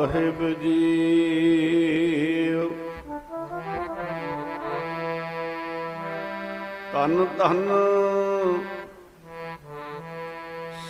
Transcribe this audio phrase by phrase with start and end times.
[0.00, 0.76] ਸਾਹਿਬ ਜੀ
[6.92, 7.68] ਤਨ ਤਨ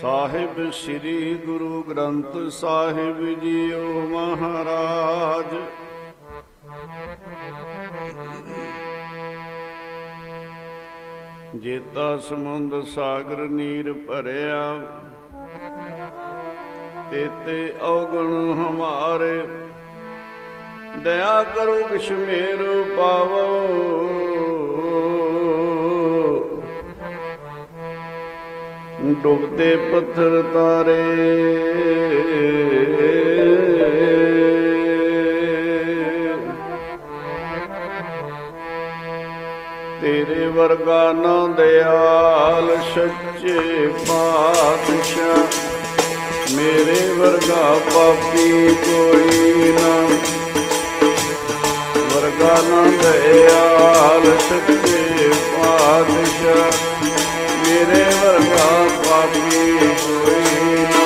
[0.00, 5.54] ਸਾਹਿਬ ਸ੍ਰੀ ਗੁਰੂ ਗ੍ਰੰਥ ਸਾਹਿਬ ਜੀਓ ਮਹਾਰਾਜ।
[11.56, 14.62] ਜੇਤਾ ਸਮੁੰਦ ਸਾਗਰ ਨੀਰ ਭਰਿਆ
[17.10, 19.42] ਤੇਤੇ ਔਗਣ ਹਮਾਰੇ।
[20.98, 23.46] ਦਇਆ ਕਰੋ ਕਿਸ਼ਮੇਰ ਪਾਵੋ।
[29.22, 31.04] ਡੁੱਬਦੇ ਪੱਥਰ ਤਾਰੇ।
[40.02, 45.59] ਤੇਰੇ ਵਰਗਾ ਨਾ ਦਿਆਲ ਸੱਚੇ ਪਾਤਸ਼ਾਹ।
[46.52, 50.08] ਮੇਰੇ ਵਰਗਾ ਪਾਪੀ ਕੋਈ ਨਾ।
[52.14, 56.96] ਵਰਗਾ ਨਾ ਦਿਆਲ ਸੱਚੇ ਪਾਤਸ਼ਾਹ।
[57.66, 61.04] ਮੇਰੇ ਵਰਗਾ ਪਾਪੀ ਕੋਈ ਨਾ।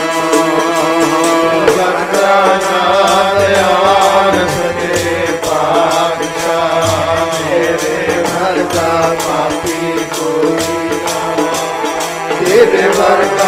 [1.77, 6.87] ਵਰਗਾ ਨਾ ਦਿਆਲ ਸਕੇ ਪਾਤਸ਼ਾਹ।
[7.51, 11.47] ਮੇਰੇ ਵਰਗਾ ਪਾਪੀ ਕੋਈ ਨਾ।
[12.41, 13.44] ਤੇਰੇ ਵਰਗਾ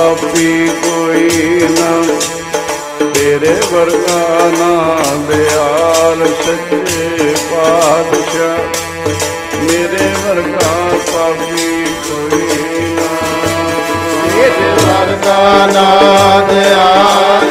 [0.00, 2.02] ਪਾਪੀ ਕੋਈ ਨਾ
[3.14, 8.58] ਤੇਰੇ ਵਰਗਾ ਨਾ ਦਿਆਲ ਸੱਚੇ ਪਾਤਸ਼ਾਹ।
[9.62, 13.08] ਮੇਰੇ ਵਰਗਾ ਪਾਪੀ ਕੋਈ ਨਾ।
[14.28, 17.49] ਤੇਰੇ ਵਰਗਾ ਨਾਦ ਆਲ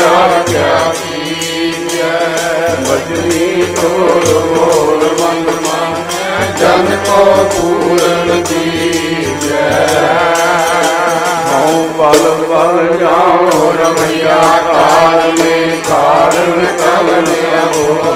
[0.00, 2.18] ਪਿਆ ਕਿਆ ਕੀਜੈ
[2.80, 5.94] ਬਜਰੀ ਤੋਰ ਮੋਰ ਮਨ ਮਨ
[6.60, 9.70] ਜਨ ਕੋ ਪੂਰਨ ਦੀਜੈ
[11.46, 17.26] ਹਉ ਬਲ ਬਲ ਜਾਉ ਰਮਈਆ ਕਾਲ ਮੇ ਕਾਰਨ ਕਵਨ
[17.66, 18.14] ਹੋ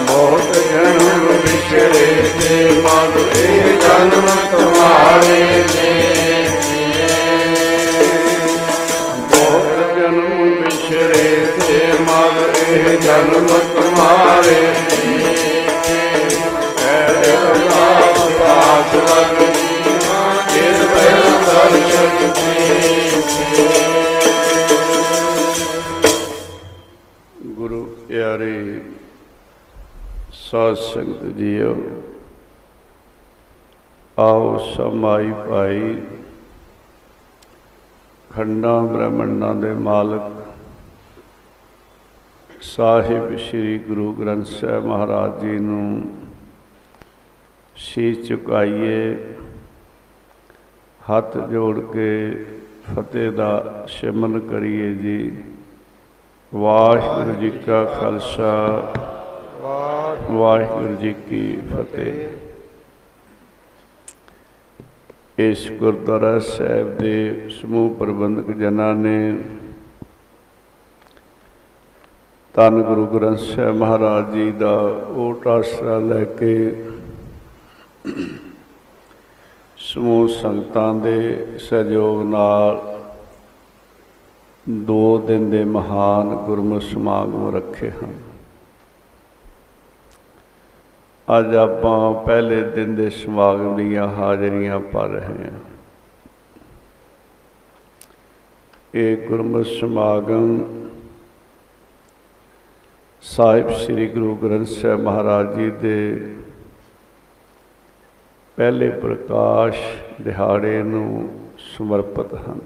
[0.00, 6.57] ਬਹੁਤ ਜਨਮ ਵਿਛੜੇ ਤੇ ਮਦ ਇਹ ਜਨਮ ਤੁਮਾਰੇ ਨੇ।
[12.68, 14.56] ਜਨਮ ਤੁਮਾਰੇ
[16.84, 19.38] ਐ ਅਰਦਾਸ ਪਾਸ ਲਗ
[20.52, 22.32] ਜਿਸ ਪਹਿਲ ਦਰਸ਼ਨ
[27.54, 28.80] ਗੁਰੂ ਪਿਆਰੇ
[30.40, 31.74] ਸਾਧ ਸੰਗਤ ਜੀਓ,
[34.16, 35.96] ਆਓ ਸਮਾਈ ਭਾਈ
[38.30, 40.47] ਖੰਡਾਂ ਬ੍ਰਹਮੰਡਾਂ ਦੇ ਮਾਲਕ
[42.78, 46.02] ਸਾਹਿਬ ਸ੍ਰੀ ਗੁਰੂ ਗ੍ਰੰਥ ਸਾਹਿਬ ਮਹਾਰਾਜ ਜੀ ਨੂੰ
[47.76, 49.16] ਸ਼ੀਸ਼ ਝੁਕਾਈਏ
[51.00, 52.10] ਹੱਥ ਜੋੜ ਕੇ
[52.90, 55.42] ਫਤਿਹ ਦਾ ਸਿਮਰਨ ਕਰੀਏ ਜੀ।
[56.54, 58.52] ਵਾਹਿਗੁਰੂ ਜੀ ਕਾ ਖਾਲਸਾ,
[60.30, 62.28] ਵਾਹਿਗੁਰੂ ਜੀ ਕੀ ਫਤਿਹ।
[65.38, 69.18] ਇਸ ਗੁਰਦੁਆਰਾ ਸਾਹਿਬ ਦੇ ਸਮੂਹ ਪ੍ਰਬੰਧਕ ਜਨਾਂ ਨੇ
[72.58, 74.70] ਧੰਨ ਗੁਰੂ ਗ੍ਰੰਥ ਸਾਹਿਬ ਮਹਾਰਾਜ ਜੀ ਦਾ
[75.08, 76.84] ਓਟ ਆਸਰਾ ਲੈ ਕੇ
[79.76, 82.98] ਸਮੂਹ ਸੰਗਤਾਂ ਦੇ ਸਹਿਯੋਗ ਨਾਲ
[84.68, 88.14] ਦੋ ਦਿਨ ਦੇ ਮਹਾਨ ਗੁਰਮਤਿ ਸਮਾਗਮ ਰੱਖੇ ਹਨ।
[91.38, 95.60] ਅੱਜ ਆਪਾਂ ਪਹਿਲੇ ਦਿਨ ਦੇ ਸਮਾਗਮ ਦੀਆਂ ਹਾਜ਼ਰੀਆਂ ਭਰ ਰਹੇ ਹਾਂ।
[98.94, 100.64] ਇਹ ਗੁਰਮਤਿ ਸਮਾਗਮ
[103.22, 106.34] ਸਾਹਿਬ ਸ੍ਰੀ ਗੁਰੂ ਗ੍ਰੰਥ ਸਾਹਿਬ ਮਹਾਰਾਜ ਜੀ ਦੇ
[108.56, 109.78] ਪਹਿਲੇ ਪ੍ਰਕਾਸ਼
[110.22, 112.60] ਦਿਹਾੜੇ ਨੂੰ ਸਮਰਪਿਤ ਹਨ।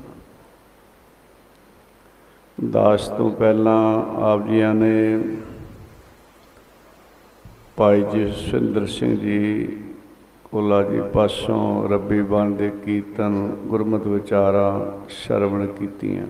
[2.71, 5.21] ਦਾਸ ਤੋਂ ਪਹਿਲਾਂ ਆਪ ਜੀਆਂ ਨੇ
[7.77, 9.67] ਭਾਈ ਜਸਵਿੰਦਰ ਸਿੰਘ ਜੀ
[10.45, 16.27] ਕੋਲਾ ਜੀ ਪਾਸੋਂ ਰੱਬੀ ਬਣ ਦੇ ਕੀਰਤਨ ਗੁਰਮਤਿ ਵਿਚਾਰਾਂ ਸ਼ਰਵਣ ਕੀਤੀਆਂ।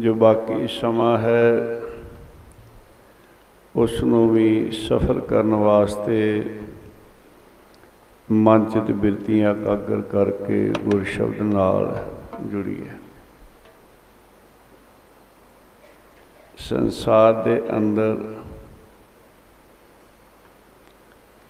[0.00, 1.80] ਜੋ ਬਾਕੀ ਸਮਾਂ ਹੈ
[3.76, 6.18] ਉਸ ਨੂੰ ਵੀ ਸਫਲ ਕਰਨ ਵਾਸਤੇ
[8.32, 12.08] ਮਨ ਚਿਤ ਬਿਰਤੀਆਂ ਕਾਗਰ ਕਰਕੇ ਗੁਰ ਸ਼ਬਦ ਨਾਲ
[12.46, 12.88] ਜੁੜੀਏ।
[16.58, 18.16] ਸੰਸਾਰ ਦੇ ਅੰਦਰ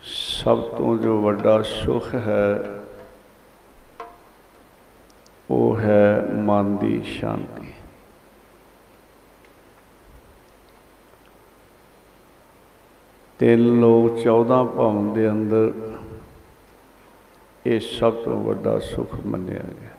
[0.02, 2.64] ਸਭ ਤੋਂ ਜੋ ਵੱਡਾ ਸੁਖ ਹੈ,
[5.50, 7.60] ਉਹ ਹੈ ਮਨ ਦੀ ਸ਼ਾਂਤੀ।
[13.40, 15.73] ਤਿੰਨ ਲੋਕ 14 ਭਵਨ ਦੇ ਅੰਦਰ
[17.66, 19.90] ਇਹ ਸਭ ਤੋਂ ਵੱਡਾ ਸੁਖ ਮੰਨਿਆ ਗਿਆ।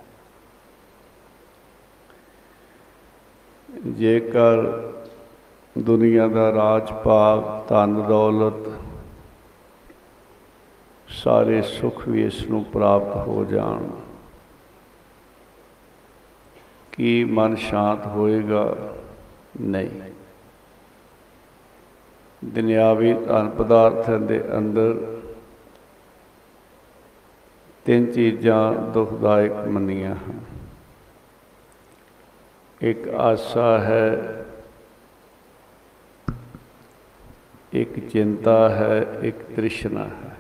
[3.90, 4.62] ਜੇਕਰ
[5.78, 8.70] ਦੁਨੀਆ ਦਾ ਰਾਜ ਪਾਕ ਧਨ, ਦੌਲਤ
[11.08, 13.88] ਸਾਰੇ ਸੁਖ ਵੀ ਇਸ ਨੂੰ ਪ੍ਰਾਪਤ ਹੋ ਜਾਣ,
[16.92, 18.76] ਕੀ ਮਨ ਸ਼ਾਂਤ ਹੋਏਗਾ?
[19.62, 19.90] ਨਹੀਂ।
[22.46, 25.22] ਦੁਨਿਆਵੀ ਧਨ ਪਦਾਰਥਾਂ ਦੇ ਅੰਦਰ
[27.86, 30.40] ਤਿੰਨ ਚੀਜ਼ਾਂ ਦੁਖਦਾਇਕ ਮੰਨੀਆਂ ਹਨ।
[32.82, 34.38] ਇੱਕ ਆਸਾ ਹੈ
[37.74, 40.36] ਇੱਕ ਚਿੰਤਾ ਹੈ ਇੱਕ ਤ੍ਰਿਸ਼ਨਾ ਹੈ।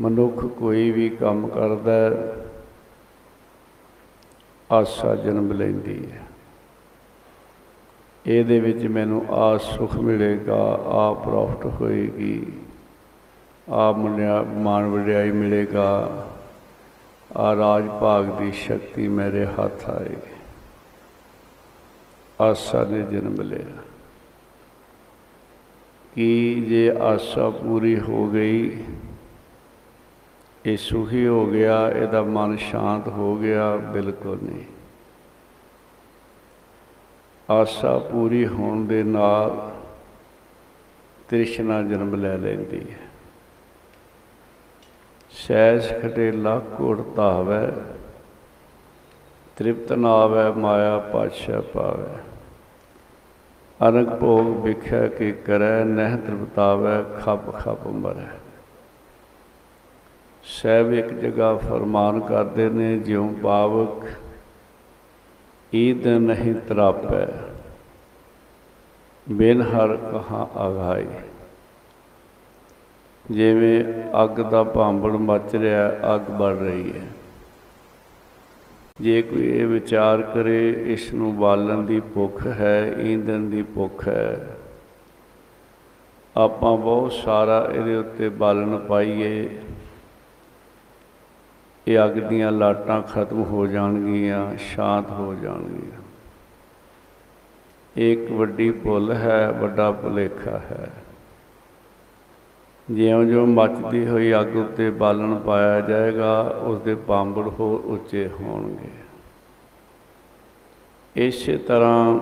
[0.00, 2.36] ਮਨੁੱਖ ਕੋਈ ਵੀ ਕੰਮ ਕਰਦਾ ਹੈ,
[4.72, 6.29] ਆਸਾ ਜਨਮ ਲੈਂਦੀ ਹੈ।
[8.26, 12.46] ਇਹਦੇ ਵਿੱਚ ਮੈਨੂੰ ਆ ਸੁਖ ਮਿਲੇਗਾ, ਆ ਪ੍ਰੋਫਿਟ ਹੋਏਗੀ,
[13.70, 16.24] ਆ ਮੁੰਡਿਆ ਮਾਨ ਵਡਿਆਈ ਮਿਲੇਗਾ,
[17.36, 20.34] ਆ ਰਾਜ ਭਾਗ ਦੀ ਸ਼ਕਤੀ ਮੇਰੇ ਹੱਥ ਆਏਗੀ।
[22.40, 23.82] ਆਸਾ ਨੇ ਜਨਮ ਲਿਆ।
[26.14, 28.82] ਕਿ ਜੇ ਆਸਾ ਪੂਰੀ ਹੋ ਗਈ,
[30.66, 34.64] ਇਹ ਸੁਖੀ ਹੋ ਗਿਆ, ਇਹਦਾ ਮਨ ਸ਼ਾਂਤ ਹੋ ਗਿਆ, ਬਿਲਕੁਲ ਨਹੀਂ।
[37.50, 39.50] ਆਸਾ ਪੂਰੀ ਹੋਣ ਦੇ ਨਾਲ
[41.28, 43.08] ਤ੍ਰਿਸ਼ਨਾ ਜਨਮ ਲੈ ਲੈਂਦੀ ਹੈ।
[45.30, 47.70] ਸੈਸ ਖਟੇ ਲੱਖ ਕੋਟ ਧਾਵੈ,
[49.56, 52.18] ਤ੍ਰਿਪਤ ਨਾ ਆਵੈ ਮਾਇਆ ਪਾਛੈ ਪਾਵੈ
[53.80, 58.28] ਅਨਕ ਭੋਗ ਵਿਖਿਆ ਕੇ ਕਰੈ, ਨਹਿ ਤ੍ਰਿਪਤਾਵੈ, ਖਪ ਖਪ ਮਰੈ।
[60.44, 64.06] ਸਹਿਬ ਇੱਕ ਜਗ੍ਹਾ ਫਰਮਾਨ ਕਰਦੇ ਨੇ, ਜਿਉ ਪਾਵਕ
[65.74, 67.26] ਈਦ ਨਹੀਂ ਤਰਾਪੈ।
[69.28, 71.06] ਬਿਨ ਹਰ ਕਹਾ ਆਗਾਈ
[73.30, 73.84] ਜਿਵੇਂ
[74.24, 77.06] ਅੱਗ ਦਾ ਭਾਂਬੜ ਮੱਚ ਰਿਹਾ, ਅੱਗ ਬਲ ਰਹੀ ਹੈ।
[79.00, 84.46] ਜੇ ਕੋਈ ਇਹ ਵਿਚਾਰ ਕਰੇ, ਇਸ ਨੂੰ ਬਾਲਣ ਦੀ ਭੁੱਖ ਹੈ ਈਂਧਨ ਦੀ ਭੁੱਖ ਹੈ।
[86.36, 89.48] ਆਪਾਂ ਬਹੁਤ ਸਾਰਾ ਇਹਦੇ ਉੱਤੇ ਬਾਲਣ ਪਾਈਏ।
[91.88, 96.02] ਇਹ ਅੱਗ ਦੀਆਂ ਲਾਟਾਂ ਖਤਮ ਹੋ ਜਾਣਗੀਆਂ, ਸ਼ਾਂਤ ਹੋ ਜਾਣਗੀਆਂ।
[97.96, 100.92] ਇਹ ਇੱਕ ਵੱਡੀ ਭੁੱਲ ਹੈ, ਵੱਡਾ ਭੁਲੇਖਾ ਹੈ।
[102.90, 108.88] ਜਿਉਂ-ਜਿਉਂ ਮੱਚਦੀ ਹੋਈ ਅੱਗ ਉੱਤੇ ਬਾਲਣ ਪਾਇਆ ਜਾਏਗਾ ਉਸ ਦੇ ਪਾਂਬੜ ਹੋਰ ਉੱਚੇ ਹੋਣਗੇ।
[111.16, 112.20] ਇਸੇ ਤਰ੍ਹਾਂ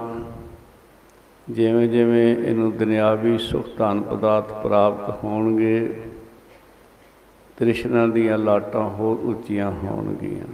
[1.51, 6.03] ਜਿਵੇਂ-ਜਿਵੇਂ ਇਹਨੂੰ ਦੁਨਿਆਵੀ ਸੁਖ ਧਨ ਪਦਾਰਥ ਪ੍ਰਾਪਤ ਹੋਣਗੇ
[7.59, 10.47] ਤ੍ਰਿਸ਼ਨਾ ਦੀਆਂ ਲਾਟਾਂ ਹੋਰ ਉੱਚੀਆਂ ਹੋਣਗੀਆਂ।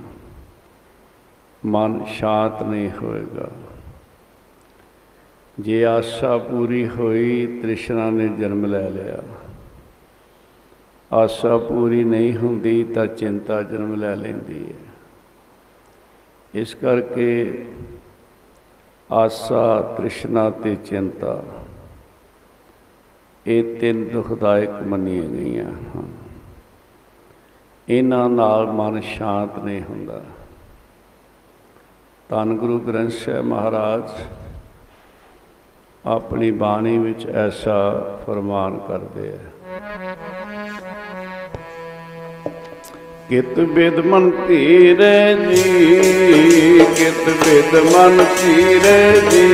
[1.66, 3.50] ਮਨ ਸ਼ਾਂਤ ਨਹੀਂ ਹੋਏਗਾ।
[5.60, 9.22] ਜੇ ਆਸ਼ਾ ਪੂਰੀ ਹੋਈ, ਤ੍ਰਿਸ਼ਨਾ ਨੇ ਜਨਮ ਲੈ ਲਿਆ।
[11.12, 14.92] ਆਸ਼ਾ ਪੂਰੀ ਨਹੀਂ ਹੁੰਦੀ ਤਾਂ ਚਿੰਤਾ ਜਨਮ ਲੈ ਲੈਂਦੀ ਹੈ।
[16.54, 17.64] ਇਸ ਕਰਕੇ
[19.12, 21.42] ਆਸਾ, ਤ੍ਰਿਸ਼ਨਾ ਤੇ ਚਿੰਤਾ
[23.46, 26.23] ਇਹ ਤਿੰਨ ਦੁਖਦਾਇਕ ਮੰਨੀਆਂ ਗਈਆਂ ਹਨ।
[27.88, 30.20] ਇਹਨਾਂ ਨਾਲ ਮਨ ਸ਼ਾਂਤ ਨਹੀਂ ਹੁੰਦਾ।
[32.30, 34.10] ਧੰਨ ਗੁਰੂ ਗ੍ਰੰਥ ਸਾਹਿਬ ਮਹਾਰਾਜ
[36.04, 37.76] ਆਪਣੀ ਬਾਣੀ ਵਿੱਚ ਐਸਾ
[38.26, 39.38] ਫਰਮਾਨ ਕਰਦੇ ਆ।
[43.28, 49.46] ਕਿਤ ਬਿਦ ਮਨ ਧੀਰੇ ਜੀ ਕਿਤ ਬਿਦ ਮਨ ਧੀਰੇ ਜੀ।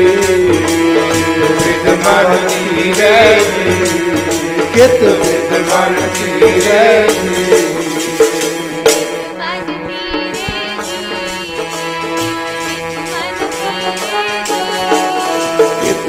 [1.60, 3.14] ਵਿਦ ਮਨ ਧੀਰੇ
[4.74, 7.59] ਕਿਤ ਵਿਦ ਮਨ ਧੀਰੇ ਮਨ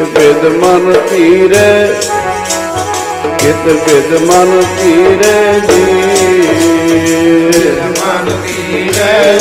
[0.05, 1.93] ਬਿਦ ਮਨ ਧੀਰੇ
[3.39, 5.83] ਕਿਤ ਬਿਦ ਮਨ ਧੀਰੇ ਜੀ।
[7.89, 9.39] ਮਨ ਧੀਰੇ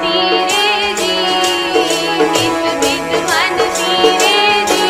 [0.00, 1.16] ਧੀਰੇ ਜੀ
[2.34, 4.84] ਕਿਤ ਬਿਤ ਮਨ ਤੇਰੇ ਜੀ।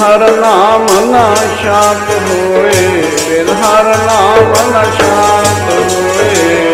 [0.00, 2.97] ਹਰ ਨਾਮ ਨਾ ਸ਼ਾਂਤ ਹੋਏ।
[3.28, 6.28] ਬਿਨ ਹਰ ਨਾਮ ਨਾ ਸ਼ਾਂਤ ਹੋਏ।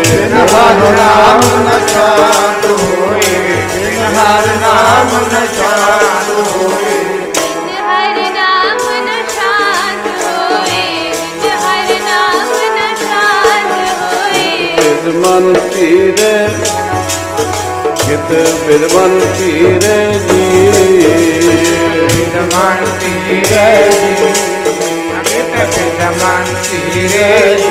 [0.09, 3.39] ਬਿਨ ਹਰ ਨਾਮ ਨ ਸ਼ਾਂਤ ਹੋਏ
[3.73, 6.93] ਬਿਨ ਹਰ ਨਾਮ ਨ ਸ਼ਾਂਤ ਹੋਏ
[15.25, 16.47] ਮਨ ਧੀਰੇ
[17.95, 18.31] ਕਿਤ
[18.67, 20.69] ਬਿਦ ਮਨ ਧੀਰੇ ਜੀ।
[22.35, 24.64] ਮਨ ਤੇਰੇ ਜੀ।
[25.65, 27.65] ਮਨ ਤੇਰੇ ਜੀ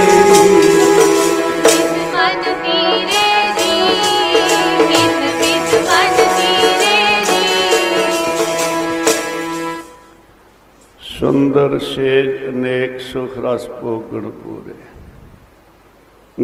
[11.18, 14.74] ਸੁੰਦਰ ਸੇਜ ਅਨੇਕ ਸੁਖ ਰਸ ਭੋਗਣ ਪੂਰੇ।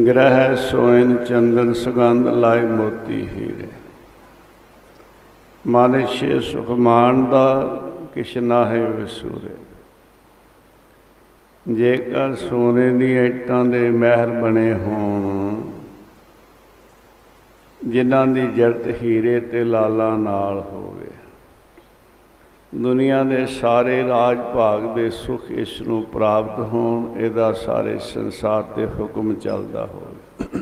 [0.06, 3.68] ਗ੍ਰਹਿ ਸੋਇਨ ਚੰਦਨ ਸੁਗੰਧ ਲਾਇ ਮੋਤੀ ਹੀਰੇ।
[5.66, 7.64] ਮਨ ਛੇ ਸੁਖ ਮਾਣਦਾ
[8.14, 9.69] ਕਿਛ ਨਾਹੇ ਵਿਸੂਰੇ।
[11.68, 15.62] ਜੇਕਰ ਸੋਨੇ ਦੀ ਇੱਟਾਂ ਦੇ ਮਹਿਲ ਬਣੇ ਹੋਣ,
[17.86, 21.06] ਜਿਨ੍ਹਾਂ ਦੀ ਜੜਤ ਹੀਰੇ ਤੇ ਲਾਲਾ ਨਾਲ ਹੋਵੇ।
[22.74, 28.86] ਦੁਨੀਆ ਦੇ ਸਾਰੇ ਰਾਜ ਭਾਗ ਦੇ ਸੁਖ ਇਸ ਨੂੰ ਪ੍ਰਾਪਤ ਹੋਣ, ਇਹਦਾ ਸਾਰੇ ਸੰਸਾਰ ਤੇ
[28.86, 30.60] ਹੁਕਮ ਚੱਲਦਾ ਹੋਵੇ।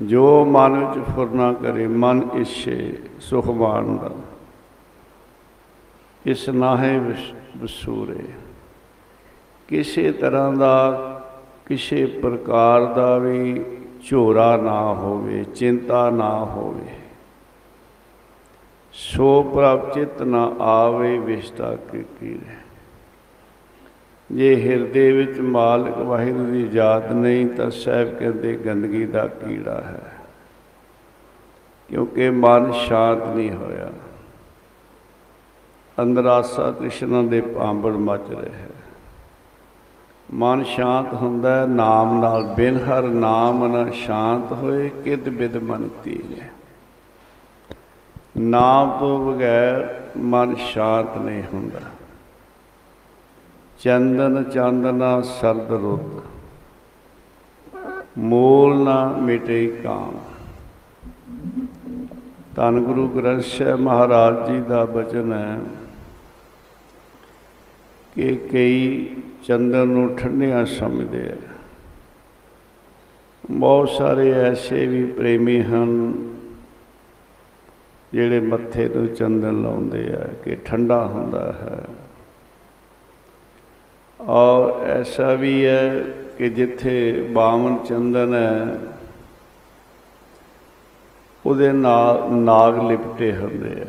[0.00, 4.10] ਜੋ ਮਨ ਵਿੱਚ ਫੁਰਨਾ ਕਰੇ, ਮਨ ਇਛੇ ਸੁਖ ਮਾਨਦਾ
[6.26, 8.43] ਇਸ ਨਾਹੇ ਵਿਸ- ਵਸੂਰੇ।
[9.68, 11.00] ਕਿਸੇ ਤਰ੍ਹਾਂ ਦਾ
[11.66, 13.64] ਕਿਸੇ ਪ੍ਰਕਾਰ ਦਾ ਵੀ
[14.10, 16.92] ਝੋਰਾ ਨਾ ਹੋਵੇ, ਚਿੰਤਾ ਨਾ ਹੋਵੇ।
[18.92, 22.56] ਸੋ ਪ੍ਰਭ ਚਿਤ ਨਾ ਆਵੇ ਵਿਸਤਾ ਕੀ ਕੀਰੇ
[24.32, 30.12] ਜੇ ਹਿਰਦੇ ਵਿੱਚ ਮਾਲਕ ਵਾਹਿਗੁਰੂ ਦੀ ਯਾਦ ਨਹੀਂ, ਤਾਂ ਸਾਹਿਬ ਕਹਿੰਦੇ ਗੰਦਗੀ ਦਾ ਕੀੜਾ ਹੈ।
[31.88, 33.90] ਕਿਉਂਕਿ ਮਨ ਸ਼ਾਂਤ ਨਹੀਂ ਹੋਇਆ।
[36.02, 38.73] ਅੰਦਰ ਆਸਾ ਤ੍ਰਿਸ਼ਨਾ ਦੇ ਪਾਂਬੜ ਮਚ ਰਿਹਾ ਹੈ।
[40.28, 45.88] ਮਨ ਸ਼ਾਂਤ ਹੁੰਦਾ ਹੈ, ਨਾਮ ਨਾਲ ਬਿਨ ਹਰ ਨਾਮ ਨ ਸ਼ਾਂਤ ਹੋਏ, ਕਿਦ ਬਿਦ ਮਨ
[46.04, 46.48] ਤੀਰੇ
[48.36, 51.80] ਨਾਮ ਤੋਂ ਬਗੈਰ ਮਨ ਸ਼ਾਂਤ ਨਹੀਂ ਹੁੰਦਾ।
[53.80, 56.22] ਚੰਦਨ ਚਾਂਦਨਾ ਸਰਦ ਰੁੱਤ,
[58.18, 60.14] ਮੂਲ ਨਾ ਮਿਟੇ ਕਾਮ।
[62.56, 65.58] ਧੰਨ ਗੁਰੂ ਗ੍ਰੰਥ ਸਾਹਿਬ ਮਹਾਰਾਜ ਜੀ ਦਾ ਬਚਨ ਹੈ
[68.14, 69.06] ਕਿ ਕਈ
[69.44, 71.36] ਚੰਦਨ ਨੂੰ ਠੰਡਿਆਂ ਸਮਝਦੇ ਆ।
[73.50, 76.12] ਬਹੁਤ ਸਾਰੇ ਐਸੇ ਵੀ ਪ੍ਰੇਮੀ ਹਨ
[78.12, 81.84] ਜਿਹੜੇ ਮੱਥੇ ਤੋਂ ਚੰਦਨ ਲਾਉਂਦੇ ਆ ਕਿ ਠੰਡਾ ਹੁੰਦਾ ਹੈ।
[84.20, 86.04] ਔਰ ਐਸਾ ਵੀ ਹੈ
[86.38, 88.78] ਕਿ ਜਿੱਥੇ ਬਾਵਨ ਚੰਦਨ ਹੈ,
[91.46, 93.86] ਉਹਦੇ ਨਾਲ ਨਾਗ ਲਿਪਟੇ ਹੁੰਦੇ ਆ।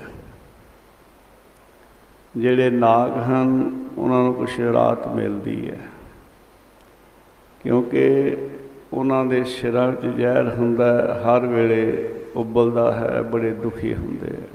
[2.38, 5.80] ਜਿਹੜੇ ਨਾਗ ਹਨ ਉਹਨਾਂ ਨੂੰ ਕੁਛ ਰਾਤ ਮਿਲਦੀ ਹੈ।
[7.64, 8.36] ਕਿਉਂਕਿ
[8.94, 14.48] ਉਹਨਾਂ ਦੇ ਸਿਰਾਂ 'ਚ ਜ਼ਹਿਰ ਹੁੰਦਾ ਹੈ, ਹਰ ਵੇਲੇ ਉਬਲਦਾ ਹੈ ਬੜੇ ਦੁਖੀ ਹੁੰਦੇ ਆ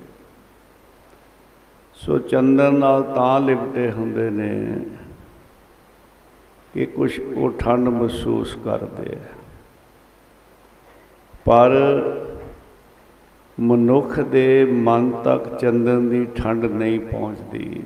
[1.95, 4.77] ਸੋ ਚੰਦਨ ਨਾਲ ਤਾਂ ਲਿਪਟੇ ਹੁੰਦੇ ਨੇ
[6.75, 9.19] ਕਿ ਕੁਝ ਉਹ ਠੰਡ ਮਹਿਸੂਸ ਕਰਦੇ ਆ
[11.45, 11.73] ਪਰ
[13.61, 17.83] ਮਨੁੱਖ ਦੇ ਮਨ ਤੱਕ ਚੰਦਨ ਦੀ ਠੰਡ ਨਹੀਂ ਪਹੁੰਚਦੀ।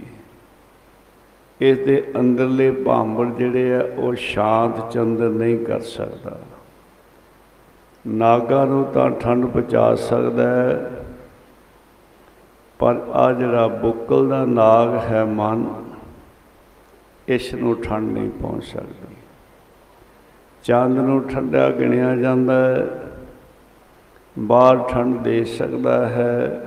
[1.65, 6.39] ਇਸ ਦੇ ਅੰਦਰਲੇ ਭਾਂਬੜ ਜਿਹੜੇ ਆ, ਉਹ ਸ਼ਾਂਤ ਚੰਦਨ ਨਹੀਂ ਕਰ ਸਕਦਾ।
[8.05, 10.91] ਨਾਗਾ ਨੂੰ ਤਾਂ ਠੰਡ ਪਹੁੰਚਾ ਸਕਦਾ ਹੈ,
[12.81, 15.65] ਪਰ ਆ ਜਿਹੜਾ ਬੁੱਕਲ ਦਾ ਨਾਗ ਹੈ ਮਨ,
[17.29, 19.15] ਇਸ ਨੂੰ ਠੰਡ ਨਹੀਂ ਪਹੁੰਚ ਸਕਦੀ।
[20.65, 22.87] ਚੰਦ ਨੂੰ ਠੰਡਾ ਗਿਣਿਆ ਜਾਂਦਾ ਹੈ,
[24.37, 26.61] ਬਾਹਰ ਠੰਡ ਦੇ ਸਕਦਾ ਹੈ,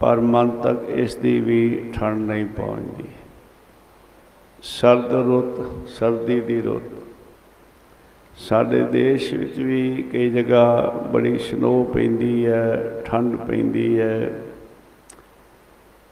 [0.00, 3.08] ਪਰ ਮਨ ਤੱਕ ਇਸ ਦੀ ਵੀ ਠੰਡ ਨਹੀਂ ਪਹੁੰਚਦੀ।
[4.62, 6.92] ਸਰਦ ਰੁੱਤ, ਸਰਦੀ ਦੀ ਰੁੱਤ।
[8.36, 14.42] ਸਾਡੇ ਦੇਸ਼ ਵਿੱਚ ਵੀ ਕਈ ਜਗ੍ਹਾ ਬੜੀ ਸਨੋ ਪੈਂਦੀ ਹੈ, ਠੰਡ ਪੈਂਦੀ ਹੈ।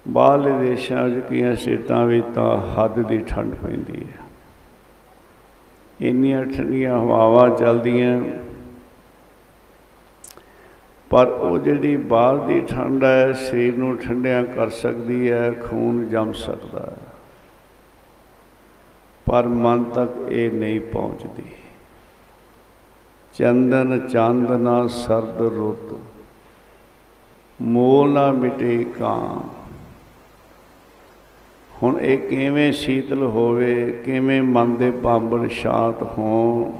[0.09, 4.29] ਬਾਹਰਲੇ ਦੇਸ਼ਾਂ 'ਚ ਕਈਆਂ ਸਟੇਟਾਂ ਵਿੱਚ ਤਾਂ ਹੱਦ ਦੀ ਠੰਡ ਪੈਂਦੀ ਹੈ।
[6.01, 8.23] ਇੰਨੀਆਂ ਠੰਡੀਆਂ ਹਵਾਵਾਂ ਚੱਲਦੀਆਂ।
[11.11, 16.33] ਪਰ ਉਹ ਜਿਹੜੀ ਬਾਹਰ ਦੀ ਠੰਡ ਹੈ, ਸਰੀਰ ਨੂੰ ਠੰਡਿਆਂ ਕਰ ਸਕਦੀ ਹੈ, ਖੂਨ ਜੰਮ
[16.33, 17.08] ਸਕਦਾ ਹੈ।
[19.29, 21.43] ਪਰ ਮਨ ਤੱਕ ਇਹ ਨਹੀਂ ਪਹੁੰਚਦੀ।
[23.35, 25.95] ਚੰਦਨ ਚਾਂਦਨਾ ਸਰਦ ਰੁੱਤ,
[27.63, 29.41] ਮੋਲ ਨਾ ਮਿਟੇ ਕਾਂ।
[31.73, 36.73] ਹੁਣ ਇਹ ਕਿਵੇਂ ਸ਼ੀਤਲ ਹੋਵੇ, ਕਿਵੇਂ ਮਨ ਦੇ ਭਾਂਬੜ ਸ਼ਾਂਤ ਹੋਣ।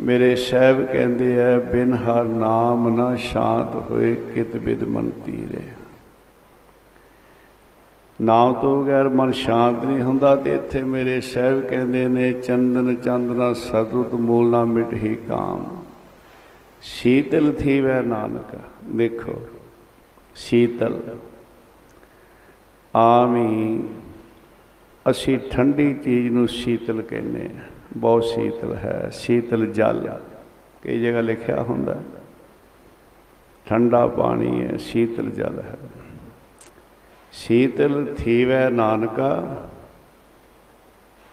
[0.00, 5.62] ਮੇਰੇ ਸਾਹਿਬ ਕਹਿੰਦੇ ਆ, ਬਿਨ ਹਰ ਨਾਮ ਨਾ ਸ਼ਾਂਤ ਹੋਏ ਕਿਤ ਬਿਦ ਮਨ ਤੀਰੇ।
[8.18, 13.52] ਨਾਮ ਤੋਂ ਬਗੈਰ ਮਨ ਸ਼ਾਂਤ ਨਹੀਂ ਹੁੰਦਾ ਤੇ ਇੱਥੇ ਮੇਰੇ ਸਾਹਿਬ ਕਹਿੰਦੇ ਨੇ, ਚੰਦਨ ਚੰਦਨਾ
[13.52, 15.66] ਸਤੁਤ ਮੂਲ ਨਾ ਮਿਟ ਹੀ ਕਾਮ।
[16.82, 19.40] ਸ਼ੀਤਲ ਥੀ ਵੈ ਨਾਨਕ, ਦੇਖੋ,
[20.36, 21.00] ਸ਼ੀਤਲ।
[22.94, 23.82] ਆਮੀ
[25.06, 27.64] ਅਸੀਂ ਠੰਡੀ ਚੀਜ਼ ਨੂੰ ਸ਼ੀਤਲ ਕਹਿੰਦੇ ਆ
[27.96, 30.08] ਬਹੁਤ ਸ਼ੀਤਲ ਹੈ, ਸ਼ੀਤਲ ਜਲ।
[30.82, 32.00] ਕਈ ਜਗ੍ਹਾ ਲਿਖਿਆ ਹੁੰਦਾ,
[33.66, 35.76] ਠੰਡਾ ਪਾਣੀ ਹੈ, ਸ਼ੀਤਲ ਜਲ ਹੈ।
[37.34, 39.30] ਸ਼ੀਤਲ ਥੀਵੈ ਨਾਨਕਾ,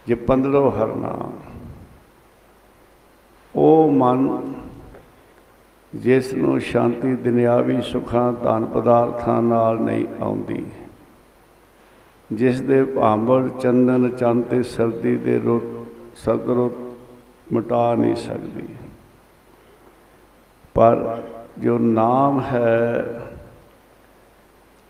[0.08, 1.32] ਜੇ ਪੰਦਰੋ ਹਰਨਾ
[3.56, 4.54] ਉਹ ਮਨ
[5.94, 10.66] ਜਿਸ ਨੂੰ ਸ਼ਾਂਤੀ ਦੁਨਿਆਵੀ ਸੁੱਖਾਂ, ਧਨ ਪਦਾਰਥਾਂ ਨਾਲ ਨਹੀਂ ਆਉਂਦੀ
[12.30, 18.68] ਜਿਸ ਦੇ ਭਾਂਬੜ ਚੰਦਨ ਚੰਦ ਤੇ ਸਰਦੀ ਦੇ ਰੁੱਤ ਸਤਰੁੱਤ ਮਿਟਾ ਨਹੀਂ ਸਕਦੀ।
[20.76, 21.22] ਪਰ
[21.60, 23.04] ਜੋ ਨਾਮ ਹੈ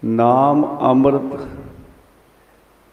[0.06, 1.48] ਨਾਮ ਅੰਮ੍ਰਿਤ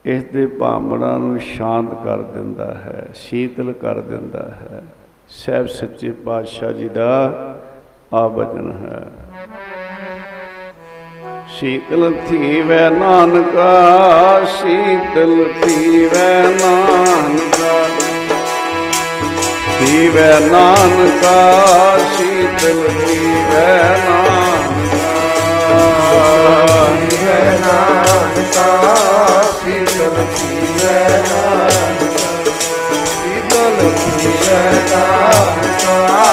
[0.04, 4.82] ਇਸ ਦੇ ਭਾਂਬੜਾਂ ਨੂੰ ਸ਼ਾਂਤ ਕਰ ਦਿੰਦਾ ਹੈ, ਸ਼ੀਤਲ ਕਰ ਦਿੰਦਾ ਹੈ।
[5.28, 7.34] ਸਹਿਬ ਸੱਚੇ ਪਾਤਸ਼ਾਹ ਜੀ ਦਾ
[8.14, 9.06] ਆ ਬਚਨ ਹੈ।
[11.48, 17.84] ਸ਼ੀਤਲ ਥੀਵੈ ਨਾਨਕਾ, ਸ਼ੀਤਲ ਥੀਵੈ ਨਾਨਕਾ।
[19.80, 26.67] ਥੀਵੈ ਥੀਵੈ ਨਾਨਕਾ, ਸੀਤਲ ਥੀਵੈ ਨਾਨਕਾ।
[27.48, 27.64] Thank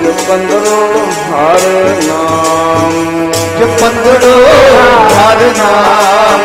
[0.04, 1.64] ਜਪੰਦਰੋ ਹਰ
[2.04, 4.34] ਨਾਮ। ਜਪੰਦੜੋ
[5.16, 6.44] ਹਰ ਨਾਮ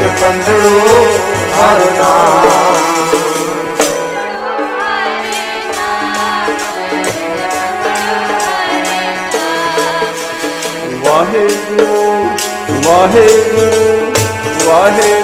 [0.00, 1.06] ਜਪੰਦੜੋ
[1.56, 2.48] ਹਰ ਨਾਮ।
[11.04, 12.28] ਵਾਹਿਗੁਰੂ
[12.84, 14.12] ਵਾਹਿਗੁਰੂ
[14.66, 15.19] ਵਾਹਿਗੁਰੂ।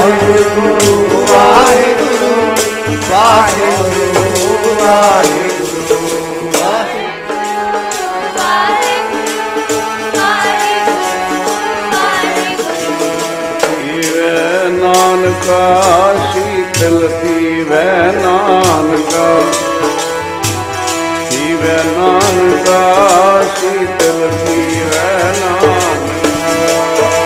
[0.00, 2.28] ਵਾਹਿਗੁਰੂ ਵਾਹਿਗੁਰੂ
[3.10, 4.06] ਵਾਹਿਗੁਰੂ
[4.76, 6.50] ਵਾਹਿਗੁਰੂ
[13.60, 15.60] ਥੀਵੈ ਨਾਨਕਾ
[16.32, 17.84] ਸੀਤਲ ਥੀਵੈ
[18.16, 19.28] ਨਾਨਕਾ
[21.30, 22.80] ਥੀਵੈ ਨਾਨਕਾ
[23.54, 25.78] ਸੀਤਲ ਥੀਵੈ ਨਾਨਕਾ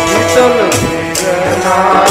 [0.07, 0.71] ਸੀਤਲ
[1.15, 2.04] ਜੈ ਨਾਨਕਾ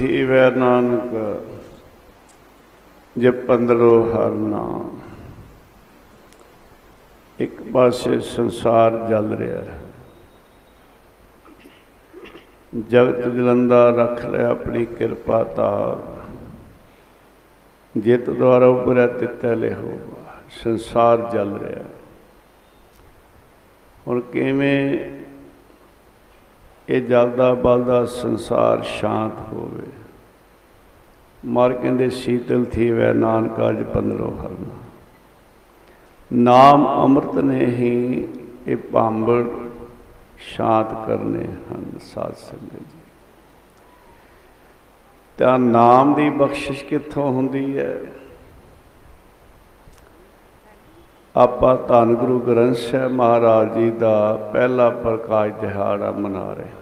[0.00, 1.10] ਸ਼ੀਤਲ ਥੀਵੈ ਨਾਨਕ
[3.18, 5.00] ਜਪੰਦਰੋ ਹਰ ਨਾਮ।
[7.38, 9.80] ਇੱਕ ਪਾਸੇ ਸੰਸਾਰ ਜਲ ਰਿਹਾ ਹੈ।
[12.88, 15.98] ਜਗਤ ਜਲੰਦਾ ਰੱਖ ਲਿਆ ਆਪਣੀ ਕਿਰਪਾ ਤਾਰ
[17.96, 20.34] ਜਿਤ ਦੁਆਰਾ ਉਪਰੈ ਤਿਤੈ ਲਿਹੋਗਾ
[20.64, 21.84] ਸੰਸਾਰ ਜਲ ਰਿਹਾ
[24.08, 24.98] ਹੁਣ ਕਿਵੇਂ
[26.90, 29.86] ਇਹ ਜਲਦਾ ਬਲਦਾ ਸੰਸਾਰ ਸ਼ਾਂਤ ਹੋਵੇ।
[31.44, 34.78] ਮਰ ਕਹਿੰਦੇ ਸੀਤਲ ਥੀਵੈ ਨਾਨਕਾ ਜ ਪੰਦਰੋ ਹਰਨਾ
[36.32, 38.28] ਨਾਮ ਅੰਮ੍ਰਿਤ ਨੇ ਹੀ
[38.66, 39.44] ਇਹ ਭਾਂਬੜ
[40.38, 43.00] ਸ਼ਾਂਤ ਕਰਨੇ ਹਨ ਸਾਧ ਸੰਗਤ ਜੀ।
[45.38, 48.00] ਤਾਂ ਨਾਮ ਦੀ ਬਖਸ਼ਿਸ਼ ਕਿੱਥੋਂ ਹੁੰਦੀ ਹੈ?
[51.36, 56.79] ਆਪਾਂ ਧੰਨ ਗੁਰੂ ਗ੍ਰੰਥ ਸਾਹਿਬ ਮਹਾਰਾਜ ਜੀ ਦਾ ਪਹਿਲਾ ਪ੍ਰਕਾਸ਼ ਦਿਹਾੜਾ ਮਨਾ ਰਹੇ ਹਾਂ।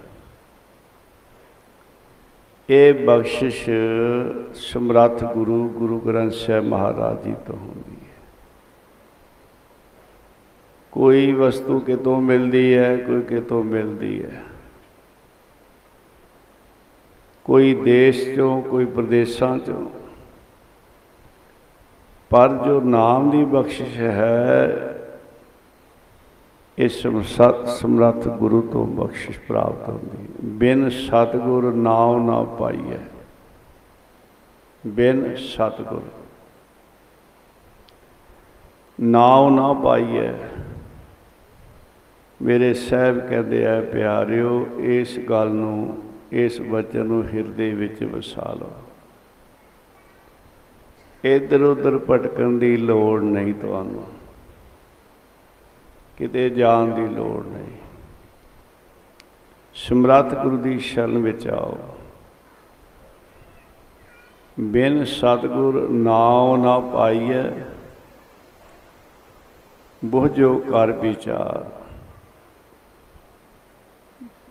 [2.70, 3.70] ਇਹ ਬਖਸ਼ਿਸ਼
[4.54, 8.26] ਸਮਰੱਥ ਗੁਰੂ ਗੁਰੂ ਗ੍ਰੰਥ ਸਾਹਿਬ ਮਹਾਰਾਜ ਜੀ ਤੋਂ ਹੁੰਦੀ ਹੈ।
[10.92, 14.42] ਕੋਈ ਵਸਤੂ ਕਿਤੋਂ ਮਿਲਦੀ ਹੈ, ਕੋਈ ਕਿਤੋਂ ਮਿਲਦੀ ਹੈ।
[17.44, 19.90] ਕੋਈ ਦੇਸ਼ ਚੋਂ, ਕੋਈ ਪ੍ਰਦੇਸ਼ਾਂ ਚੋਂ।
[22.31, 24.68] ਪਰ ਜੋ ਨਾਮ ਦੀ ਬਖਸ਼ਿਸ਼ ਹੈ
[26.78, 32.98] ਇਸ ਸਤ ਸਮਰੱਥ ਗੁਰੂ ਤੋਂ ਬਖਸ਼ਿਸ਼ ਪ੍ਰਾਪਤ ਹੁੰਦੀ। ਹੈ। ਬਿਨ ਸਤਗੁਰ ਨਾਮ ਨਾ ਪਾਈਐ।
[34.86, 36.02] ਬਿਨ ਸਤਗੁਰ।
[39.00, 40.32] ਨਾਮ ਨਾ ਪਾਈਐ।
[42.42, 48.70] ਮੇਰੇ ਸਾਹਿਬ ਕਹਿੰਦੇ ਆ, ਪਿਆਰਿਓ, ਇਸ ਗੱਲ ਨੂੰ, ਇਸ ਵਚਨ ਨੂੰ ਹਿਰਦੇ ਵਿੱਚ ਵਸਾ ਲਓ
[51.24, 54.17] ਇੱਧਰ ਉੱਧਰ ਭਟਕਣ ਦੀ ਲੋੜ ਨਹੀਂ ਤੁਹਾਨੂੰ।
[56.18, 57.76] ਕਿਤੇ ਜਾਣ ਦੀ ਲੋੜ ਨਹੀਂ।
[59.74, 61.78] ਸਮਰੱਥ ਗੁਰੂ ਦੀ ਸ਼ਰਨ ਵਿੱਚ ਆਓ।
[64.61, 67.50] ਬਿਨ ਸਤਗੁਰ ਨਾਉ ਨਾ ਪਾਈਐ,
[70.04, 71.70] ਬੁਝੋ ਕਰ ਵਿਚਾਰ।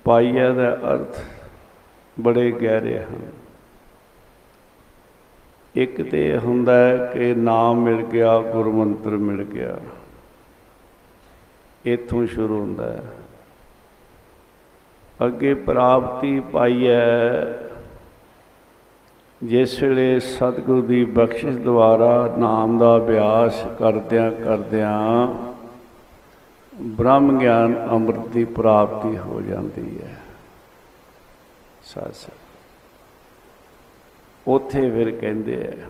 [0.04, 1.20] ਪਾਈਐ ਦਾ ਅਰਥ
[2.20, 3.32] ਬੜੇ ਗਹਿਰੇ ਹਨ।
[5.76, 9.78] ਇੱਕ ਤੇ ਇਹ ਹੁੰਦਾ ਹੈ ਕਿ ਨਾਮ ਮਿਲ ਗਿਆ, ਗੁਰਮੰਤਰ ਮਿਲ ਗਿਆ।
[11.86, 13.04] ਇੱਥੋਂ ਸ਼ੁਰੂ ਹੁੰਦਾ ਹੈ।
[15.26, 17.60] ਅੱਗੇ ਪ੍ਰਾਪਤੀ ਪਾਈ ਹੈ
[19.44, 25.28] ਜਿਸ ਵੇਲੇ ਸਤਿਗੁਰੂ ਦੀ ਬਖਸ਼ਿਸ਼ ਦੁਆਰਾ ਨਾਮ ਦਾ ਅਭਿਆਸ ਕਰਦਿਆਂ ਕਰਦਿਆਂ
[26.82, 30.18] ਬ੍ਰਹਮ ਗਿਆਨ ਅੰਮ੍ਰਿਤ ਦੀ ਪ੍ਰਾਪਤੀ ਹੋ ਜਾਂਦੀ ਹੈ।
[31.84, 32.14] ਸਾਧ
[34.48, 35.88] ਉਥੇ ਫਿਰ ਕਹਿੰਦੇ ਆ,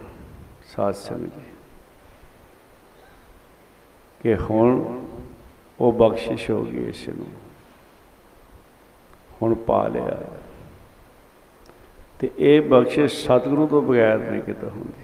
[0.76, 1.54] ਸਾਧ ਸੰਗਤ ਜੀ,
[4.22, 5.02] ਕਿ ਹੁਣ
[5.80, 7.28] ਉਹ ਬਖਸ਼ਿਸ਼ ਹੋ ਗਈ ਇਸ ਨੂੰ।
[9.42, 10.18] ਹੁਣ ਪਾ ਲਿਆ।
[12.20, 15.04] ਤੇ ਇਹ ਬਖਸ਼ਿਸ਼ ਸਤਿਗੁਰੂ ਤੋਂ ਬਗੈਰ ਨਹੀਂ ਕਿਤੇ ਹੁੰਦੀ।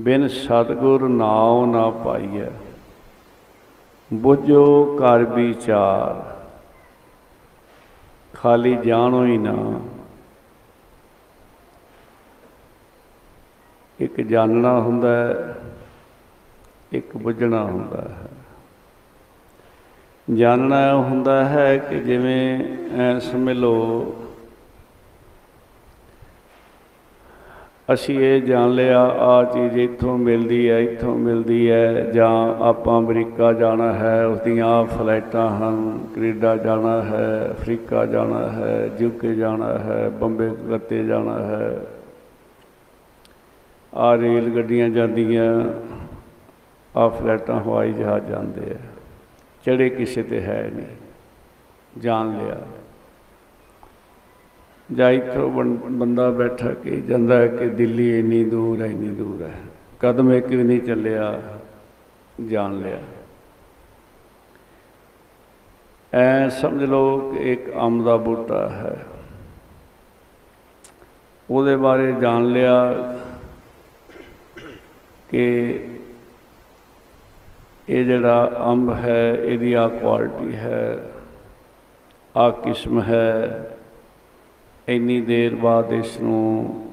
[0.00, 2.50] ਬਿਨ ਸਤਿਗੁਰ ਨਾਉ ਨਾ ਪਾਈਐ।
[4.12, 6.46] ਬੁਝੋ ਕਰ ਵਿਚਾਰ।
[8.34, 9.80] ਖਾਲੀ ਜਾਣੋ ਹੀ ਨਾ।
[14.00, 15.60] ਇੱਕ ਜਾਣਨਾ ਹੁੰਦਾ ਹੈ,
[16.92, 18.39] ਇੱਕ ਬੁੱਝਣਾ ਹੁੰਦਾ ਹੈ।
[20.36, 22.58] ਜਾਣਨਾ ਇਹ ਹੁੰਦਾ ਹੈ ਕਿ ਜਿਵੇਂ
[23.00, 24.14] ਐ ਸਮਝ ਲਓ,
[27.94, 32.30] ਅਸੀਂ ਇਹ ਜਾਣ ਲਿਆ ਆ ਚੀਜ਼ ਇੱਥੋਂ ਮਿਲਦੀ ਹੈ, ਇੱਥੋਂ ਮਿਲਦੀ ਹੈ, ਜਾਂ
[32.64, 38.90] ਆਪਾਂ ਅਮਰੀਕਾ ਜਾਣਾ ਹੈ ਉਸ ਦੀਆਂ ਆਹ ਫਲਾਈਟਾਂ ਹਨ, ਕੈਨੇਡਾ ਜਾਣਾ ਹੈ, ਅਫਰੀਕਾ ਜਾਣਾ ਹੈ,
[39.00, 41.76] ਯੂਕੇ ਜਾਣਾ ਹੈ, ਬੰਬੇ ਕਲਕੱਤੇ ਜਾਣਾ ਹੈ
[43.92, 45.50] ਆ ਰੇਲ ਗੱਡੀਆਂ ਜਾਂਦੀਆਂ
[46.94, 48.89] ਆ ਫਲਾਈਟਾਂ ਹਵਾਈ ਜਹਾਜ਼ ਜਾਂਦੇ ਆ।
[49.66, 50.86] ਚੜੇ ਕਿਸੇ ਤੇ ਹੈ ਨਹੀਂ।
[51.98, 52.66] ਜਾਣ ਲਿਆ।
[54.92, 59.42] ਜਾਂ ਇੱਥੋਂ ਬੰ- ਬੰਦਾ ਬੈਠਾ ਕਿ ਜਾਂਦਾ ਹੈ ਕਿ ਦਿੱਲੀ ਇੰਨੀ ਦੂਰ ਹੈ, ਇੰਨੀ ਦੂਰ
[59.42, 59.60] ਹੈ।
[60.00, 61.42] ਕਦਮ ਇੱਕ ਵੀ ਨਹੀਂ ਚੱਲਿਆ,
[62.48, 62.98] ਜਾਣ ਲਿਆ।
[66.14, 69.06] ਐ ਸਮਝ ਲਓ ਕਿ ਇੱਕ ਅੰਬ ਦਾ ਬੂਟਾ ਹੈ।
[71.50, 72.94] ਉਹਦੇ ਬਾਰੇ ਜਾਣ ਲਿਆ
[75.28, 75.74] ਕਿ
[77.90, 81.10] ਇਹ ਜਿਹੜਾ ਅੰਬ ਹੈ, ਇਹਦੀ ਆ ਕੁਆਲਿਟੀ ਹੈ
[82.36, 83.70] ਆ ਕਿਸਮ ਹੈ।
[84.88, 86.86] ਇੰਨੀ ਦੇਰ ਬਾਅਦ ਇਸ ਨੂੰ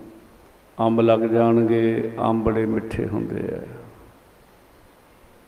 [0.79, 3.62] ਅੰਬ ਲੱਗ ਜਾਣਗੇ, ਅੰਬ ਬੜੇ ਮਿੱਠੇ ਹੁੰਦੇ ਆ।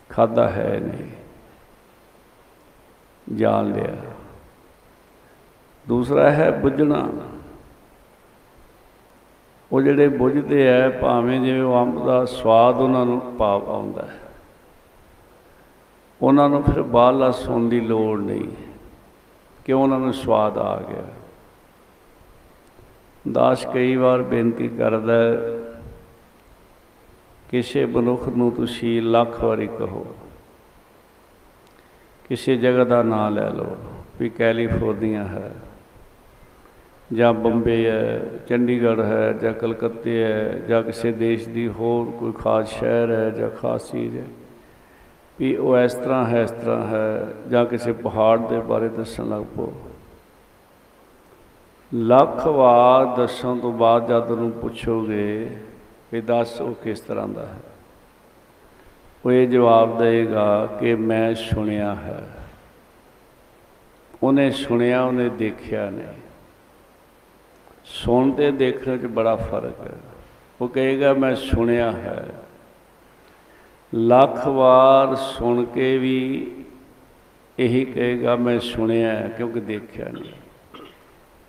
[0.10, 1.12] ਖਾਦਾ ਹੈ ਨਹੀਂ।
[3.36, 3.96] ਜਾਣ ਲਿਆ।
[5.88, 7.10] ਦੂਸਰਾ ਹੈ ਬੁੱਝਣਾ।
[9.72, 14.29] ਉਹ ਜਿਹੜੇ ਬੁੱਝਦੇ ਆ, ਭਾਵੇਂ ਜਿਵੇਂ ਉਹ ਅੰਬ ਦਾ ਸਵਾਦ ਉਹਨਾਂ ਨੂੰ ਪਾਪ ਆਉਂਦਾ ਹੈ।
[16.22, 18.50] ਉਹਨਾਂ ਨੂੰ ਫਿਰ ਬਾਹਰਲਾ ਸੁਣਨ ਦੀ ਲੋੜ ਨਹੀਂ।
[19.66, 21.04] ਕਿ ਉਹਨਾਂ ਨੂੰ ਸਵਾਦ ਆ ਗਿਆ?
[23.32, 25.38] ਦਾਸ ਕਈ ਵਾਰ ਬੇਨਤੀ ਕਰਦਾ ਹੈ,
[27.52, 30.06] ਕਿਸੇ ਮਨੁੱਖ ਨੂੰ ਤੁਸੀਂ ਲੱਖ ਵਾਰੀ ਕਹੋ
[32.30, 33.78] ਕਿਸੇ ਜਗ੍ਹਾ ਦਾ ਨਾਮ ਲੈ ਲਓ
[34.20, 35.52] ਵੀ ਕੈਲੀਫੋਰਨੀਆ ਹੈ
[37.14, 42.70] ਜਾਂ ਬੰਬੇ ਹੈ ਚੰਡੀਗੜ੍ਹ ਹੈ ਜਾਂ ਕਲਕੱਤੇ ਹੈ ਜਾਂ ਕਿਸੇ ਦੇਸ਼ ਦੀ ਹੋਰ ਕੋਈ ਖਾਸ
[42.70, 44.26] ਸ਼ਹਿਰ ਹੈ ਜਾਂ ਖਾਸ ਚੀਜ਼ ਹੈ।
[45.40, 49.42] ਵੀ ਉਹ ਇਸ ਤਰ੍ਹਾਂ ਹੈ, ਇਸ ਤਰ੍ਹਾਂ ਹੈ, ਜਾਂ ਕਿਸੇ ਪਹਾੜ ਦੇ ਬਾਰੇ ਦੱਸਣ ਲੱਗ
[49.42, 49.74] ਪਓ
[51.94, 55.58] ਲੱਖ ਵਾਰ ਦੱਸਣ ਤੋਂ ਬਾਅਦ ਜਦ ਉਹਨੂੰ ਪੁੱਛੋਗੇ
[56.12, 57.58] ਕਿ ਦੱਸ ਉਹ ਕਿਸ ਤਰ੍ਹਾਂ ਦਾ ਹੈ।
[59.26, 62.30] ਉਹ ਇਹ ਜਵਾਬ ਦੇਗਾ ਕਿ ਮੈਂ ਸੁਣਿਆ ਹੈ।
[64.24, 66.08] ਉਹਨੇ ਸੁਣਿਆ, ਉਹਨੇ ਦੇਖਿਆ ਨਹੀਂ।
[67.86, 69.98] ਸੁਣ ਤੇ ਦੇਖਣ 'ਚ ਬੜਾ ਫ਼ਰਕ ਹੈ।
[70.62, 72.28] ਉਹ ਕਹੇਗਾ, ਮੈਂ ਸੁਣਿਆ ਹੈ।
[73.96, 76.52] ਲੱਖ ਵਾਰ ਸੁਣ ਕੇ ਵੀ
[77.60, 80.32] ਇਹੀ ਕਹੇਗਾ, ਮੈਂ ਸੁਣਿਆ ਹੈ ਕਿਉਂਕਿ ਦੇਖਿਆ ਨਹੀਂ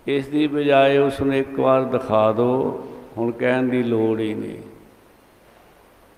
[0.07, 4.61] ਇਸ ਦੀ ਬਜਾਏ ਉਸ ਨੂੰ ਇੱਕ ਵਾਰ ਦਿਖਾ ਦਿਓ ਹੁਣ ਕਹਿਣ ਦੀ ਲੋੜ ਹੀ ਨਹੀਂ।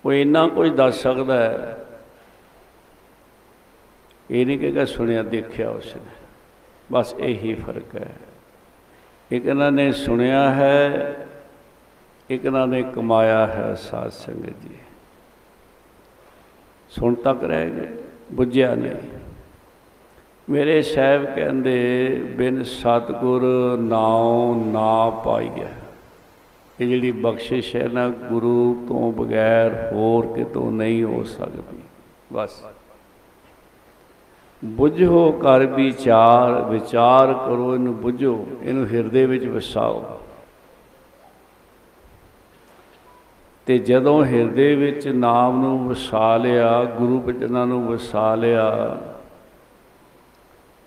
[0.06, 1.78] ਉਹ ਇੰਨਾ ਕੁਝ ਦੱਸ ਸਕਦਾ ਹੈ।
[4.32, 6.12] ਇਹ ਨਹੀਂ ਕਹੇਗਾ, ਸੁਣਿਆ, ਦੇਖਿਆ ਉਸ ਨੇ
[6.92, 8.12] ਬਸ ਇਹੀ ਫ਼ਰਕ ਹੈ।
[9.32, 11.16] ਇੱਕ ਇਹਨਾਂ ਨੇ ਸੁਣਿਆ ਹੈ,
[12.30, 14.78] ਇੱਕ ਇਹਨਾਂ ਨੇ ਕਮਾਇਆ ਹੈ ਸਾਧ ਸੰਗਤ ਜੀ।
[17.00, 17.88] ਸੁਣ ਤੱਕ ਰਹਿ ਗਏ,
[18.34, 18.92] ਬੁੱਝਿਆ ਨਹੀਂ।
[20.50, 23.42] ਮੇਰੇ ਸਾਹਿਬ ਕਹਿੰਦੇ, ਬਿਨ ਸਤਗੁਰ
[23.78, 25.68] ਨਾਉ ਨਾ ਪਾਈਐ।
[26.80, 31.78] ਇਹ ਜਿਹੜੀ ਬਖਸ਼ਿਸ਼ ਹੈ ਨਾ, ਗੁਰੂ ਤੋਂ ਬਗੈਰ ਹੋਰ ਕਿਤੋਂ ਨਹੀਂ ਹੋ ਸਕਦੀ।
[32.34, 32.64] ਬਸ।
[34.66, 40.20] ਬੁੱਝੋ ਕਰ ਵਿਚਾਰ ਵਿਚਾਰ ਕਰੋ, ਇਹਨੂੰ ਬੁੱਝੋ, ਇਹਨੂੰ ਹਿਰਦੇ ਵਿੱਚ ਵਸਾਓ।
[43.66, 48.98] ਤੇ ਜਦੋਂ ਹਿਰਦੇ ਵਿੱਚ ਨਾਮ ਨੂੰ ਵਸਾ ਲਿਆ, ਗੁਰੂ ਬਚਨਾਂ ਨੂੰ ਵਸਾ ਲਿਆ,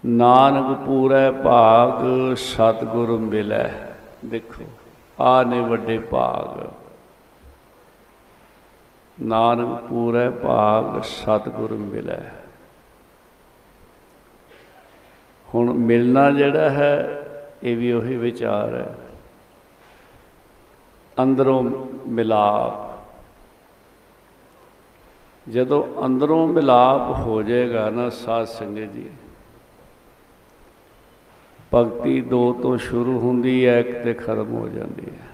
[0.06, 3.70] ਨਾਨਕ ਪੂਰੈ ਭਾਗ, ਸਤਿਗੁਰ ਮਿਲੈ।
[4.24, 4.64] ਦੇਖੋ
[5.20, 6.70] ਆ ਨੇ ਵੱਡੇ ਭਾਗ।
[9.22, 12.20] ਨਾਨਕ ਪੂਰੈ ਭਾਗ, ਸਤਿਗੁਰ ਮਿਲੈ।
[15.54, 17.22] ਹੁਣ ਮਿਲਣਾ ਜਿਹੜਾ ਹੈ,
[17.62, 18.94] ਇਹ ਵੀ ਉਹੀ ਵਿਚਾਰ ਹੈ।
[21.18, 21.62] ਅੰਦਰੋਂ
[22.06, 22.84] ਮਿਲਾਪ।
[25.46, 29.10] ਜਦੋਂ ਅੰਦਰੋਂ ਮਿਲਾਪ ਹੋ ਜਾਏਗਾ ਨਾ ਸਾਧ ਸੰਗਤ ਜੀ,
[31.74, 35.26] ਭਗਤੀ ਦੋ ਤੋਂ ਸ਼ੁਰੂ ਹੁੰਦੀ ਹੈ, ਇੱਕ ਤੇ ਖਤਮ ਹੋ ਜਾਂਦੀ ਹੈ।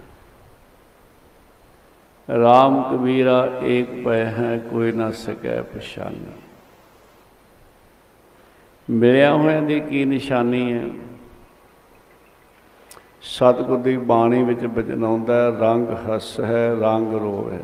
[2.29, 6.33] ਰਾਮ ਕਬੀਰਾ ਏਕ ਪੈ ਹੈ, ਕੋਈ ਨਾ ਸਕੈ ਪਛਾਨੀ।
[8.89, 10.85] ਮਿਲਿਆ ਹੋਇਆਂ ਦੀ ਕੀ ਨਿਸ਼ਾਨੀ ਹੈ?
[13.23, 17.61] ਸਤਿਗੁਰ ਦੀ ਬਾਣੀ ਵਿੱਚ ਬਚਨ ਆਉਂਦਾ ਹੈ, ਰੰਗ ਹਸ ਹੈ, ਰੰਗ ਰੋ ਹੈ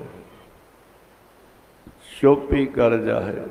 [2.20, 3.46] ਚੋਪੀ ਕਰ ਜਾਹੇ।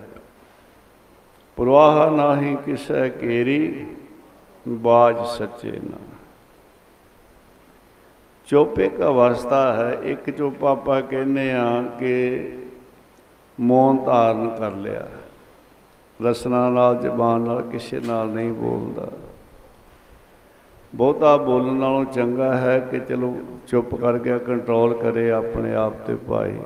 [1.55, 3.87] ਪ੍ਰਵਾਹ ਨਾਹੀ ਕਿਸੈ ਕੇਰੀ,
[4.67, 5.97] ਬਾਜ ਸੱਚੇ ਨਾ।
[8.47, 12.49] ਚੁੱਪ ਇੱਕ ਅਵਸਥਾ ਹੈ, ਇੱਕ ਚੁੱਪ ਆਪਾਂ ਕਹਿੰਦੇ ਆ ਕਿ
[13.59, 15.07] ਮੌਨ ਧਾਰਨ ਕਰ ਲਿਆ।
[16.25, 19.26] ਰਸਨਾ ਨਾਲ, ਜ਼ਬਾਨ ਨਾਲ ਕਿਸੇ ਨਾਲ ਨਹੀਂ ਬੋਲਦਾ।
[20.95, 26.59] ਬਹੁਤਾ ਬੋਲਣ ਨਾਲੋਂ ਚੰਗਾ ਹੈ ਕਿ ਚਲੋ ਚੁੱਪ ਕਰਕੇ ਕੰਟਰੋਲ ਕਰੇ ਆਪਣੇ ਆਪ ਤੇ ਪਾਏ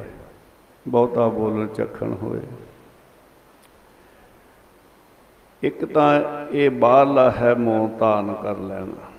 [0.88, 2.40] ਬਹੁਤਾ ਬੋਲਣ ਚੱਖਣ ਹੋਏ
[5.64, 9.12] ਇੱਕ ਤਾਂ ਇਹ ਬਾਹਰਲਾ ਹੈ ਮੌਨ ਧਾਰਨ ਕਰ ਲੈਣਾ।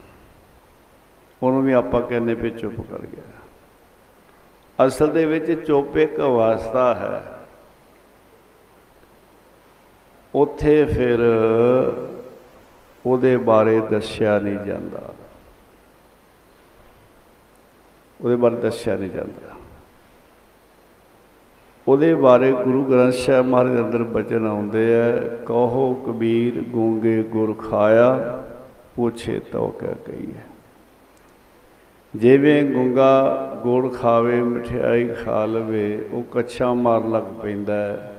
[1.43, 3.25] ਉਹਨੂੰ ਵੀ ਆਪਾਂ ਕਹਿੰਦੇ ਵੀ ਚੁੱਪ ਕਰ ਗਿਆ।
[4.87, 7.39] ਅਸਲ ਦੇ ਵਿੱਚ ਚੁੱਪ ਇੱਕ ਅਵਸਥਾ ਹੈ।
[10.35, 11.19] ਉੱਥੇ ਫਿਰ
[13.07, 15.15] ਉਹਦੇ ਬਾਰੇ ਦੱਸਿਆ ਨਹੀਂ ਜਾਂਦਾ।
[18.21, 19.55] ਉਹਦੇ ਬਾਰੇ ਦੱਸਿਆ ਨਹੀਂ ਜਾਂਦਾ।
[21.89, 27.55] ਉਹਦੇ ਬਾਰੇ ਗੁਰੂ ਗ੍ਰੰਥ ਸਾਹਿਬ ਮਹਾਰਾਜ ਦੇ ਅੰਦਰ ਬਚਨ ਆਉਂਦੇ ਆ, ਕਹੋ ਕਬੀਰ ਗੂੰਗੇ ਗੁਰ
[27.55, 28.43] ਖਾਇਆ,
[28.97, 30.35] ਪੁੱਛੇ ਤੋ ਕਿਆ ਕਹੀਏ
[32.17, 38.12] ਜਿਵੇਂ ਗੁੰਗਾ ਗੁੜ ਖਾਵੇ, ਮਠਿਆਈ ਖਾ ਲਵੇ, ਉਹ ਕੱਛਾ ਮਾਰ ਲੱਗ ਪੈਂਦਾ ਹੈ।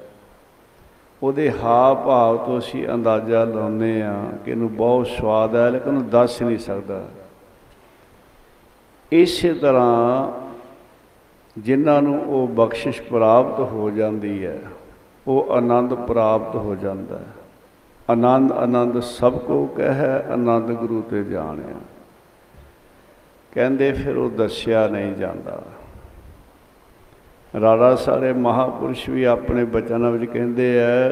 [1.24, 4.14] ਉਹਦੇ ਹਾਵ ਭਾਵ ਤੋਂ ਅਸੀਂ ਅੰਦਾਜ਼ਾ ਲਾਉਂਦੇ ਆ
[4.46, 7.04] ਕਿ ਇਹਨੂੰ ਬਹੁਤ ਸਵਾਦ ਹੈ, ਲੇਕਿਨ ਉਹ ਦੱਸ ਨਹੀਂ ਸਕਦਾ।
[9.12, 10.32] ਇਸੇ ਤਰ੍ਹਾਂ
[11.58, 14.60] ਜਿਨ੍ਹਾਂ ਨੂੰ ਉਹ ਬਖਸ਼ਿਸ਼ ਪ੍ਰਾਪਤ ਹੋ ਜਾਂਦੀ ਹੈ,
[15.28, 17.32] ਉਹ ਆਨੰਦ ਪ੍ਰਾਪਤ ਹੋ ਜਾਂਦਾ ਹੈ।
[18.10, 21.76] ਆਨੰਦ ਆਨੰਦ ਸਭ ਕੋ ਕਹੈ, ਆਨੰਦ ਗੁਰੂ ਤੇ ਜਾਣਿਆ।
[23.52, 25.62] ਕਹਿੰਦੇ ਫਿਰ ਉਹ ਦੱਸਿਆ ਨਹੀਂ ਜਾਂਦਾ।
[27.62, 31.10] ਰਾੜਾ ਸਾਰੇ ਮਹਾਪੁਰਸ਼ ਵੀ ਆਪਣੇ ਬਚਨਾਂ ਵਿੱਚ ਕਹਿੰਦੇ ਐ,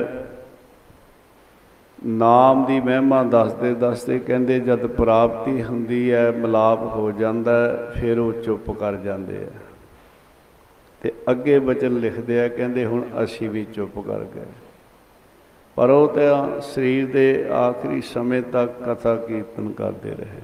[2.06, 7.54] ਨਾਮ ਦੀ ਮਹਿਮਾ ਦੱਸਦੇ ਦੱਸਦੇ ਕਹਿੰਦੇ ਜਦ ਪ੍ਰਾਪਤੀ ਹੁੰਦੀ ਹੈ ਮਿਲਾਪ ਹੋ ਜਾਂਦਾ
[8.00, 9.50] ਫਿਰ ਉਹ ਚੁੱਪ ਕਰ ਜਾਂਦੇ ਆ
[11.02, 14.46] ਤੇ ਅੱਗੇ ਬਚਨ ਲਿਖਦੇ ਆ ਕਹਿੰਦੇ ਹੁਣ ਅਸੀਂ ਵੀ ਚੁੱਪ ਕਰ ਗਏ।
[15.76, 20.42] ਪਰ ਉਹ ਤਾਂ ਸਰੀਰ ਦੇ ਆਖਰੀ ਸਮੇਂ ਤੱਕ ਕਥਾ ਕੀਰਤਨ ਕਰਦੇ ਰਹੇ।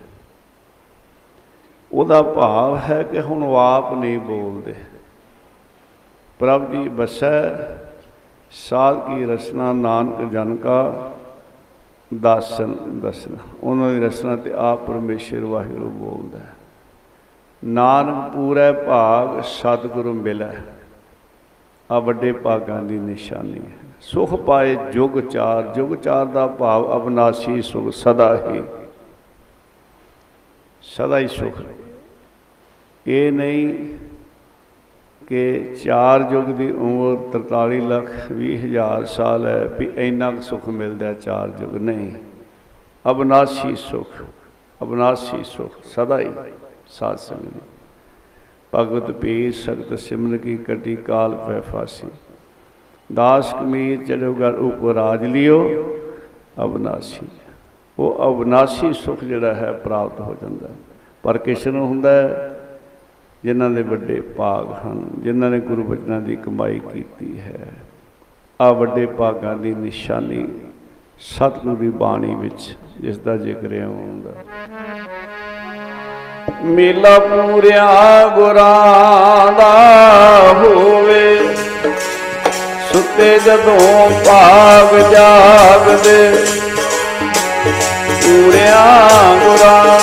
[1.92, 4.74] ਉਹਦਾ ਭਾਵ ਹੈ ਕਿ ਹੁਣ ਉਹ ਆਪ ਨਹੀਂ ਬੋਲਦੇ।
[6.40, 7.42] ਪ੍ਰਭ ਜੀ ਬਸੈ,
[8.52, 11.12] ਸਾਧ ਕੀ ਰਸਨਾ ਨਾਨਕ ਜਨ ਕਾ,
[12.22, 16.54] ਦਾਸਨ ਦਸਨਾ। ਉਹਨਾਂ ਦੀ ਰਸਨਾ ਤੇ ਆਪ ਪਰਮੇਸ਼ਰ ਵਾਹਿਗੁਰੂ ਬੋਲਦਾ ਹੈ।
[17.64, 20.54] ਨਾਨਕ ਪੂਰੇ ਭਾਗ ਸਤਿਗੁਰੂ ਮਿਲੈ।
[21.92, 27.62] ਆ ਵੱਡੇ ਭਾਗਾਂ ਦੀ ਨਿਸ਼ਾਨੀ ਹੈ। ਸੁਖ ਪਾਏ ਜੁਗ ਚਾਰ ਜੁਗ ਚਾਰ ਦਾ ਭਾਵ ਅਬਨਾਸੀ
[27.62, 28.64] ਸੁਖ ਸਦਾ ਹੀ।
[30.82, 31.62] ਸਦਾ ਹੀ ਸੁਖ।
[33.08, 33.90] ਇਹ ਨਹੀਂ
[35.28, 40.70] ਕਿ ਚਾਰ ਯੁੱਗ ਦੀ ਉਮਰ 43 ਲੱਖ 20 ਹਜ਼ਾਰ ਸਾਲ ਹੈ ਵੀ ਇੰਨਾ ਕੁ ਸੁਖ
[40.70, 42.12] ਮਿਲਦਾ ਚਾਰ ਯੁੱਗ ਨਹੀਂ।
[43.06, 44.10] ਅਬਨਾਸੀ ਸੁਖ
[44.84, 46.32] ਅਬਨਾਸੀ ਸੁਖ, ਸਦਾ ਹੀ
[46.88, 47.64] ਸਾਧ ਸੰਗਤ
[48.76, 52.08] ਭਗਵਤ ਪੀਰ ਸਖਤ ਸਿਮਰਨ ਕੀ ਕਟੀ ਕਾਲ ਪੈ ਫਾਸੀ।
[53.14, 55.60] ਦਾਸ ਕਮੀਰ ਚਲੋ ਘਰ ਉਪਰ ਰਾਜ ਲਿਓ,
[56.64, 57.28] ਅਬਨਾਸੀ।
[58.00, 60.70] ਉਹ ਅਬਨਾਸੀ ਸੁਖ ਜਿਹੜਾ ਹੈ ਪ੍ਰਾਪਤ ਹੋ ਜਾਂਦਾ
[61.24, 62.57] ਪਰ ਕਿਸ ਨੂੰ ਹੁੰਦਾ ਹੈ?
[63.44, 67.68] ਜਿਨ੍ਹਾਂ ਦੇ ਵੱਡੇ ਭਾਗ ਹਨ, ਜਿਨ੍ਹਾਂ ਨੇ ਗੁਰੂ ਬਚਨਾਂ ਦੀ ਕਮਾਈ ਕੀਤੀ ਹੈ।
[68.60, 70.48] ਆ ਵੱਡੇ ਭਾਗਾਂ ਦੀ ਨਿਸ਼ਾਨੀ
[71.20, 74.34] ਸਤਿਗੁਰੂ ਦੀ ਬਾਣੀ ਵਿੱਚ ਜਿਸ ਦਾ ਜ਼ਿਕਰ ਆਉਂਦਾ
[76.66, 77.86] ਮੇਲਾ ਪੂਰਿਆ
[78.36, 79.72] ਗੁਰਾਂ ਦਾ
[80.54, 81.38] ਹੋਵੇ,
[82.92, 86.32] ਸੁੱਤੇ ਜਦੋਂ ਭਾਗ ਜਾਗਦੇ,
[88.22, 88.86] ਪੂਰਿਆ
[89.44, 89.97] ਗੁਰਾਂ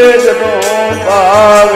[0.00, 0.60] ਸੁੱਤੇ ਜਦੋਂ
[1.04, 1.74] ਭਾਗ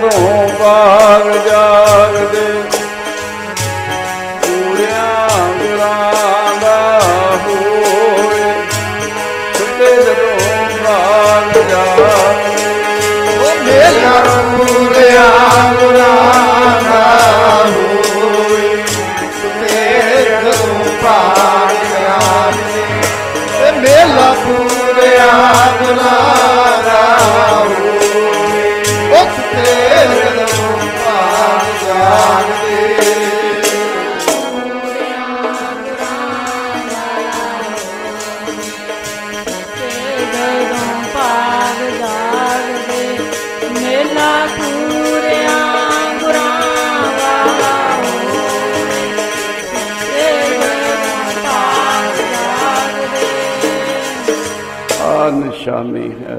[0.00, 0.35] ਸੁੱਤੇ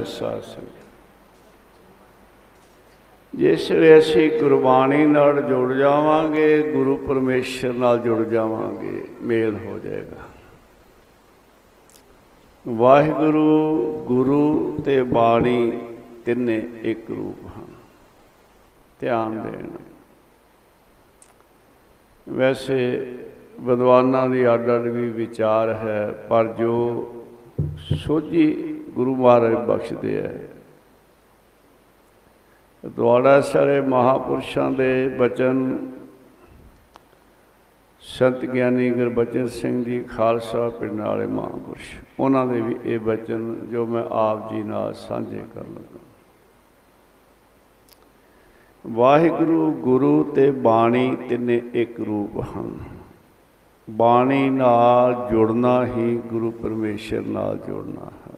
[0.08, 0.76] ਸਾਧ ਸੰਗਤ
[3.36, 10.24] ਜਿਸ ਵੇਲੇ ਅਸੀਂ ਗੁਰਬਾਣੀ ਨਾਲ ਜੁੜ ਜਾਵਾਂਗੇ, ਗੁਰੂ ਪਰਮੇਸ਼ਰ ਨਾਲ ਜੁੜ ਜਾਵਾਂਗੇ, ਮੇਲ ਹੋ ਜਾਏਗਾ।
[12.68, 15.72] ਵਾਹਿਗੁਰੂ, ਗੁਰੂ ਤੇ ਬਾਣੀ
[16.26, 17.66] ਤਿੰਨੇ ਇੱਕ ਰੂਪ ਹਨ।
[18.99, 19.68] ਧਿਆਨ ਦੇਣ।
[22.30, 22.80] ਵੈਸੇ
[23.60, 26.76] ਵਿਦਵਾਨਾਂ ਦੀ ਅੱਡ ਅੱਡ ਵੀ ਵਿਚਾਰ ਹੈ, ਪਰ ਜੋ
[28.05, 30.48] ਸੋਝੀ ਗੁਰੂ ਮਹਾਰਾਜ ਬਖਸ਼ਦੇ ਹੈ
[32.86, 35.78] ਦੁਆਰਾ ਸਾਰੇ ਮਹਾਪੁਰਸ਼ਾਂ ਦੇ ਬਚਨ,
[38.00, 43.86] ਸੰਤ ਗਿਆਨੀ ਗੁਰਬਚਨ ਸਿੰਘ ਜੀ, ਖਾਲਸਾ ਪਿੰਡ ਵਾਲੇ ਮਹਾਪੁਰਸ਼, ਉਹਨਾਂ ਦੇ ਵੀ ਇਹ ਬਚਨ ਜੋ
[43.86, 46.00] ਮੈਂ ਆਪ ਜੀ ਨਾਲ ਸਾਂਝੇ ਕਰਨ ਲੱਗਾ।
[48.86, 52.78] ਵਾਹਿਗੁਰੂ, ਗੁਰੂ ਤੇ ਬਾਣੀ ਤਿੰਨੇ ਇੱਕ ਰੂਪ ਹਨ।
[53.89, 58.37] ਬਾਣੀ ਨਾਲ ਜੁੜਨਾ ਹੀ ਗੁਰੂ ਪਰਮੇਸ਼ਰ ਨਾਲ ਜੁੜਨਾ ਹੈ।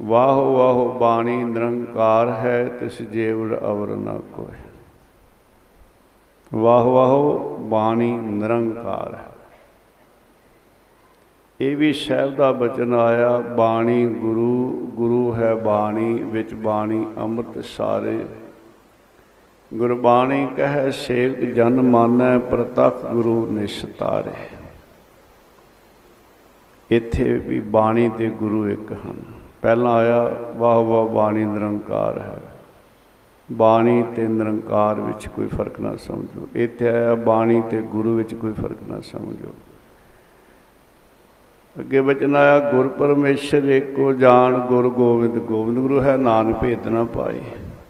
[0.00, 4.56] ਵਾਹੋ ਵਾਹੋ ਬਾਣੀ ਨਿਰੰਕਾਰ ਹੈ, ਤਿਸ ਜੀਵ ਅਵਰ ਨਾ ਕੋਈ
[6.54, 9.24] ਵਾਹੋ ਵਾਹੋ ਬਾਣੀ ਨਿਰੰਕਾਰ ਹੈ।
[11.60, 18.26] ਇਹ ਵੀ ਸ਼ਹਿਬ ਦਾ ਬਚਨ ਆਇਆ, ਬਾਣੀ ਗੁਰੂ ਗੁਰੂ ਹੈ ਬਾਣੀ, ਵਿੱਚ ਬਾਣੀ ਅੰਮ੍ਰਿਤ ਸਾਰੇ।
[19.74, 24.30] ਗੁਰਬਾਣੀ ਕਹੈ, ਸੇਵਕ ਜਨ ਮਾਨੈ, ਪ੍ਰਤਖ ਗੁਰੂ ਨਿਸਤਾਰੇ
[26.90, 32.38] ਇੱਥੇ ਵੀ ਬਾਣੀ ਤੇ ਗੁਰੂ ਇੱਕ ਹਨ। ਪਹਿਲਾਂ ਆਇਆ, ਵਾਹ ਵਾਹ ਬਾਣੀ ਨਿਰੰਕਾਰ ਹੈ।
[33.52, 38.52] ਬਾਣੀ ਤੇ ਨਿਰੰਕਾਰ ਵਿੱਚ ਕੋਈ ਫ਼ਰਕ ਨਾ ਸਮਝੋ। ਇੱਥੇ ਆਇਆ, ਬਾਣੀ ਤੇ ਗੁਰੂ ਵਿੱਚ ਕੋਈ
[38.52, 39.54] ਫ਼ਰਕ ਨਾ ਸਮਝੋ।
[41.80, 47.04] ਅੱਗੇ ਬਚਨ ਆਇਆ, ਗੁਰ ਪਰਮੇਸ਼ਰ ਏਕੋ ਜਾਣ ਗੁਰ ਗੋਬਿੰਦ ਗੋਬਿੰਦ ਗੁਰੂ ਹੈ, ਨਾਨਕ ਭੇਦ ਨਾ
[47.04, 47.40] ਪਾਈ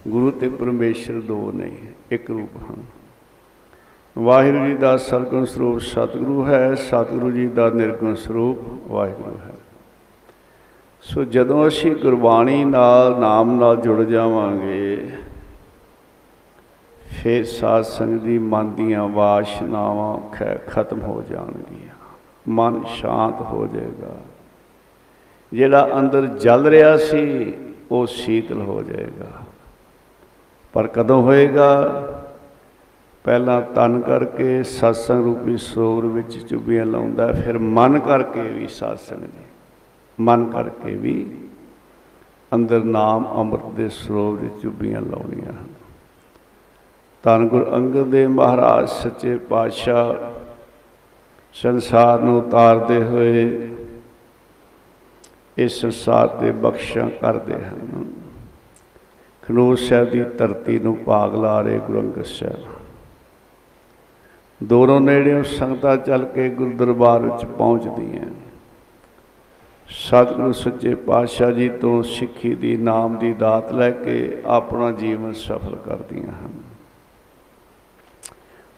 [0.08, 1.76] ਗੁਰੂ ਤੇ ਪਰਮੇਸ਼ਰ ਦੋ ਨਹੀਂ
[2.10, 2.82] ਇੱਕ ਰੂਪ ਹਨ।
[4.18, 8.58] ਵਾਹਿਗੁਰੂ ਜੀ ਦਾ ਸਰਗੁਣ ਸਰੂਪ ਸਤਿਗੁਰੂ ਹੈ, ਸਤਿਗੁਰੂ ਜੀ ਦਾ ਨਿਰਗੁਣ ਸਰੂਪ
[8.92, 9.57] ਵਾਹਿਗੁਰੂ ਹੈ।
[11.14, 15.10] ਸੋ ਜਦੋਂ ਅਸੀਂ ਗੁਰਬਾਣੀ ਨਾਲ, ਨਾਮ ਨਾਲ ਜੁੜ ਜਾਵਾਂਗੇ,
[17.22, 21.94] ਫਿਰ ਸਾਧ ਸੰਗਤ ਦੀ ਮਨ ਦੀਆਂ ਵਾਸ਼ਨਾਵਾਂ ਖ- ਖਤਮ ਹੋ ਜਾਣਗੀਆਂ।
[22.48, 24.16] ਮਨ ਸ਼ਾਂਤ ਹੋ ਜਾਏਗਾ।
[25.52, 27.54] ਜਿਹੜਾ ਅੰਦਰ ਜਲ ਰਿਹਾ ਸੀ,
[27.90, 29.30] ਉਹ ਸ਼ੀਤਲ ਹੋ ਜਾਏਗਾ।
[30.72, 31.92] ਪਰ ਕਦੋਂ ਹੋਏਗਾ?
[33.24, 39.47] ਪਹਿਲਾਂ ਤਨ ਕਰਕੇ ਸਤਸੰਗ ਰੂਪੀ ਸਰੋਵਰ ਵਿੱਚ ਚੁੱਭੀਆਂ ਲਾਉਂਦਾ, ਫਿਰ ਮਨ ਕਰਕੇ ਵੀ ਸਤਸੰਗ ਜੀ
[40.20, 41.36] ਮਨ ਕਰਕੇ ਵੀ
[42.54, 45.66] ਅੰਦਰ ਨਾਮ ਅੰਮ੍ਰਿਤ ਦੇ ਸਰੋਵਰ ਵਿੱਚ ਚੁੱਭੀਆਂ ਲਾਉਣੀਆਂ ਹਨ।
[47.22, 50.14] ਧੰਨ ਗੁਰੂ ਅੰਗਦ ਦੇਵ ਮਹਾਰਾਜ, ਸੱਚੇ ਪਾਤਸ਼ਾਹ,
[51.52, 53.68] ਸੰਸਾਰ ਨੂੰ ਉਤਾਰਦੇ ਹੋਏ
[55.58, 58.12] ਇਸ ਸੰਸਾਰ ਤੇ ਬਖਸ਼ਾਂ ਕਰਦੇ ਹਨ।
[59.42, 62.66] ਖਨੂਰ ਸਾਹਿਬ ਦੀ ਧਰਤੀ ਨੂੰ ਪਾਗ ਲਾ ਰਹੇ ਗੁਰੂ ਅੰਗਦ ਸਾਹਿਬ।
[64.62, 68.47] ਦੋਨੋਂ ਨੇੜਿਓਂ ਸੰਗਤਾਂ ਚੱਲ ਕੇ ਗੁਰੂ ਦਰਬਾਰ ਵਿੱਚ ਪਹੁੰਚਦੀਆਂ
[69.90, 75.76] ਸਤਿਗੁਰੂ ਸੱਚੇ ਪਾਤਸ਼ਾਹ ਜੀ ਤੋਂ ਸਿੱਖੀ ਦੀ, ਨਾਮ ਦੀ ਦਾਤ ਲੈ ਕੇ ਆਪਣਾ ਜੀਵਨ ਸਫਲ
[75.76, 76.52] ਕਰਦੀਆਂ ਹਨ।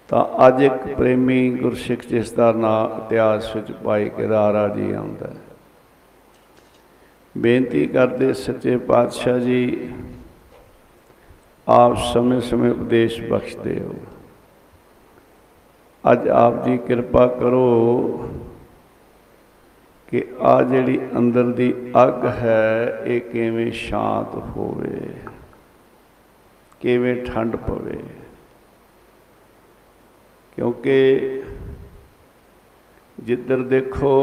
[0.09, 5.37] ਤਾਂ ਅੱਜ ਇੱਕ ਪ੍ਰੇਮੀ ਗੁਰਸਿੱਖ, ਜਿਸ ਦਾ ਨਾਮ ਇਤਿਹਾਸ ਵਿੱਚ ਭਾਈ ਕੇਦਾਰਾ ਜੀ ਆਉਂਦਾ ਹੈ।
[7.39, 9.93] ਬੇਨਤੀ ਕਰਦੇ ਸੱਚੇ ਪਾਤਸ਼ਾਹ ਜੀ,
[11.69, 13.95] ਆਪ ਸਮੇਂ-ਸਮੇਂ ਉਪਦੇਸ਼ ਬਖਸ਼ਦੇ ਹੋ।
[16.13, 18.29] ਅੱਜ ਆਪ ਜੀ ਕਿਰਪਾ ਕਰੋ
[20.11, 25.15] ਕਿ ਆ ਜਿਹੜੀ ਅੰਦਰ ਦੀ ਅੱਗ ਹੈ, ਇਹ ਕਿਵੇਂ ਸ਼ਾਂਤ ਹੋਵੇ,
[26.81, 27.99] ਕਿਵੇਂ ਠੰਡ ਪਵੇ।
[30.57, 31.21] ਕਿਉਂਕਿ
[33.21, 34.17] ਜਿੱਧਰ ਦੇਖੋ,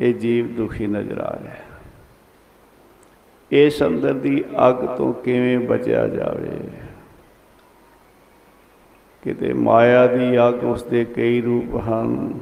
[0.00, 1.64] ਇਹ ਜੀਵ ਦੁਖੀ ਨਜ਼ਰ ਆ ਰਿਹਾ ਹੈ।
[3.50, 6.70] ਇਸ ਅੰਦਰ ਦੀ ਅੱਗ ਤੋਂ ਕਿਵੇਂ ਬਚਿਆ ਜਾਵੇ?
[9.22, 12.40] ਕਿਤੇ ਮਾਇਆ ਦੀ ਅੱਗ ਉਸ ਦੇ ਕਈ ਰੂਪ ਹਨ।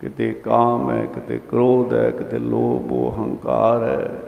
[0.00, 4.18] ਕਿਤੇ ਕਾਮ ਹੈ, ਕਿਤੇ ਕ੍ਰੋਧ ਹੈ, ਕਿਤੇ ਲੋਭ ਉਹ ਹੰਕਾਰ ਹੈ।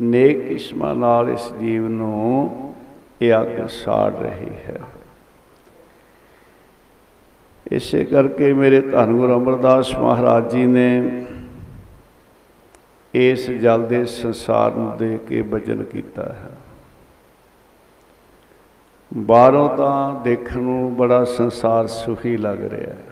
[0.00, 2.74] ਨੇਕ ਕਿਸਮਾਂ ਨਾਲ ਇਸ ਜੀਵ ਨੂੰ
[3.22, 4.80] ਇਹ ਅੱਗ ਸਾੜ ਰਹੀ ਹੈ।
[7.72, 11.26] ਇਸੇ ਕਰਕੇ ਮੇਰੇ ਧੰਨ ਗੁਰੂ ਅਮਰਦਾਸ ਮਹਾਰਾਜ ਜੀ ਨੇ
[13.14, 16.50] ਇਸ ਜਲ ਦੇ ਸੰਸਾਰ ਨੂੰ ਦੇ ਕੇ ਬਚਨ ਕੀਤਾ ਹੈ।
[19.16, 23.05] ਬਾਹਰੋਂ ਤਾਂ ਦੇਖਣ ਨੂੰ ਬੜਾ ਸੰਸਾਰ ਸੁਖੀ ਲੱਗ ਰਿਹਾ ਹੈ।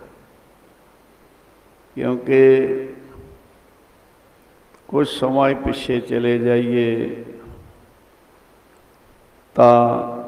[1.96, 2.88] ਕਿਉਂਕਿ
[4.88, 7.24] ਕੁਝ ਸਮਾਂ ਹੀ ਪਿੱਛੇ ਚਲੇ ਜਾਈਏ,
[9.56, 10.22] ਤਾਂ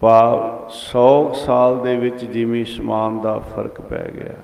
[0.00, 4.34] ਭਾਵ 100 ਸਾਲ ਦੇ ਵਿੱਚ ਜਿਵੇਂ ਸਮਾਨ ਦਾ ਫ਼ਰਕ ਪੈ ਗਿਆ।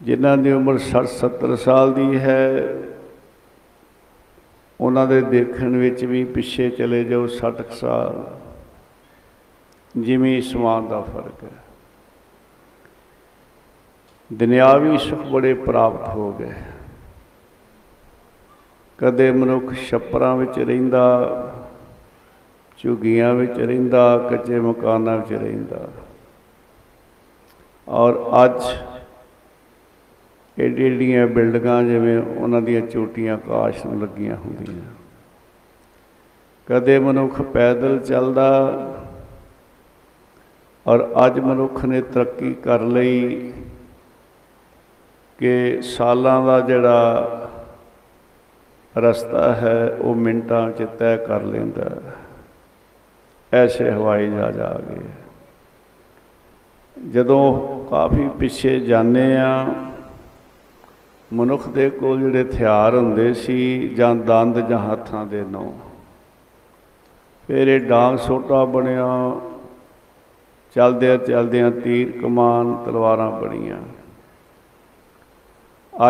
[0.00, 2.48] ਜਿਨ੍ਹਾਂ ਦੀ ਉਮਰ 60 70 ਸਾਲ ਦੀ ਹੈ,
[4.80, 8.24] ਉਹਨਾਂ ਦੇ ਦੇਖਣ ਵਿੱਚ ਵੀ ਪਿੱਛੇ ਚਲੇ ਜਾਓ 60 ਕੁ ਸਾਲ,
[9.94, 11.58] ਜਿਵੇਂ ਸਮਾਨ ਦਾ ਫ਼ਰਕ ਹੈ।
[14.30, 16.52] ਦੁਨਿਆਵੀ ਸੁਖ ਬੜੇ ਪ੍ਰਾਪਤ ਹੋ ਗਏ।
[18.98, 21.02] ਕਦੇ ਮਨੁੱਖ ਛੱਪਰਾਂ ਵਿੱਚ ਰਹਿੰਦਾ,
[22.78, 25.88] ਝੁੱਗੀਆਂ ਵਿੱਚ ਰਹਿੰਦਾ, ਕੱਚੇ ਮਕਾਨਾਂ ਵਿੱਚ ਰਹਿੰਦਾ।
[27.88, 28.62] ਔਰ ਅੱਜ
[30.56, 34.82] ਏਡੀ ਏਡੀਆਂ ਬਿਲਡਿੰਗਾਂ ਜਿਵੇਂ ਉਹਨਾਂ ਦੀਆਂ ਚੋਟੀਆਂ ਆਕਾਸ਼ ਨੂੰ ਲੱਗੀਆਂ ਹੁੰਦੀਆਂ।
[36.68, 38.48] ਕਦੇ ਮਨੁੱਖ ਪੈਦਲ ਚੱਲਦਾ
[40.86, 43.52] ਔਰ ਅੱਜ ਮਨੁੱਖ ਨੇ ਤਰੱਕੀ ਕਰ ਲਈ।
[45.42, 47.48] ਕਿ ਸਾਲਾਂ ਦਾ ਜਿਹੜਾ
[48.94, 52.12] ਰਸਤਾ ਹੈ, ਉਹ ਮਿੰਟਾਂ 'ਚ ਤੈਅ ਕਰ ਲੈਂਦਾ ਹੈ।
[53.52, 55.00] ਐਸੇ ਹਵਾਈ ਜਹਾਜ਼ ਆ ਗਏ
[56.96, 57.42] ਜਦੋਂ
[57.90, 59.66] ਕਾਫੀ ਪਿੱਛੇ ਜਾਂਦੇ ਆ,
[61.30, 65.72] ਮਨੁੱਖ ਦੇ ਕੋਲ ਜਿਹੜੇ ਹਥਿਆਰ ਹੁੰਦੇ ਸੀ ਜਾਂ ਦੰਦ ਜਾਂ ਹੱਥਾਂ ਦੇ ਨੌ
[67.48, 69.06] ਫਿਰ ਇਹ ਡਾਂਗ ਸੋਟਾ ਬਣਿਆ
[70.76, 73.78] ਚਲਦਿਆਂ ਚਲਦਿਆਂ ਤੀਰ ਕਮਾਨ ਤਲਵਾਰਾਂ ਬਣੀਆਂ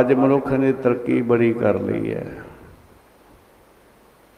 [0.01, 2.43] ਅੱਜ ਮਨੁੱਖ ਨੇ ਤਰੱਕੀ ਬੜੀ ਕਰ ਲਈ ਹੈ।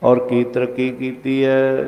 [0.02, 1.84] ਔਰ ਕੀ ਤਰੱਕੀ ਕੀਤੀ ਹੈ?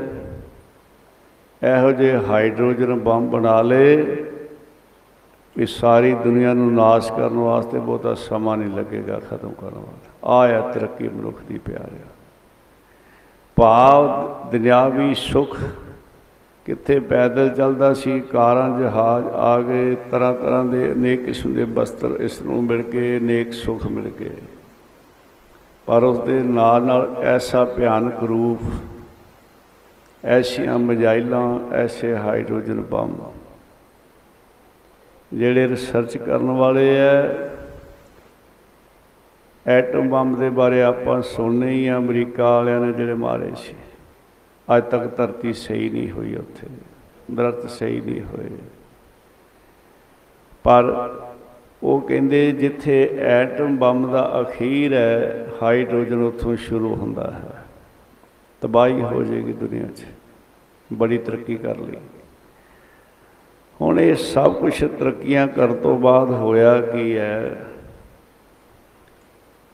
[1.63, 3.97] ਇਹੋ ਜਿਹੇ ਹਾਈਡਰੋਜਨ ਬੰਬ ਬਣਾ ਲਏ
[5.57, 10.61] ਵੀ ਸਾਰੀ ਦੁਨੀਆ ਨੂੰ ਨਾਸ਼ ਕਰਨ ਵਾਸਤੇ ਬਹੁਤਾ ਸਮਾਂ ਨਹੀਂ ਲੱਗੇਗਾ ਖਤਮ ਕਰਨ ਵਾਸਤੇ। ਆਇਆ
[10.61, 12.07] ਤਰੱਕੀ ਮਨੁੱਖ ਦੀ ਪਿਆਰਿਆ
[13.57, 14.07] ਭਾਵ
[14.51, 15.57] ਦੁਨਿਆਵੀ ਸੁਖ
[16.67, 22.17] ਕਿੱਥੇ ਪੈਦਲ ਚੱਲਦਾ ਸੀ, ਕਾਰਾਂ, ਜਹਾਜ਼ ਆ ਗਏ, ਤਰ੍ਹਾਂ ਤਰ੍ਹਾਂ ਦੇ ਅਨੇਕ ਕਿਸਮ ਦੇ ਬਸਤਰ
[22.21, 24.37] ਇਸ ਨੂੰ ਮਿਲ ਕੇ ਅਨੇਕ ਸੁਖ ਮਿਲ ਗਏ।
[25.89, 28.63] ਪਰ ਉਸ ਦੇ ਨਾਲ ਨਾਲ ਐਸਾ ਭਿਆਨਕ ਰੂਪ,
[30.25, 33.33] ਐਸੀਆਂ ਮਜਾਇਲਾਂ, ਐਸੇ ਹਾਈਡਰੋਜਨ ਬੰਬ,
[35.33, 37.23] ਜਿਹੜੇ ਰਿਸਰਚ ਕਰਨ ਵਾਲੇ ਐ,
[39.67, 43.75] ਐਟਮ ਬੰਬ ਦੇ ਬਾਰੇ ਆਪਾਂ ਸੁਣਨੇ ਹੀ ਆ, ਅਮਰੀਕਾ ਵਾਲਿਆਂ ਨੇ ਜਿਹੜੇ ਮਾਰੇ ਸੀ।
[44.77, 46.67] ਅੱਜ ਤੱਕ ਧਰਤੀ ਸਹੀ ਨਹੀਂ ਹੋਈ ਉੱਥੇ,
[47.35, 48.51] ਦਰਖਤ ਸਹੀ ਨਹੀਂ ਹੋਏ।
[50.63, 51.15] ਪਰ
[51.83, 57.65] ਉਹ ਕਹਿੰਦੇ ਜਿੱਥੇ ਐਟਮ ਬੰਬ ਦਾ ਅਖੀਰ ਹੈ, ਹਾਈਡਰੋਜਨ ਉੱਥੋਂ ਸ਼ੁਰੂ ਹੁੰਦਾ ਹੈ।
[58.61, 60.05] ਤਬਾਹੀ ਹੋ ਜਾਏਗੀ ਦੁਨੀਆ 'ਚ।
[60.93, 61.97] ਬੜੀ ਤਰੱਕੀ ਕਰ ਲਈ।
[63.81, 67.67] ਹੁਣ ਇਹ ਸਭ ਕੁਝ ਤਰੱਕੀਆਂ ਕਰਨ ਤੋਂ ਬਾਅਦ ਹੋਇਆ ਕੀ ਹੈ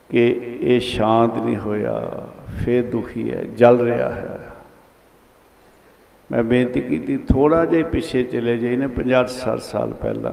[0.09, 2.27] ਕਿ ਇਹ ਸ਼ਾਂਤ ਨਹੀਂ ਹੋਇਆ,
[2.65, 4.49] ਫੇਰ ਦੁਖੀ ਹੈ, ਜਲ ਰਿਹਾ ਹੈ।
[6.31, 10.31] ਮੈਂ ਬੇਨਤੀ ਕੀਤੀ ਥੋੜਾ ਜਿਹਾ ਪਿੱਛੇ ਚਲੇ ਜਾਈ ਨੇ 50 60 ਸਾਲ ਪਹਿਲਾਂ।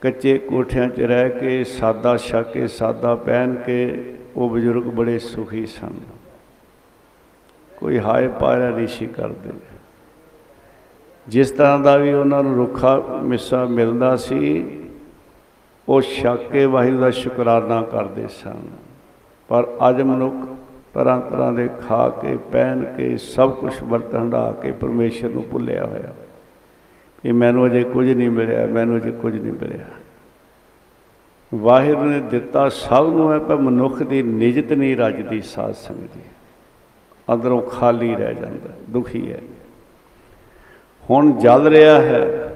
[0.00, 5.66] ਕੱਚੇ ਕੋਠਿਆਂ 'ਚ ਰਹਿ ਕੇ, ਸਾਦਾ ਛਕ ਕੇ ਸਾਦਾ ਪਹਿਨ ਕੇ, ਉਹ ਬਜ਼ੁਰਗ ਬੜੇ ਸੁਖੀ
[5.66, 5.94] ਸਨ।
[7.76, 9.50] ਕੋਈ ਹਾਏ ਪਾਇਆ ਨਹੀਂ ਸੀ ਕਰਦੇ।
[11.28, 14.80] ਜਿਸ ਤਰ੍ਹਾਂ ਦਾ ਵੀ ਉਹਨਾਂ ਨੂੰ ਰੁੱਖਾ, ਮਿੱਸਾ ਮਿਲਦਾ ਸੀ,
[15.88, 18.56] ਉਹ ਛਕ ਕੇ ਵਾਹਿਗੁਰੂ ਦਾ ਸ਼ੁਕਰਾਨਾ ਕਰਦੇ ਸਨ।
[19.48, 20.57] ਪਰ ਅੱਜ ਮਨੁੱਖ
[20.94, 25.84] ਤਰ੍ਹਾਂ ਤਰ੍ਹਾਂ ਦੇ ਖਾ ਕੇ, ਪਹਿਨ ਕੇ, ਸਭ ਕੁਝ ਵਰਤ ਹੰਡਾ ਕੇ ਪਰਮੇਸ਼ਰ ਨੂੰ ਭੁੱਲਿਆ
[25.86, 26.14] ਹੋਇਆ।
[27.22, 29.84] ਕਿ ਮੈਨੂੰ ਅਜੇ ਕੁਝ ਨਹੀਂ ਮਿਲਿਆ, ਮੈਨੂੰ ਅਜੇ ਕੁਝ ਨਹੀਂ ਮਿਲਿਆ।
[31.54, 36.20] ਵਾਹਿਗੁਰੂ ਨੇ ਦਿੱਤਾ ਸਭ ਨੂੰ ਹੈ ਪਰ ਮਨੁੱਖ ਦੀ ਨਿਜਤ ਨਹੀਂ ਰੱਜਦੀ ਸਾਧ ਸੰਗਤ ਜੀ
[37.34, 39.40] ਅੰਦਰੋਂ ਖਾਲੀ ਰਹਿ ਜਾਂਦਾ, ਦੁਖੀ ਹੈ।
[41.10, 42.54] ਹੁਣ ਜਲ ਰਿਹਾ ਹੈ,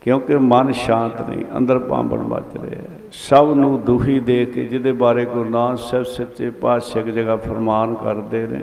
[0.00, 4.92] ਕਿਉਂਕਿ ਮਨ ਸ਼ਾਂਤ ਨਹੀਂ, ਅੰਦਰ ਪਾਂਬਣ ਮੱਚ ਰਿਹਾ ਹੈ। ਸਭ ਨੂੰ ਦੁਖੀ ਦੇ ਕੇ ਜਿਹਦੇ
[4.92, 8.60] ਬਾਰੇ ਗੁਰੂ ਨਾਨਕ ਸਾਹਿਬ ਸੱਚੇ ਪਾਤਸ਼ਾਹ ਇੱਕ ਜਗ੍ਹਾ ਫਰਮਾਨ ਕਰਦੇ ਨੇ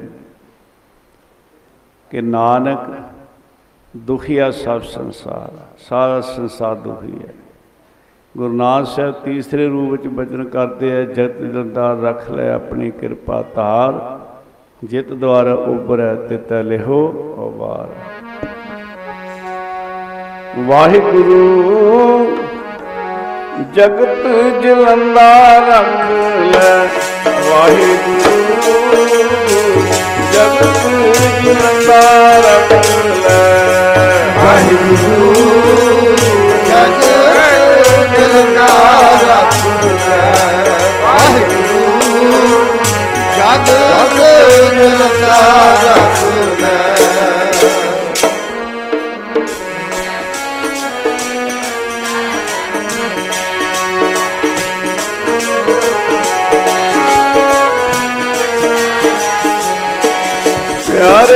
[2.11, 2.79] ਕਿ ਨਾਨਕ
[3.97, 5.51] ਦੁਖੀਆ ਸਭ ਸੰਸਾਰ,
[5.89, 7.33] ਸਾਰਾ ਸੰਸਾਰ ਦੁਖੀ ਹੈ।
[8.37, 13.41] ਗੁਰੂ ਨਾਨਕ ਸਾਹਿਬ ਤੀਸਰੇ ਰੂਪ ਵਿੱਚ ਬਚਨ ਕਰਦੇ ਹੈ ਜਗਤ ਜੰਦਾਰ ਰੱਖ ਲੈ, ਆਪਣੀ ਕਿਰਪਾ
[13.55, 14.19] ਧਾਰ,
[14.81, 17.11] ਜਿਤ ਦੁਆਰਾ ਉਬਰੈ ਤਿਤ ਲਿਹੋ
[17.47, 17.87] ਅਵਾਰ
[20.67, 22.46] ਵਾਹਿਗੁਰੂ
[23.57, 24.25] ਜਗਤ
[24.63, 25.31] ਜਲੰਦਾ
[25.67, 26.09] ਰੱਖ
[26.51, 26.73] ਲੈ।
[27.49, 28.73] ਵਾਹਿਗੁਰੂ,
[30.33, 30.83] ਜਗਤ
[31.43, 32.01] ਜਲੰਦਾ
[32.37, 32.73] ਰੱਖ
[33.05, 33.37] ਲੈ।
[34.37, 36.15] ਵਾਹਿਗੁਰੂ
[36.67, 37.01] ਜਗ
[38.13, 38.67] ਜਲਦਾ
[39.23, 40.31] ਰੱਖ ਲੈ
[41.03, 42.65] ਵਾਹਿਗੁਰੂ
[43.37, 43.69] ਜਗ
[44.17, 45.39] ਜਲਦਾ
[45.83, 46.23] ਰੱਖ
[46.61, 46.96] ਲੈ।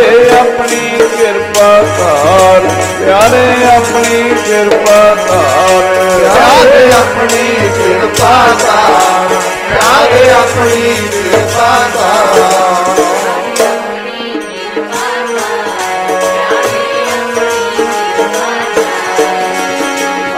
[0.01, 2.61] ਪਿਆਰੇ ਆਪਣੀ ਕਿਰਪਾ ਧਾਰ,
[2.99, 5.83] ਪਿਆਰੇ ਆਪਣੀ ਕਿਰਪਾ ਧਾਰ,
[6.19, 9.35] ਪਿਆਰੇ ਆਪਣੀ ਕਿਰਪਾ ਕਰ
[9.69, 12.39] ਪਿਆਰੇ ਆਪਣੀ ਕਿਰਪਾ ਕਰ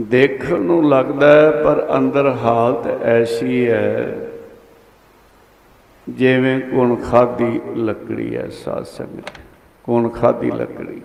[0.00, 4.16] ਦੇਖਣ ਨੂੰ ਲੱਗਦਾ ਹੈ, ਪਰ ਅੰਦਰ ਹਾਲਤ ਐਸੀ ਹੈ,
[6.08, 9.30] ਜਿਵੇਂ ਕੋਣ ਖਾਦੀ ਲੱਕੜੀ ਹੈ, ਸਾਧ ਸੰਗਤ।
[9.84, 11.02] ਕੋਣ ਖਾਦੀ ਲੱਕੜੀ?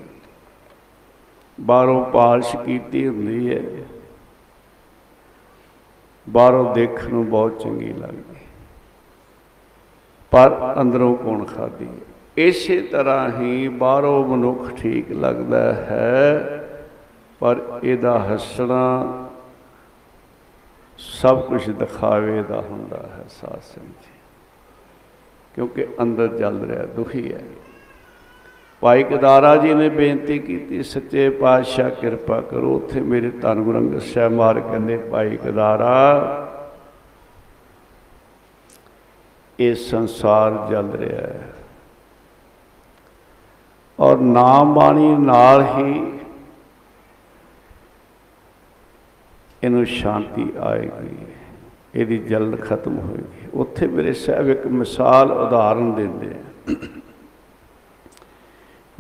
[1.62, 3.62] ਬਾਹਰੋਂ ਪਾਲਿਸ਼ ਕੀਤੀ ਹੁੰਦੀ ਹੈ।
[6.30, 8.36] ਬਾਹਰੋਂ ਦੇਖਣ ਨੂੰ ਬਹੁਤ ਚੰਗੀ ਲੱਗਦੀ
[10.32, 11.88] ਪਰ ਅੰਦਰੋਂ ਕੌਣ ਖਾਦੀ
[12.38, 16.68] ਇਸੇ ਤਰ੍ਹਾਂ ਹੀ ਬਾਹਰੋਂ ਮਨੁੱਖ ਠੀਕ ਲੱਗਦਾ ਹੈ,
[17.40, 18.82] ਪਰ ਇਹਦਾ ਹੱਸਣਾ
[20.98, 24.20] ਸਭ ਕੁਝ ਦਿਖਾਵੇ ਦਾ ਹੁੰਦਾ ਹੈ ਸਾਧ ਸੰਗਤ। ਜੀ
[25.56, 27.42] ਕਿਉਂਕਿ ਅੰਦਰ ਜਲ ਰਿਹਾ, ਦੁਖੀ ਹੈ।
[28.82, 34.00] ਭਾਈ ਕਦਾਰਾ ਜੀ ਨੇ ਬੇਨਤੀ ਕੀਤੀ, ਸੱਚੇ ਪਾਤਸ਼ਾਹ ਕਿਰਪਾ ਕਰੋ, ਉੱਥੇ ਮੇਰੇ ਧੰਨ ਗੁਰੂ ਅੰਗਦ
[34.00, 36.48] ਸਾਹਿਬ ਮਾਰ ਕਹਿੰਦੇ, ਭਾਈ ਕਦਾਰਾ,
[39.60, 41.54] ਇਹ ਸੰਸਾਰ ਜਲ ਰਿਹਾ ਹੈ।
[44.00, 46.04] ਔਰ ਨਾਮ ਬਾਣੀ ਨਾਲ ਹੀ
[49.64, 51.16] ਇਹਨੂੰ ਸ਼ਾਂਤੀ ਆਏਗੀ,
[51.96, 56.74] ਇਹਦੀ ਜਲਨ ਖਤਮ ਹੋਏਗੀ। ਉੱਥੇ ਮੇਰੇ ਸਾਹਿਬ ਇੱਕ ਮਿਸਾਲ ਉਦਾਹਰਨ ਦਿੰਦੇ ਆ।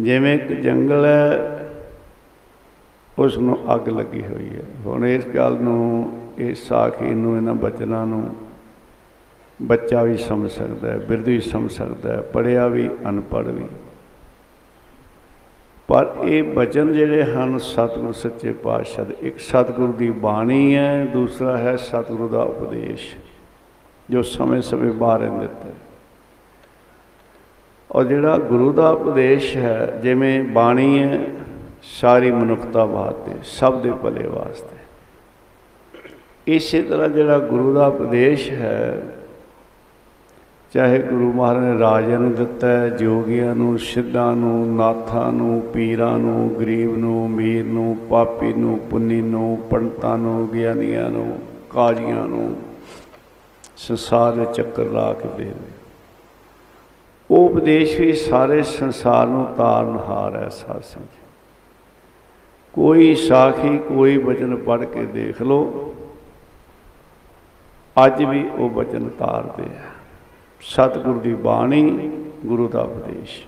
[0.01, 1.57] ਜਿਵੇਂ ਇੱਕ ਜੰਗਲ ਹੈ
[3.19, 8.07] ਉਸ ਨੂੰ ਅੱਗ ਲੱਗੀ ਹੋਈ ਹੈ। ਹੁਣ ਇਸ ਗੱਲ ਨੂੰ, ਇਸ ਸਾਖੀ ਨੂੰ, ਇਹਨਾਂ ਬਚਨਾਂ
[8.07, 8.35] ਨੂੰ
[9.61, 13.65] ਬੱਚਾ ਵੀ ਸਮਝ ਸਕਦਾ ਹੈ, ਬਿਰਧ ਵੀ ਸਮਝ ਸਕਦਾ ਹੈ ਪੜਿਆ ਵੀ, ਅਨਪੜ੍ਹ ਵੀ।
[15.87, 21.57] ਪਰ ਇਹ ਬਚਨ ਜਿਹੜੇ ਹਨ, ਸਤਿਗੁਰ ਸੱਚੇ ਪਾਤਸ਼ਾਹ ਦੇ। ਇੱਕ ਸਤਿਗੁਰੂ ਦੀ ਬਾਣੀ ਹੈ, ਦੂਸਰਾ
[21.57, 23.15] ਹੈ ਸਤਿਗੁਰੂ ਦਾ ਉਪਦੇਸ਼,
[24.09, 25.73] ਜੋ ਸਮੇਂ-ਸਮੇਂ ਬਾਹਰ ਦਿੱਤਾ ਹੈ
[27.91, 31.27] ਔਰ ਜਿਹੜਾ ਗੁਰੂ ਦਾ ਉਪਦੇਸ਼ ਹੈ, ਜਿਵੇਂ ਬਾਣੀ ਹੈ,
[32.01, 34.75] ਸਾਰੀ ਮਨੁੱਖਤਾ ਵਾਸਤੇ, ਸਭ ਦੇ ਭਲੇ ਵਾਸਤੇ।
[36.47, 39.03] ਇਸੇ ਤਰ੍ਹਾਂ ਜਿਹੜਾ ਗੁਰੂ ਦਾ ਉਪਦੇਸ਼ ਹੈ,
[40.73, 46.17] ਚਾਹੇ ਗੁਰੂ ਮਹਾਰਾਜ ਨੇ ਰਾਜਿਆਂ ਨੂੰ ਦਿੱਤਾ ਹੈ, ਜੋਗੀਆਂ ਨੂੰ, ਸਿੱਧਾਂ ਨੂੰ, ਨਾਥਾਂ ਨੂੰ, ਪੀਰਾਂ
[46.17, 51.39] ਨੂੰ, ਗਰੀਬ ਨੂੰ, ਅਮੀਰ ਨੂੰ, ਪਾਪੀ ਨੂੰ, ਪੁੰਨੀ ਨੂੰ, ਪੰਡਤਾਂ ਨੂੰ, ਗਿਆਨੀਆਂ ਨੂੰ,
[51.69, 52.55] ਕਾਜ਼ੀਆਂ ਨੂੰ,
[53.77, 55.70] ਸੰਸਾਰ ਦੇ ਚੱਕਰ ਲਾ ਕੇ ਦੇ ਦੇ
[57.32, 61.07] ਉਹ ਉਪਦੇਸ਼ ਵੀ ਸਾਰੇ ਸੰਸਾਰ ਨੂੰ ਤਾਰਨਹਾਰ ਹੈ ਸਾਧ ਸੰਗਤ।
[62.73, 65.95] ਕੋਈ ਸਾਖੀ, ਕੋਈ ਬਚਨ ਪੜ੍ਹ ਕੇ ਦੇਖ ਲਓ,
[68.05, 69.82] ਅੱਜ ਵੀ ਉਹ ਬਚਨ ਤਾਰਦੇ ਆ।
[70.61, 72.11] ਸਤਿਗੁਰ ਦੀ ਬਾਣੀ,
[72.45, 73.45] ਗੁਰੂ ਦਾ ਉਪਦੇਸ਼।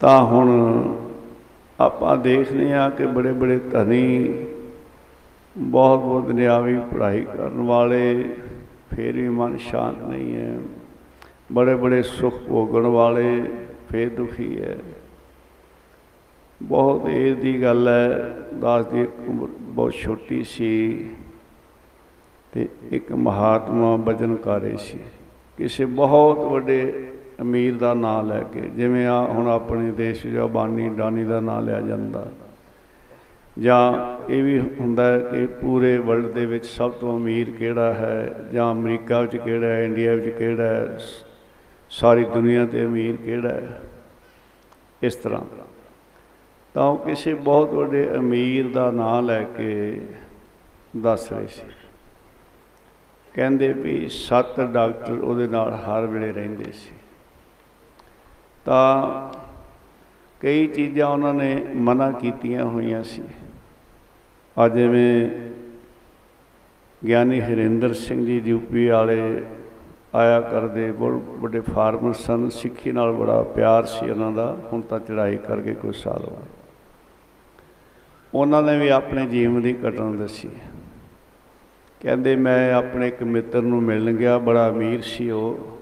[0.00, 0.48] ਤਾਂ ਹੁਣ
[1.80, 4.34] ਆਪਾਂ ਦੇਖਦੇ ਆ ਕਿ ਬੜੇ ਬੜੇ ਧਨੀ,
[5.58, 8.36] ਬਹੁਤ ਬਹੁਤ ਦੁਨਿਆਵੀ ਪੜ੍ਹਾਈ ਕਰਨ ਵਾਲੇ,
[8.96, 10.58] ਫਿਰ ਵੀ ਮਨ ਸ਼ਾਂਤ ਨਹੀਂ ਹੈ।
[11.52, 13.42] ਬੜੇ ਬੜੇ ਸੁਖ ਭੋਗਣ ਵਾਲੇ,
[13.92, 14.78] ਫੇਰ ਦੁਖੀ ਹੈ
[16.62, 21.06] ਬਹੁਤ ਇਹ ਦੀ ਗੱਲ ਹੈ ਦਾਸ ਦੀ ਇੱਕ ਉਮਰ ਬਹੁਤ ਛੋਟੀ ਸੀ
[22.52, 24.98] ਤੇ ਇੱਕ ਮਹਾਤਮਾ ਬਚਨਕਾਰੀ ਸੀ।
[25.56, 27.08] ਕਿਸੇ ਬਹੁਤ ਵੱਡੇ
[27.40, 31.64] ਅਮੀਰ ਦਾ ਨਾਮ ਲੈ ਕੇ, ਜਿਵੇਂ ਆ ਹੁਣ ਆਪਣੇ ਦੇਸ਼ ਜੋ ਬਾਨੀ ਡਾਨੀ ਦਾ ਨਾਮ
[31.64, 32.32] ਲਿਆ ਜਾਂਦਾ।
[33.58, 38.44] ਜਾਂ ਇਹ ਵੀ ਹੁੰਦਾ ਹੈ ਕਿ ਪੂਰੇ ਵਰਲਡ ਦੇ ਵਿੱਚ ਸਭ ਤੋਂ ਅਮੀਰ ਕਿਹੜਾ ਹੈ,
[38.52, 41.25] ਜਾਂ ਅਮਰੀਕਾ ਵਿੱਚ ਕਿਹੜਾ ਹੈ, ਇੰਡੀਆ ਵਿੱਚ ਕਿਹੜਾ ਹੈ ਸ-
[41.90, 43.82] ਸਾਰੀ ਦੁਨੀਆ ਤੇ ਅਮੀਰ ਕਿਹੜਾ ਹੈ?
[45.02, 45.40] ਇਸ ਤਰ੍ਹਾਂ।
[46.74, 50.00] ਤਾਂ ਉਹ ਕਿਸੇ ਬਹੁਤ ਵੱਡੇ ਅਮੀਰ ਦਾ ਨਾਂ ਲੈ ਕੇ
[50.96, 51.72] ਦੱਸ ਰਹੇ ਸੀ।
[53.34, 56.92] ਕਹਿੰਦੇ ਵੀ ਸੱਤ ਡਾਕਟਰ ਉਹਦੇ ਨਾਲ ਹਰ ਵੇਲੇ ਰਹਿੰਦੇ ਸੀ।
[58.64, 59.06] ਤਾਂ
[60.40, 63.22] ਕਈ ਚੀਜ਼ਾਂ ਉਹਨਾਂ ਨੇ ਮਨਾ ਕੀਤੀਆਂ ਹੋਈਆਂ ਸੀ।
[64.58, 65.30] ਆ ਜਿਵੇਂ
[67.06, 69.44] ਗਿਆਨੀ ਹਰਿੰਦਰ ਸਿੰਘ ਜੀ ਯੂਪੀ ਵਾਲੇ
[70.16, 75.00] ਆਇਆ ਕਰਦੇ ਬਹੁਤ ਵੱਡੇ ਫਾਰਮਰ ਸਨ, ਸਿੱਖੀ ਨਾਲ ਬੜਾ ਪਿਆਰ ਸੀ ਉਹਨਾਂ ਦਾ, ਹੁਣ ਤਾਂ
[75.00, 76.46] ਚੜ੍ਹਾਈ ਕਰਕੇ ਕੁਝ ਸਾਲ ਹੋ ਗਏ
[78.34, 80.50] ਉਹਨਾਂ ਨੇ ਵੀ ਆਪਣੇ ਜੀਵਨ ਦੀ ਘਟਨਾ ਦੱਸੀ।
[82.00, 85.78] ਕਹਿੰਦੇ, ਮੈਂ ਆਪਣੇ ਇੱਕ ਮਿੱਤਰ ਨੂੰ ਮਿਲਣ ਗਿਆ, ਬੜਾ ਅਮੀਰ ਸੀ ਉਹ।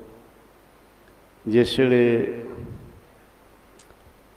[1.49, 2.35] ਜਿਸ ਵੇਲੇ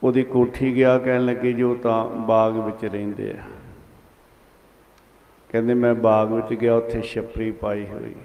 [0.04, 3.44] ਉਹਦੀ ਕੋਠੀ ਗਿਆ, ਕਹਿਣ ਲੱਗੇ ਜੋ ਤਾਂ ਬਾਗ ਵਿੱਚ ਰਹਿੰਦੇ ਆ।
[5.50, 8.16] ਕਹਿੰਦੇ, ਮੈਂ ਬਾਗ ਵਿੱਚ ਗਿਆ, ਉੱਥੇ ਛਪਰੀ ਪਾਈ ਹੋਈ।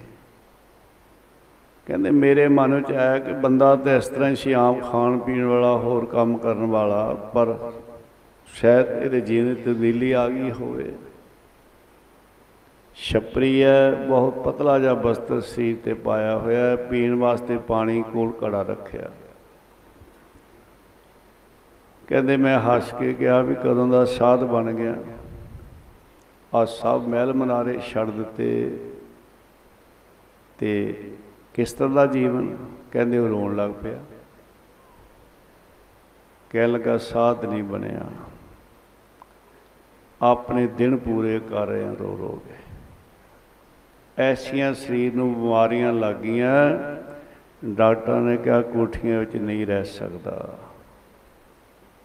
[1.86, 5.44] ਕਹਿੰਦੇ ਮੇਰੇ ਮਨ ਵਿੱਚ ਆਇਆ ਕਿ ਬੰਦਾ ਤਾਂ ਇਸ ਤਰ੍ਹਾਂ ਹੀ ਸੀ ਆਮ ਖਾਣ ਪੀਣ
[5.44, 7.72] ਵਾਲਾ, ਹੋਰ ਕੰਮ ਕਰਨ ਵਾਲਾ, ਪਰ
[8.54, 10.92] ਸ਼ਾਇਦ ਇਹਦੇ ਜੀਵਨ 'ਚ ਤਬਦੀਲੀ ਆ ਗਈ ਹੋਵੇ।
[12.96, 18.32] ਛਪਰੀ ਹੈ, ਬਹੁਤ ਪਤਲਾ ਜਿਹਾ ਬਸਤਰ ਸਰੀਰ ਤੇ ਪਾਇਆ ਹੋਇਆ ਹੈ, ਪੀਣ ਵਾਸਤੇ ਪਾਣੀ ਕੋਲ
[18.44, 19.10] ਘੜਾ ਰੱਖਿਆ।
[22.08, 24.94] ਕਹਿੰਦੇ ਮੈਂ ਹੱਸ ਕੇ ਕਿਹਾ ਵੀ ਕਦੋਂ ਦਾ ਸਾਧ ਬਣ ਗਿਆ।
[26.54, 28.78] ਆ ਸਭ ਮਹਿਲ ਮਨਾਰੇ ਛੱਡ ਦਿੱਤੇ
[30.58, 30.94] ਤੇ
[31.54, 32.56] ਕਿਸ ਤਰ੍ਹਾਂ ਦਾ ਜੀਵਨ
[32.90, 33.98] ਕਹਿੰਦੇ ਉਹ ਰੋਣ ਲੱਗ ਪਿਆ।
[36.50, 38.00] ਕਹਿਣ ਲੱਗਾ, ਸਾਧ ਨਹੀਂ ਬਣਿਆ।
[40.22, 42.54] ਆਪਣੇ ਦਿਨ ਪੂਰੇ ਕਰ ਰਹੇ ਹਾਂ ਰੋ ਰੋ ਕੇ।
[44.18, 46.70] ਐਸੀਆਂ ਸਰੀਰ ਨੂੰ ਬਿਮਾਰੀਆਂ ਲੱਗ ਗਈਆਂ,
[47.64, 50.58] ਡਾਕਟਰਾਂ ਨੇ ਕਿਹਾ, ਕੋਠੀਆਂ ਵਿੱਚ ਨਹੀਂ ਰਹਿ ਸਕਦਾ।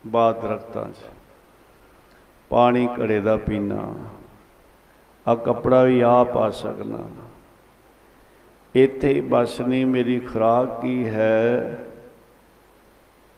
[0.07, 0.95] ਬਾਦ ਦਰਖਤਾਂ 'ਚ
[2.49, 3.93] ਪਾਣੀ ਘੜੇ ਦਾ ਪੀਣਾ
[5.27, 7.26] ਆ ਕੱਪੜਾ ਵੀ ਆ ਪਾ ਸਕਣਾ
[8.75, 11.77] ਇੱਥੇ ਹੀ ਬਸ ਨਹੀਂ ਮੇਰੀ ਖੁਰਾਕ ਕੀ ਹੈ?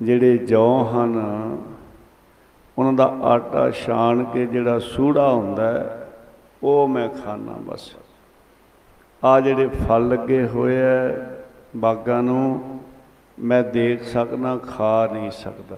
[0.01, 1.17] ਜਿਹੜੇ ਜੌਂ ਹਨ
[2.77, 6.07] ਉਹਨਾਂ ਦਾ ਆਟਾ ਛਾਣ ਕੇ ਜਿਹੜਾ ਸੂੜਾ ਹੁੰਦਾ ਹੈ,
[6.63, 7.95] ਉਹ ਮੈਂ ਖਾਣਾ ਬਸ।
[9.23, 11.25] ਆ ਜਿਹੜੇ ਫਲ ਲੱਗੇ ਹੋਏ ਐ
[11.75, 12.79] ਬਾਗਾਂ ਨੂੰ
[13.39, 15.77] ਮੈਂ ਦੇਖ ਸਕਣਾ ਖਾ ਨਹੀਂ ਸਕਦਾ।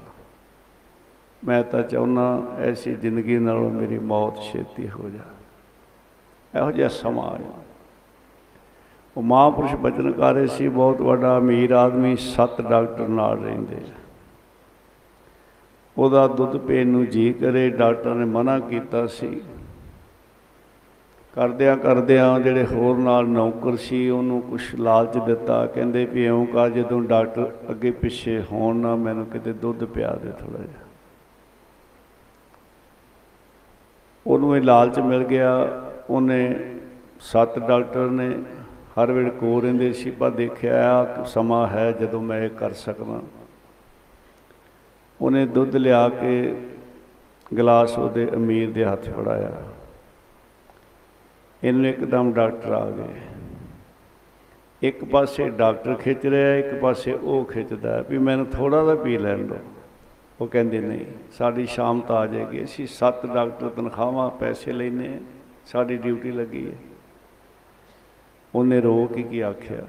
[1.48, 5.24] ਮੈਂ ਤਾਂ ਚਾਹੁੰਦਾ ਐਸੀ ਜ਼ਿੰਦਗੀ ਨਾਲੋਂ ਮੇਰੀ ਮੌਤ ਛੇਤੀ ਹੋ ਜਾ
[6.60, 7.61] ਇਹੋ ਜਿਹਾ ਸਮਾਂ ਆਇਆ
[9.18, 13.78] ਉਹ ਮਹਾਂਪੁਰਸ਼ ਬਚਨਕਾਰੇ ਸੀ, ਬਹੁਤ ਵੱਡਾ ਅਮੀਰ ਆਦਮੀ, ਸੱਤ ਡਾਕਟਰ ਨਾਲ ਰਹਿੰਦੇ
[15.98, 19.42] ਉਹਦਾ ਦੁੱਧ ਪੀਣ ਨੂੰ ਜੀ ਕਰੇ, ਡਾਕਟਰ ਨੇ ਮਨਾ ਕੀਤਾ ਸੀ।
[21.34, 26.70] ਕਰਦਿਆਂ ਕਰਦਿਆਂ ਜਿਹੜੇ ਹੋਰ ਨਾਲ ਨੌਕਰ ਸੀ, ਉਹਨੂੰ ਕੁਝ ਲਾਲਚ ਦਿੱਤਾ। ਕਹਿੰਦੇ ਵੀ ਇਉਂ ਕਰ,
[26.70, 30.88] ਜਦੋਂ ਡਾਕਟਰ ਅੱਗੇ ਪਿੱਛੇ ਹੋਣ ਨਾ, ਮੈਨੂੰ ਕਿਤੇ ਦੁੱਧ ਪਿਆ ਦੇ ਥੋੜਾ ਜਿਹਾ।
[34.28, 35.52] ਉਹਨੂੰ ਇਹ ਲਾਲਚ ਮਿਲ ਗਿਆ।
[36.10, 36.56] ਉਹਨੇ
[37.20, 38.40] ਸੱਤ ਡਾਕਟਰ ਨੇ
[38.98, 43.22] ਹਰ ਵੇਲੇ ਕੋ ਰਹਿੰਦੇ ਸੀ ਪਰ ਦੇਖਿਆ ਆ ਸਮਾਂ ਹੈ ਜਦੋਂ ਮੈਂ ਇਹ ਕਰ ਸਕਦਾ
[45.22, 46.56] ਉਹਨੇ ਦੁੱਧ ਲਿਆ ਕੇ
[47.58, 49.52] ਗਲਾਸ ਉਹਦੇ ਅਮੀਰ ਦੇ ਹੱਥ ਫੜਾਇਆ।
[51.64, 53.20] ਇਹਨੂੰ ਇੱਕਦਮ ਡਾਕਟਰ ਆ ਗਏ।
[54.82, 59.18] ਇੱਕ ਪਾਸੇ ਡਾਕਟਰ ਖਿੱਚ ਰਿਹਾ ਇੱਕ ਪਾਸੇ ਉਹ ਖਿੱਚਦਾ ਹੈ ਵੀ ਮੈਨੂੰ ਥੋੜਾ ਜਿਹਾ ਪੀ
[59.18, 59.60] ਲੈਣ ਦਿਓ।
[60.42, 61.06] ਉਹ ਕਹਿੰਦੇ ਨਹੀਂ
[61.38, 65.20] ਸਾਡੀ ਸ਼ਾਮ ਤਾਂ ਆ ਜਾਏਗੀ ਅਸੀਂ ਸੱਤ ਡਾਕਟਰ ਤਨਖਾਹਾਂ ਪੈਸੇ ਲੈਨੇ ਹਾਂ,
[65.66, 66.78] ਸਾਡੀ ਡਿਊਟੀ ਲੱਗੀ ਹੈ।
[68.56, 69.86] ਉਹਨੇ ਰੋ ਕੇ ਕੀ ਆਖਿਆ?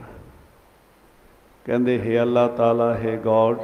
[1.65, 3.61] ਕਹਿੰਦੇ, ਹੈ ਅੱਲਾਹ ਤਾਲਾ, ਹੈ ਗੋਡ,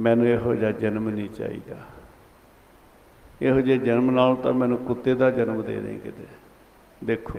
[0.00, 1.76] ਮੈਨੂੰ ਇਹੋ ਜਿਹਾ ਜਨਮ ਨਹੀਂ ਚਾਹੀਦਾ।
[3.42, 6.26] ਇਹੋ ਜਿਹੇ ਜਨਮ ਨਾਲ ਤਾਂ ਮੈਨੂੰ ਕੁੱਤੇ ਦਾ ਜਨਮ ਦੇ ਦੇ ਕਿਤੇ।
[7.04, 7.38] ਦੇਖੋ,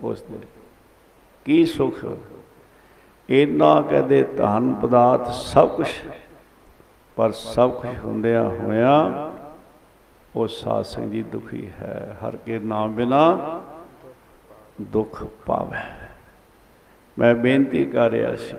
[0.00, 0.38] ਉਸ ਦੇ
[1.44, 2.04] ਕੀ ਸੁਖ
[3.28, 5.86] ਇੰਨਾ ਕਹਦੇ ਧਨ ਪਦਾਰਥ ਸਭ ਕੁਝ
[7.16, 9.30] ਪਰ ਸਭ ਕੁਝ ਹੁੰਦਿਆਂ ਹੋਇਆਂ
[10.36, 13.60] ਉਹ ਸਾਧ ਸੰਗ ਜੀ ਦੁਖੀ ਹੈ। ਹਰ ਕੇ ਨਾਮ ਬਿਨਾ
[14.82, 15.82] ਦੁੱਖ ਪਾਵੇ।
[17.16, 18.56] ਮੈਂ ਬੇਨਤੀ ਕਰ ਰਿਹਾ ਸੀ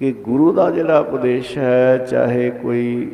[0.00, 3.10] ਕਿ ਗੁਰੂ ਦਾ ਜਿਹੜਾ ਉਪਦੇਸ਼ ਹੈ ਚਾਹੇ ਕੋਈ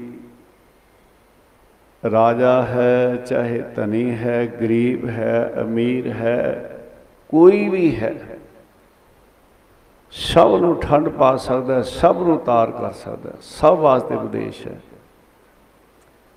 [2.03, 6.79] ਰਾਜਾ ਹੈ ਚਾਹੇ ਧਨੀ ਹੈ ਗਰੀਬ ਹੈ ਅਮੀਰ ਹੈ
[7.29, 8.15] ਕੋਈ ਵੀ ਹੈ
[10.13, 14.67] ਸਭ ਨੂੰ ਠੰਡ ਪਾ ਸਕਦਾ ਹੈ, ਸਭ ਨੂੰ ਤਾਰ ਕਰ ਸਕਦਾ ਹੈ, ਸਭ ਵਾਸਤੇ ਉਪਦੇਸ਼
[14.67, 14.81] ਹੈ।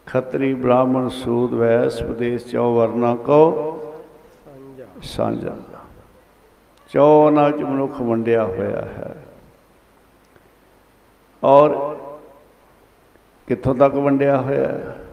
[0.06, 3.80] ਖੱਤਰੀ ਬ੍ਰਾਹਮਣ ਸੂਦ ਵੈਸ ਉਪਦੇਸ਼ ਚੋ ਵਰਨਾ ਕੋ
[5.04, 5.58] ਸਾਂਝਾ
[6.90, 9.16] ਚੌਨਾ ਚ ਮਨੁੱਖ ਵੰਡਿਆ ਹੋਇਆ ਹੈ।
[11.44, 11.96] ਔਰ
[13.48, 15.06] ਕਿੱਥੋਂ ਤੱਕ ਵੰਡਿਆ ਹੋਇਆ ਹੈ?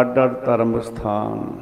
[0.00, 1.60] ਅੱਡ ਅੱਡ ਧਰਮ ਸਥਾਨ।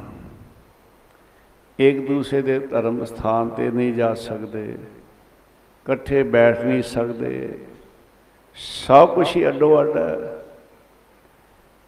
[1.79, 7.59] ਇੱਕ ਦੂਸਰੇ ਦੇ ਧਰਮ ਸਥਾਨ ਤੇ ਨਹੀਂ ਜਾ ਸਕਦੇ। ਇਕੱਠੇ ਬੈਠ ਨਹੀਂ ਸਕਦੇ।
[8.55, 10.45] ਸਭ ਕੁਝ ਹੀ ਅੱਡੋ ਅੱਡ ਹੈ।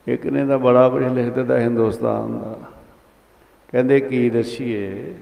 [0.07, 2.76] ਇੱਕ ਨੇ ਤਾਂ ਬੜਾ ਕੁਝ ਲਿਖ ਦਿੱਤਾ ਹਿੰਦੁਸਤਾਨ ਦਾ।
[3.71, 5.13] ਕਹਿੰਦੇ ਕੀ ਦੱਸੀਏ?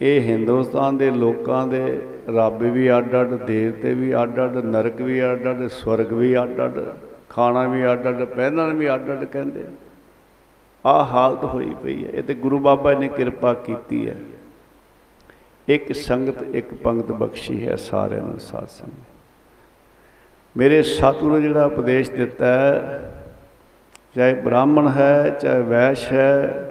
[0.00, 2.02] ਇਹ ਹਿੰਦੁਸਤਾਨ ਦੇ ਲੋਕਾਂ ਦੇ
[2.36, 6.64] ਰੱਬ ਵੀ ਅੱਡ ਅੱਡ ਦੇਵਤੇ ਵੀ ਅੱਡ ਅੱਡ ਨਰਕ ਵੀ ਅੱਡ ਅੱਡ ਸਵਰਗ ਵੀ ਅੱਡ
[6.64, 6.78] ਅੱਡ
[7.28, 9.64] ਖਾਣਾ ਵੀ ਅੱਡ ਅੱਡ ਪਹਿਨਣ ਵੀ ਅੱਡ ਅੱਡ ਕਹਿੰਦੇ
[10.86, 14.16] ਆ। ਹਾਲਤ ਹੋਈ ਪਈ ਹੈ। ਇਹ ਤੇ ਗੁਰੂ ਬਾਬਾ ਨੇ ਕਿਰਪਾ ਕੀਤੀ ਹੈ।
[15.68, 19.12] ਇੱਕ ਸੰਗਤ, ਇੱਕ ਪੰਗਤ ਬਖਸ਼ੀ ਹੈ ਸਾਰਿਆਂ ਨੂੰ ਸਾਧ ਸੰਗਤ।
[20.56, 23.12] ਮੇਰੇ ਸਤਿਗੁਰੂ ਨੇ ਜਿਹੜਾ ਉਪਦੇਸ਼ ਦਿੱਤਾ ਹੈ,
[24.14, 26.70] ਚਾਹੇ ਬ੍ਰਾਹਮਣ ਹੈ, ਚਾਹੇ ਵੈਸ਼ ਹੈ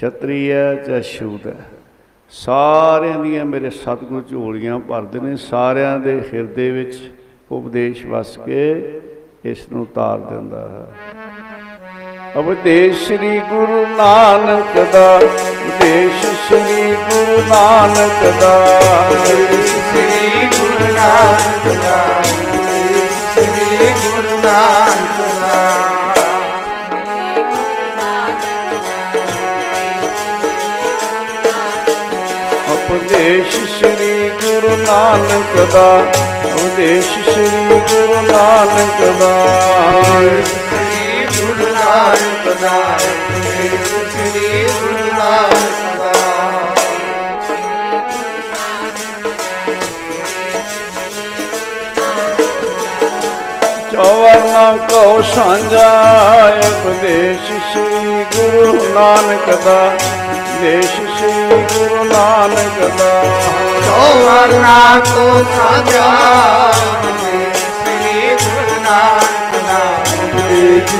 [0.00, 1.56] ਛਤਰੀ ਹੈ ਚਾਹੇ ਸ਼ੂਦ ਹੈ।
[2.30, 7.12] ਸਾਰਿਆਂ ਦੀਆਂ ਮੇਰੇ ਸਤਿਗੁਰੂ ਝੋਲੀਆਂ ਭਰਦੇ ਨੇ, ਸਾਰਿਆਂ ਦੇ ਹਿਰਦੇ ਵਿੱਚ
[7.50, 9.00] ਉਪਦੇਸ਼ ਵਸ ਕੇ
[9.44, 10.86] ਇਸ ਨੂੰ ਤਾਰ ਦਿੰਦਾ ਹੈ।
[12.36, 18.54] ਉਪਦੇਸ਼ ਸ੍ਰੀ ਗੁਰੂ ਨਾਨਕ ਦਾ, ਉਪਦੇਸ਼ ਸ੍ਰੀ ਗੁਰੂ ਨਾਨਕ ਦਾ
[19.10, 22.22] ਸ੍ਰੀ ਗੁਰੂ ਨਾਨਕ ਦਾ
[23.34, 24.81] ਸ੍ਰੀ ਗੁਰੂ ਨਾਨਕ
[33.22, 35.90] ਉਪਦੇਸ਼ ਸ੍ਰੀ ਗੁਰੂ ਨਾਨਕ ਦਾ
[36.44, 39.30] ਉਪਦੇਸ਼ ਸ੍ਰੀ ਗੁਰੂ ਨਾਨਕ ਦਾ
[40.44, 46.12] ਸ੍ਰੀ ਗੁਰੂ ਨਾਨਕ ਦਾ ਸ੍ਰੀ ਗੁਰੂ ਨਾਨਕ ਦਾ।
[53.92, 55.90] ਚੌਵਰਨਾ ਕੋ ਸਾਂਝਾ,
[56.68, 59.80] ਉਪਦੇਸ਼ ਸ੍ਰੀ ਗੁਰੂ ਨਾਨਕ ਦਾ,
[60.60, 61.62] ਦੇਸ਼ ਸ੍ਰੀ
[62.12, 63.22] ਗੁਰੂ ਨਾਨਕ ਦਾ
[63.84, 66.08] ਚੌਵਰਨਾ ਕੋ ਸਾਜਾ
[67.54, 69.80] ਸ੍ਰੀ ਗੁਰੂ ਨਾਨਕ ਦਾ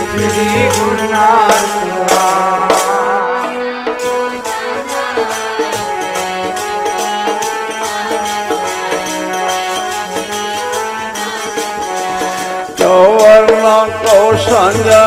[0.06, 2.30] ਸ੍ਰੀ ਗੁਰੂ ਨਾਨਕ ਦਾ
[12.78, 15.02] ਚੌਵਰਨਾ ਕੋ ਸਾਂਝਾ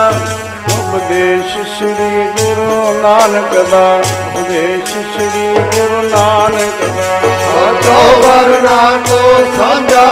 [4.45, 8.75] ਉਪਦੇਸ਼ ਸ੍ਰੀ ਗੁਰੂ ਨਾਨਕ। ਦਾ ਚੌਵਰਨਾ
[9.07, 9.21] ਕੋ
[9.57, 10.05] ਸਾਜਾ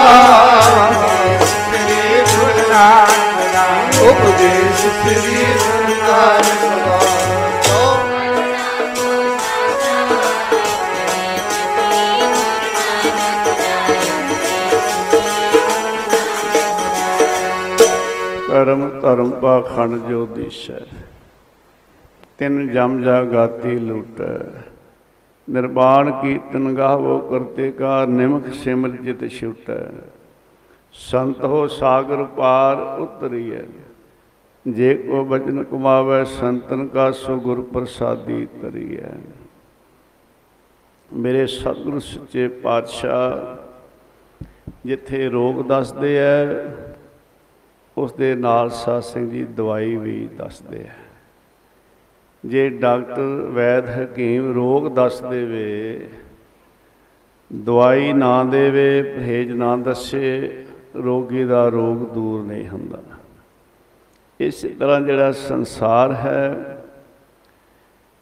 [1.41, 6.63] ਸ੍ਰੀ ਗੁਰੂ ਨਾਨਕ। ਉਪਦੇਸ਼ ਸ੍ਰੀ ਗੁਰੂ ਨਾਨਕ
[18.47, 20.79] ਕਰਮ ਧਰਮ ਪਾਖੰਡ ਜੋ ਦਿਸੈ।
[22.43, 24.61] ਤਿਨ ਜਮ ਜਾ ਗਾਤੀ ਲੂਟੈ।
[25.49, 29.85] ਨਿਰਵਾਣ ਕੀਰਤਨ ਗਾਵੋ ਕਰਤੇ ਕਾ ਨਿਮਖ ਸਿਮਰ ਜਿਤ ਛੁਟੈ।
[30.93, 33.61] ਸੰਤ ਹੋ ਸਾਗਰ ਪਾਰ ਉਤਰੀਐ।
[34.67, 39.11] ਜੇ ਕੋ ਬਚਨ ਕਮਾਵੇ, ਸੰਤਨ ਕਾ ਸੋ ਗੁਰ ਪ੍ਰਸਾਦੀ ਤਰੀਐ
[41.13, 43.63] ਮੇਰੇ ਸਤਿਗੁਰ ਸੱਚੇ ਪਾਤਸ਼ਾਹ,
[44.85, 46.45] ਜਿੱਥੇ ਰੋਗ ਦੱਸਦੇ ਐ
[47.97, 50.93] ਉਸ ਦੇ ਨਾਲ ਸਾਧ ਸਿੰਘ ਜੀ ਦਵਾਈ ਵੀ ਦੱਸਦੇ ਆ
[52.45, 56.09] ਜੇ ਡਾਕਟਰ ਵੈਦ ਹਕੀਮ ਰੋਗ ਦੱਸ ਦੇਵੇ,
[57.51, 60.65] ਦਵਾਈ ਨਾ ਦੇਵੇ, ਪਰਹੇਜ਼ ਨਾ ਦੱਸੇ,
[60.95, 63.01] ਰੋਗੀ ਦਾ ਰੋਗ ਦੂਰ ਨਹੀਂ ਹੁੰਦਾ।
[64.39, 66.77] ਇਸੇ ਤਰ੍ਹਾਂ ਜਿਹੜਾ ਸੰਸਾਰ ਹੈ,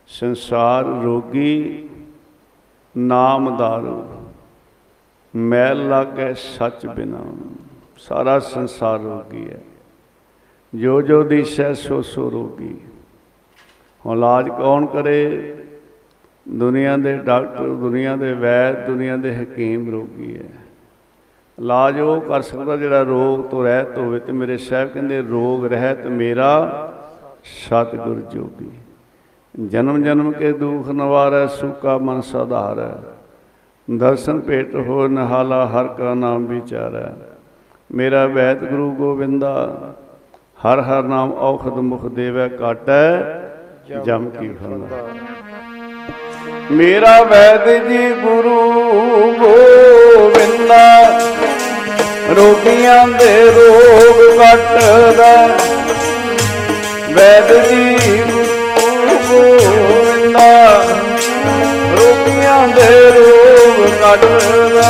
[0.07, 1.89] ਸੰਸਾਰ ਰੋਗੀ
[2.97, 4.03] ਨਾਮ ਦਾਰੂ
[5.35, 7.23] ਮੈਲ ਲਾਗੇ ਸੱਚ ਬਿਨਾ,
[7.97, 9.61] ਸਾਰਾ ਸੰਸਾਰ ਰੋਗੀ ਹੈ।
[10.75, 12.75] ਜੋ ਜੋ ਦਿਸੈ ਸੋ ਸੋ ਰੋਗੀ।
[14.05, 15.53] ਹੁਣ ਇਲਾਜ ਕੌਣ ਕਰੇ?
[16.49, 20.61] ਦੁਨੀਆ ਦੇ ਡਾਕਟਰ, ਦੁਨੀਆ ਦੇ ਵੈਦ, ਦੁਨੀਆ ਦੇ ਹਕੀਮ ਰੋਗੀ ਹੈ।
[21.59, 26.07] ਇਲਾਜ ਉਹ ਕਰ ਸਕਦਾ ਜਿਹੜਾ ਰੋਗ ਤੋਂ ਰਹਿਤ ਹੋਵੇ ਤੇ ਮੇਰੇ ਸਾਹਿਬ ਕਹਿੰਦੇ, ਰੋਗ ਰਹਿਤ
[26.07, 26.93] ਮੇਰਾ
[27.43, 28.71] ਸਤਿਗੁਰ ਜੋਗੀ।
[29.67, 33.17] ਜਨਮ ਜਨਮ ਕੇ ਦੁਖ ਨਵਾਰੈ, ਸੁਕਾ ਮਨ ਸਧਾਰੈ।
[33.97, 37.11] ਦਰਸ਼ਨ ਭੇਟ ਹੋ ਨਹਾਲਾ, ਹਰ ਕਾ ਨਾਮ ਵਿਚਾਰੈ।
[37.91, 39.77] ਮੇਰਾ ਵੈਦ ਗੁਰੂ ਗੋਬਿੰਦਾ
[40.65, 43.40] ਹਰ ਹਰ ਨਾਮ ਔਖਦ ਮੁਖ ਦੇਵੈ, ਕਾਟੈ
[43.87, 44.97] ਜਮ ਕੀ ਫਰਮਾ
[46.71, 48.59] ਮੇਰਾ ਵੈਦ ਜੀ ਗੁਰੂ
[49.39, 50.83] ਗੋਬਿੰਦਾ
[52.37, 55.31] ਰੋਗੀਆਂ ਦੇ ਰੋਗ ਕੱਟਦਾ
[57.11, 60.49] ਵੈਦ ਜੀ ਗੁਰੂ ਗੋਬਿੰਦਾ
[61.93, 64.89] ਰੋਗੀਆਂ ਦੇ ਰੋਗ ਕੱਟਦਾ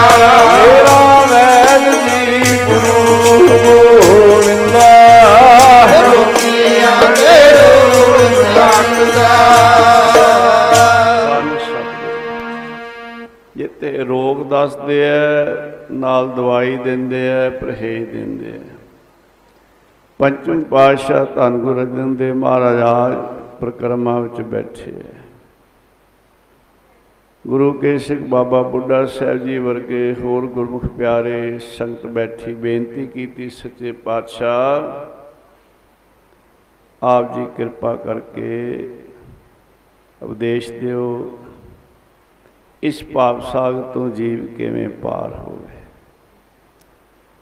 [0.53, 0.99] ਮੇਰਾ
[1.31, 4.89] ਵੈਦ ਜੀ ਗੁਰੂ ਗੋਵਿੰਦਾ
[6.05, 9.33] ਰੋਗੀਆਂ ਦੇ ਰੋਗ ਕੱਟਦਾ
[13.57, 15.45] ਜਿੱਤੇ ਰੋਗ ਦੱਸਦੇ ਐ,
[15.91, 18.64] ਨਾਲ ਦਵਾਈ ਦਿੰਦੇ ਐ, ਪਰਹੇਜ਼ ਦਿੰਦੇ ਐ।
[20.19, 23.15] ਪੰਚਮ ਪਾਤਸ਼ਾਹ ਧੰਨ ਗੁਰੂ ਅਰਜਨ ਦੇਵ ਮਹਾਰਾਜ
[23.59, 25.13] ਪ੍ਰਕਰਮਾ ਵਿੱਚ ਬੈਠੇ ਐ
[27.47, 33.49] ਗੁਰੂ ਕੇ ਸਿੱਖ ਬਾਬਾ ਬੁੱਢਾ ਸਾਹਿਬ ਜੀ ਵਰਗੇ ਹੋਰ ਗੁਰਮੁਖ ਪਿਆਰੇ ਸੰਗਤ ਬੈਠੀ ਬੇਨਤੀ ਕੀਤੀ
[33.49, 34.81] ਸੱਚੇ ਪਾਤਸ਼ਾਹ,
[37.05, 38.89] ਆਪ ਜੀ ਕਿਰਪਾ ਕਰਕੇ
[40.23, 41.37] ਉਪਦੇਸ਼ ਦਿਓ,
[42.83, 45.84] ਇਸ ਪਾਪ ਸਾਗਰ ਤੋਂ ਜੀਵ ਕਿਵੇਂ ਪਾਰ ਹੋਵੇ।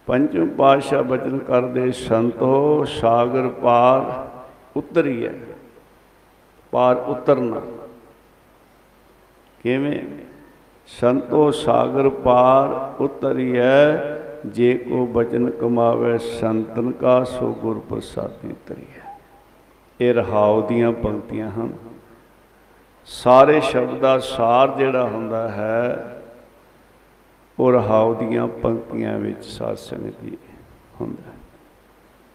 [0.08, 4.28] ਪੰਚਮ ਪਾਤਸ਼ਾਹ ਬਚਨ ਕਰਦੇ, ਸੰਤੋ, ਸਾਗਰ ਪਾਰ
[4.78, 5.30] ਉਤਰੀਐ,
[6.72, 7.62] ਪਾਰ ਉਤਰਨਾ।
[9.64, 10.00] ਕਿਵੇਂ?
[10.88, 13.96] ਸੰਤੋ, ਸਾਗਰ ਪਾਰ ਉਤਰੀਐ,
[14.46, 19.02] ਜੇ ਕੋ ਬਚਨ ਕਮਾਵੇ, ਸੰਤਨ ਕਾ ਸੋ ਗੁਰ ਪ੍ਰਸਾਦੀ ਤਰੀਐ
[20.02, 21.74] ਇਹ ਰਹਾਉ ਦੀਆਂ ਪੰਕਤੀਆਂ ਹਨ।
[23.06, 26.23] ਸਾਰੇ ਸ਼ਬਦ ਦਾ ਸਾਰ ਜਿਹੜਾ ਹੁੰਦਾ ਹੈ
[27.60, 30.38] ਉਹ ਰਹਾਉ ਦੀਆਂ ਪੰਕਤੀਆਂ ਵਿੱਚ ਸਾਧ ਸੰਗਤ ਦੀ
[31.02, 31.38] ਹੁੰਦਾ ਹੈ।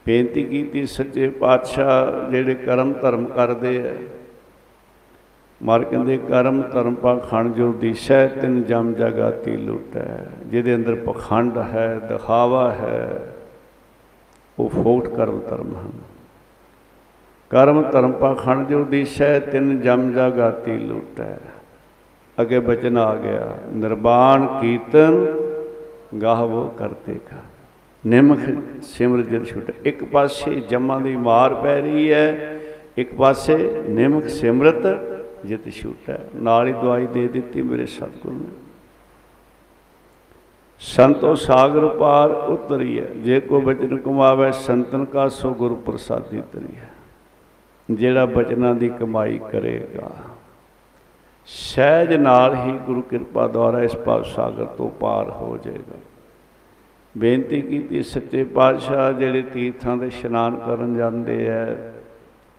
[0.06, 3.94] ਬੇਨਤੀ ਕੀਤੀ ਸੱਚੇ ਪਾਤਸ਼ਾਹ ਜਿਹੜੇ ਕਰਮ ਧਰਮ ਕਰਦੇ ਆ।
[5.62, 10.06] ਮਾਰ ਕਹਿੰਦੇ ਕਰਮ ਧਰਮ ਪਾਖੰਡ ਜੋ ਦਿਸ਼ੈ ਤਿਨ ਜਮ ਜਗਾਤੀ ਲੁਟੈ,
[10.46, 13.34] ਜਿਹਦੇ ਅੰਦਰ ਪਖੰਡ ਹੈ, ਦਿਖਾਵਾ ਹੈ,
[14.58, 15.92] ਉਹ ਫੋਟ ਕਰਮ ਧਰਮ ਹਨ।
[17.50, 21.36] ਕਰਮ ਧਰਮ ਪਾਖੰਡ ਜੋ ਦਿਸ਼ੈ ਤਿਨ ਜਮ ਜਗਾਤੀ ਲੁਟੈ।
[22.40, 25.26] ਅੱਗੇ ਬਚਨ ਆ ਗਿਆ। ਨਿਰਵਾਣ ਕੀਰਤਨ
[26.22, 27.36] ਗਾਹਵੋ ਕਰਤੇ ਕਾ
[28.04, 28.38] ਨਿਮਖ
[28.82, 32.58] ਸਿਮਰ ਜਨ ਛੁਟ। ਇੱਕ ਪਾਸੇ ਜਮਾਂ ਦੀ ਮਾਰ ਪੈ ਰਹੀ ਹੈ,
[32.98, 33.56] ਇੱਕ ਪਾਸੇ
[33.88, 34.86] ਨਿਮਖ ਸਿਮਰਤ
[35.46, 38.56] ਜਿਤ ਛੁਟੈ ਨਾਲ ਹੀ ਦਵਾਈ ਦੇ ਦਿੱਤੀ ਮੇਰੇ ਸਤਿਗੁਰੂ ਨੇ।
[40.80, 46.86] ਸੰਤੋ ਸਾਗਰ ਪਾਰ ਉਤਰੀਐ ਜੇ ਕੋ ਬਚਨ ਕਮਾਵੇ ਸੰਤਨ ਕਾ, ਸੋ ਗੁਰੂ ਪ੍ਰਸਾਦੀ ਤਰੀਐ
[47.88, 50.10] ਜਿਹੜਾ ਬਚਨਾਂ ਦੀ ਕਮਾਈ ਕਰੇਗਾ।
[51.50, 55.98] ਸਹਿਜ ਨਾਲ ਹੀ ਗੁਰੂ ਕਿਰਪਾ ਦੁਆਰਾ ਇਸ ਭਵ ਸਾਗਰ ਤੋਂ ਪਾਰ ਹੋ ਜਾਏਗਾ।
[57.18, 61.74] ਬੇਨਤੀ ਕੀਤੀ ਸੱਚੇ ਪਾਤਸ਼ਾਹ ਜਿਹੜੇ ਤੀਰਥਾਂ ਦੇ ਇਸ਼ਨਾਨ ਕਰਨ ਜਾਂਦੇ ਐ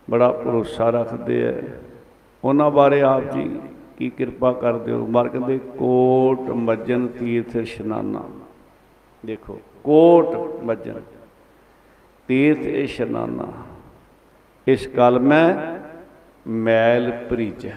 [0.10, 1.62] ਬੜਾ ਭਰੋਸਾ ਰੱਖਦੇ ਐ
[2.44, 3.60] ਉਹਨਾਂ ਬਾਰੇ ਆਪ ਜੀ
[3.98, 5.08] ਕੀ ਕਿਰਪਾ ਕਰਦੇ ਹੋ?
[5.08, 8.24] ਮਰ ਕਹਿੰਦੇ, ਕੋਟ ਮੱਜਨ ਤੀਰਥ ਇਸ਼ਨਾਨਾ।
[9.26, 11.02] ਦੇਖੋ, ਕੋਟ ਮੱਜਨ
[12.28, 13.48] ਤੀਰਥ ਇਸ਼ਨਾਨਾ।
[14.68, 15.80] ਇਸ ਕਲ ਮੈਂ
[16.50, 17.76] ਮੈਲ ਭਰੀਜੈ।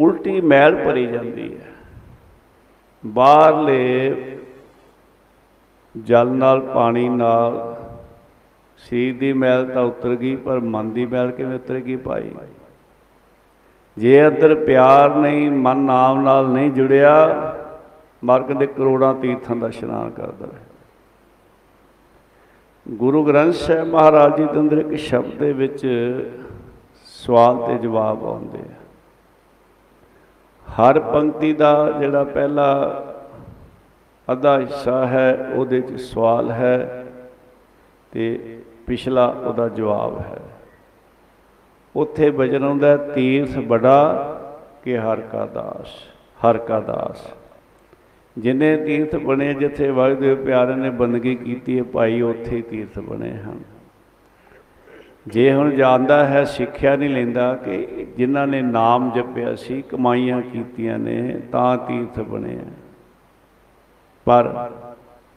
[0.00, 1.68] ਉਲਟੀ ਮੈਲ ਭਰੀ ਜਾਂਦੀ ਹੈ।
[3.06, 4.14] ਬਾਹਰਲੇ
[5.94, 7.76] ਜਲ ਨਾਲ, ਪਾਣੀ ਨਾਲ
[8.80, 12.30] ਸਰੀਰ ਦੀ ਮੈਲ ਤਾਂ ਉਤਰ ਗਈ, ਪਰ ਮਨ ਦੀ ਮੈਲ ਕਿਵੇਂ ਉਤਰੇਗੀ ਭਾਈ?
[13.96, 17.54] ਜੇ ਅੰਦਰ ਪਿਆਰ ਨਹੀਂ, ਮਨ ਨਾਮ ਨਾਲ ਨਹੀਂ ਜੁੜਿਆ,
[18.24, 20.68] ਮਾਰਗ ਦੇ ਕਰੋੜਾਂ ਤੀਰਥਾਂ ਦਾ ਇਸ਼ਨਾਨ ਕਰਦਾ ਹੈ
[22.86, 25.86] ਗੁਰੂ ਗ੍ਰੰਥ ਸਾਹਿਬ ਮਹਾਰਾਜ ਜੀ ਦੇ ਅੰਦਰ ਇੱਕ ਸ਼ਬਦ ਦੇ ਵਿੱਚ
[27.04, 28.79] ਸਵਾਲ ਤੇ ਜਵਾਬ ਆਉਂਦੇ ਆ।
[30.78, 32.66] ਹਰ ਪੰਕਤੀ ਦਾ ਜਿਹੜਾ ਪਹਿਲਾ
[34.32, 37.06] ਅੱਧਾ ਹਿੱਸਾ ਹੈ, ਉਹਦੇ 'ਚ ਸਵਾਲ ਹੈ
[38.12, 40.38] ਤੇ ਪਿਛਲਾ ਉਹਦਾ ਜਵਾਬ ਹੈ।
[41.96, 44.26] ਉੱਥੇ ਬਚਨ ਆਉਂਦਾ ਤੀਰਥ ਬੜਾ
[44.84, 45.86] ਕਿ ਹਰ ਕਾ ਦਾਸ,
[46.46, 47.26] ਹਰ ਕਾ ਦਾਸ।
[48.38, 53.30] ਜਿਨੇ ਤੀਰਥ ਬਣੇ, ਜਿੱਥੇ ਵਾਹਿਗੁਰੂ ਪਿਆਰੇ ਨੇ ਬੰਦਗੀ ਕੀਤੀ ਹੈ, ਭਾਈ, ਉੱਥੇ ਹੀ ਤੀਰਥ ਬਣੇ
[53.30, 53.60] ਹਨ।
[55.26, 60.98] ਜੇ ਹੁਣ ਜਾਣਦਾ ਹੈ, ਸਿੱਖਿਆ ਨਹੀਂ ਲੈਂਦਾ ਕਿ ਜਿਨ੍ਹਾਂ ਨੇ ਨਾਮ ਜਪਿਆ ਸੀ, ਕਮਾਈਆਂ ਕੀਤੀਆਂ
[60.98, 62.70] ਨੇ, ਤਾਂ ਤੀਰਥ ਬਣੇ ਆ।
[64.26, 64.70] ਪਰ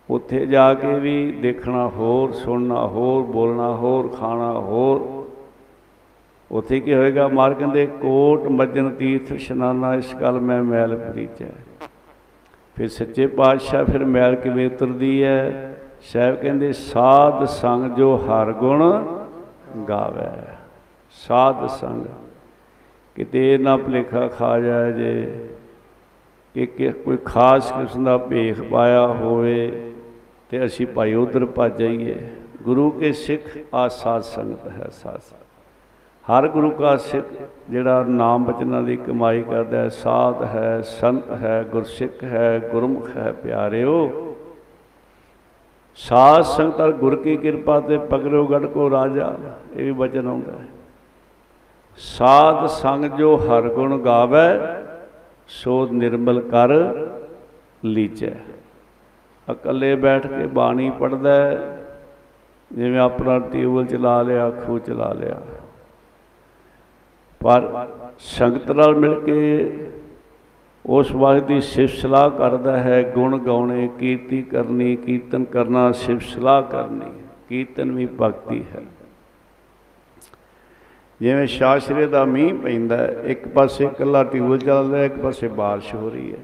[0.10, 5.28] ਉੱਥੇ ਜਾ ਕੇ ਵੀ ਦੇਖਣਾ ਹੋਰ, ਸੁਣਨਾ ਹੋਰ, ਬੋਲਣਾ ਹੋਰ, ਖਾਣਾ ਹੋਰ,
[6.52, 11.50] ਉੱਥੇ ਕੀ ਹੋਏਗਾ ਮਾਰ ਕਹਿੰਦੇ, ਕੋਟ ਮੱਜਨ ਤੀਰਥ ਇਸ਼ਨਾਨਾ ਇਸ ਕਲ ਮੈਂ ਮੈਲ ਪਰੀਚੈ
[12.76, 15.76] ਫਿਰ ਸੱਚੇ ਪਾਤਸ਼ਾਹ ਫਿਰ ਮੈਲ ਕਿਵੇਂ ਉਤਰਦੀ ਹੈ?
[16.14, 19.04] ਸਾਹਿਬ ਕਹਿੰਦੇ, ਸਾਧ ਸੰਗ ਜੋ ਹਰ ਗੁਣ
[19.90, 20.30] ਗਾਵੇ।
[21.16, 22.06] ਸਾਧ ਸੰਗ,
[23.16, 25.48] ਕਿਤੇ ਨਾ ਭੁਲੇਖਾ ਖਾ ਜਾਏ ਜੇ,
[26.56, 29.92] ਕਿ ਕਿ ਕੋਈ ਖਾਸ ਕਿਸਮ ਦਾ ਭੇਖ ਪਾਇਆ ਹੋਵੇ,
[30.50, 32.16] ਤੇ ਅਸੀਂ ਭਾਈ ਉਧਰ ਭੱਜ ਜਾਈਏ।
[32.64, 35.42] ਗੁਰੂ ਕੇ ਸਿੱਖ ਆ ਸਾਧ ਸੰਗਤ ਹੈ ਸਾਧ ਸੰਗਤ।
[36.26, 37.26] ਹਰ ਗੁਰੂ ਕਾ ਸਿੱਖ
[37.70, 43.32] ਜਿਹੜਾ ਨਾਮ ਬਚਨਾਂ ਦੀ ਕਮਾਈ ਕਰਦਾ ਹੈ, ਸਾਧ ਹੈ, ਸੰਤ ਹੈ, ਗੁਰਸਿੱਖ ਹੈ, ਗੁਰਮੁਖ ਹੈ,
[43.32, 44.23] ਪਿਆਰਿਓ
[46.00, 49.34] ਸਾਧ ਸੰਗਤ ਔਰ ਗੁਰ ਕੀ ਕਿਰਪਾ ਤੇ ਪਕੜੋ ਗੜ ਕੋ ਰਾਜਾ,
[49.76, 50.66] ਇਹ ਵੀ ਬਚਨ ਆਉਂਦਾ ਹੈ।
[51.98, 54.48] ਸਾਧ ਸੰਗ ਜੋ ਹਰ ਗੁਣ ਗਾਵੇ,
[55.48, 56.72] ਸੋ ਨਿਰਮਲ ਕਰ
[57.86, 58.34] ਲੀਚੈ।
[59.48, 61.36] ਇਕੱਲੇ ਬੈਠ ਕੇ ਬਾਣੀ ਪੜਦਾ
[62.72, 65.42] ਜਿਵੇਂ ਆਪਣਾ ਟਿਊਬਲ ਚਲਾ ਲਿਆ, ਖੂਹ ਚਲਾ ਲਿਆ।
[67.42, 67.88] ਪਰ
[68.20, 69.90] ਸੰਗਤ ਨਾਲ ਮਿਲ ਕੇ
[70.86, 76.62] ਉਸ ਵਕਤ ਦੀ ਸਿਫਤ ਸਲਾਹ ਕਰਦਾ ਹੈ ਗੁਣ ਗਾਉਣੇ ਕੀਰਤੀ ਕਰਨੀ ਕੀਰਤਨ ਕਰਨਾ ਸਿਫਤ ਸਲਾਹ
[76.64, 77.12] ਕਰਨੀ
[77.50, 78.82] ਕੀਰਤਨ ਵੀ ਭਗਤੀ ਹੈ।
[81.22, 85.96] ਜਿਵੇਂ ਸ਼ਾਸਤਰੀ ਦਾ ਮੀਂਹ ਪੈਂਦਾ ਹੈ, ਇੱਕ ਪਾਸੇ ਇਕੱਲਾ ਟਿਊਬਲ ਚੱਲ ਰਿਹਾ ਇੱਕ ਪਾਸੇ ਬਾਰਿਸ਼
[85.96, 86.38] ਹੋ ਰਹੀ ਹੈ।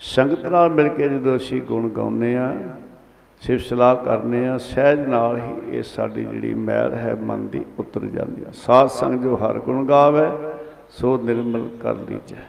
[0.00, 2.52] ਸੰਗਤ ਨਾਲ ਮਿਲ ਕੇ ਜਦੋਂ ਅਸੀਂ ਗੁਣ ਗਾਉਂਦੇ ਆ
[3.42, 8.06] ਸਿਫਤ ਸਲਾਹ ਕਰਨੇ ਆ ਸਹਿਜ ਨਾਲ ਹੀ ਇਹ ਸਾਡੀ ਜਿਹੜੀ ਮੈਲ ਹੈ ਮਨ ਦੀ ਉਤਰ
[8.06, 10.26] ਜਾਂਦੀ ਆ ਸਾਧ ਸੰਗ ਜੋ ਹਰ ਗੁਣ ਗਾਵੇ
[10.90, 12.42] ਸੋ ਨਿਰਮਲ ਕਰ ਲੀਜੈ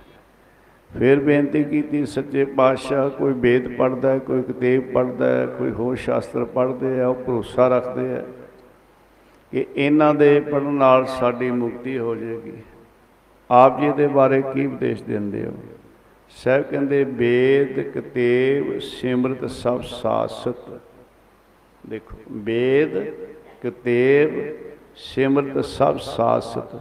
[0.99, 5.95] ਫਿਰ ਬੇਨਤੀ ਕੀਤੀ, ਸੱਚੇ ਪਾਤਸ਼ਾਹ, ਕੋਈ ਵੇਦ ਪੜਦਾ ਹੈ, ਕੋਈ ਕਿਤਾਬ ਪੜਦਾ ਹੈ, ਕੋਈ ਹੋਰ
[5.95, 8.25] ਸ਼ਾਸਤਰ ਪੜ੍ਹਦੇ ਆ, ਉਹ ਭਰੋਸਾ ਰੱਖਦੇ ਆ
[9.51, 12.53] ਕਿ ਇਹਨਾਂ ਦੇ ਪੜਨ ਨਾਲ ਸਾਡੀ ਮੁਕਤੀ ਹੋ ਜਾਏਗੀ।
[13.51, 15.53] ਆਪ ਜੀ ਦੇ ਬਾਰੇ ਕੀ ਉਪਦੇਸ਼ ਦਿੰਦੇ ਹੋ?
[16.29, 20.81] ਸਾਹਿਬ ਕਹਿੰਦੇ, ਵੇਦ, ਕਿਤਾਬ, ਸਿਮਰਤ ਸਭ ਸਾਸਤ।
[21.89, 23.03] ਦੇਖੋ, ਵੇਦ,
[23.61, 24.55] ਕਿਤਾਬ,
[24.95, 26.79] ਸਿਮਰਤ ਸਭ ਸਾਸਤ।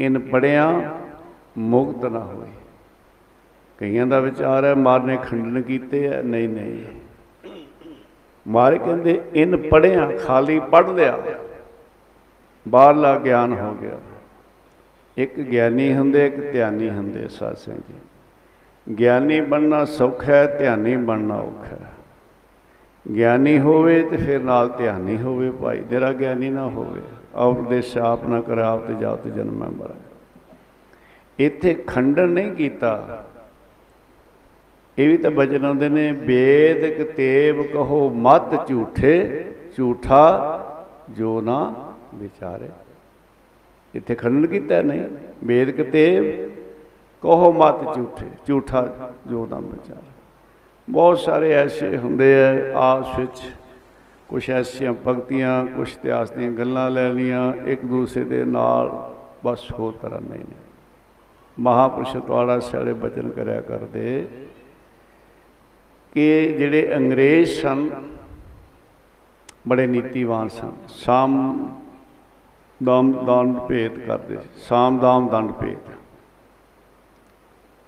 [0.00, 0.96] ਇਨ ਪੜਿਆ
[1.58, 2.48] ਮੁਕਤ ਨਾ ਹੋਏ।
[3.82, 6.84] ਕਈਆਂ ਦਾ ਵਿਚਾਰ ਹੈ, ਮਾਰਨੇ ਖੰਡਨ ਕੀਤੇ ਹੈ, ਨਹੀਂ ਨਹੀਂ।
[8.48, 11.18] ਮਾਰੇ ਕਹਿੰਦੇ, ਇਨ ਪੜਿਆ ਖਾਲੀ ਪੜ ਲਿਆ।
[12.68, 13.98] ਬਾਹਰਲਾ ਗਿਆਨ ਹੋ ਗਿਆ।
[15.16, 21.34] ਇੱਕ ਗਿਆਨੀ ਹੁੰਦੇ, ਇੱਕ ਧਿਆਨੀ ਹੁੰਦੇ, ਸਾਧ ਸੰਗਤ ਜੀ। ਗਿਆਨੀ ਬਣਨਾ ਸੌਖਾ ਹੈ, ਧਿਆਨੀ ਬਣਨਾ
[21.34, 21.92] ਔਖਾ ਹੈ।
[23.16, 27.00] ਗਿਆਨੀ ਹੋਵੇ ਤੇ ਫਿਰ ਨਾਲ ਧਿਆਨੀ ਹੋਵੇ ਭਾਈ, ਤੇਰਾ ਗਿਆਨੀ ਨਾ ਹੋਵੇ।
[27.34, 30.00] ਔਰ ਦੇਸ਼ ਆਪ ਨਾ ਕਰੇ, ਆਪ ਤੇ ਜਾਤ ਜਨਮ ਮੈਂ ਮਰਾਂ।
[31.38, 33.24] ਇੱਥੇ ਖੰਡਨ ਨਹੀਂ ਕੀਤਾ।
[34.98, 39.44] ਇਹ ਵੀ ਤਾਂ ਬਚਨ ਆਉਂਦੇ ਨੇ, ਵੇਦ ਕਤੇਬ ਕਹੋ ਮਤ ਝੂਠੇ,
[39.76, 40.24] ਝੂਠਾ
[41.10, 41.74] ਜੋ ਨਾ
[42.14, 42.68] ਵਿਚਾਰੇ।
[43.94, 45.02] ਇੱਥੇ ਖੰਡਨ ਕੀਤਾ ਨਹੀਂ?
[45.44, 46.50] ਵੇਦ ਕਤੇਬ
[47.22, 50.10] ਕਹੋ ਮਤ ਝੂਠੇ, ਝੂਠਾ ਜੋ ਨਾ ਵਿਚਾਰੇ।
[50.90, 53.42] ਬਹੁਤ ਸਾਰੇ ਐਸੇ ਹੁੰਦੇ ਆ ਆਪਸ ਵਿੱਚ
[54.28, 59.14] ਕੁਝ ਐਸੀਆਂ ਪੰਕਤੀਆਂ ਕੁਝ ਇਤਿਹਾਸ ਦੀਆਂ ਗੱਲਾਂ ਲੈ ਲੀਆਂ ਇੱਕ ਦੂਸਰੇ ਦੇ ਨਾਲ
[59.44, 60.60] ਬਸ ਹੋਰ ਤਰ੍ਹਾਂ ਨਹੀਂ ਨੇ।
[61.60, 64.26] ਮਹਾਪੁਰਸ਼ ਤੁਹਾਡਾ ਸਾਰੇ ਬਚਨ ਕਰਿਆ ਕਰਦੇ
[66.12, 67.90] ਕਿ ਜਿਹੜੇ ਅੰਗਰੇਜ਼ ਸਨ,
[69.68, 71.68] ਬੜੇ ਨੀਤੀਵਾਨ ਸਨ। ਸਾਮ
[72.84, 75.78] ਦਾਮ ਦੰਡ ਭੇਦ ਕਰਦੇ ਸੀ। ਸਾਮ ਦਾਮ ਦੰਡ ਭੇਦ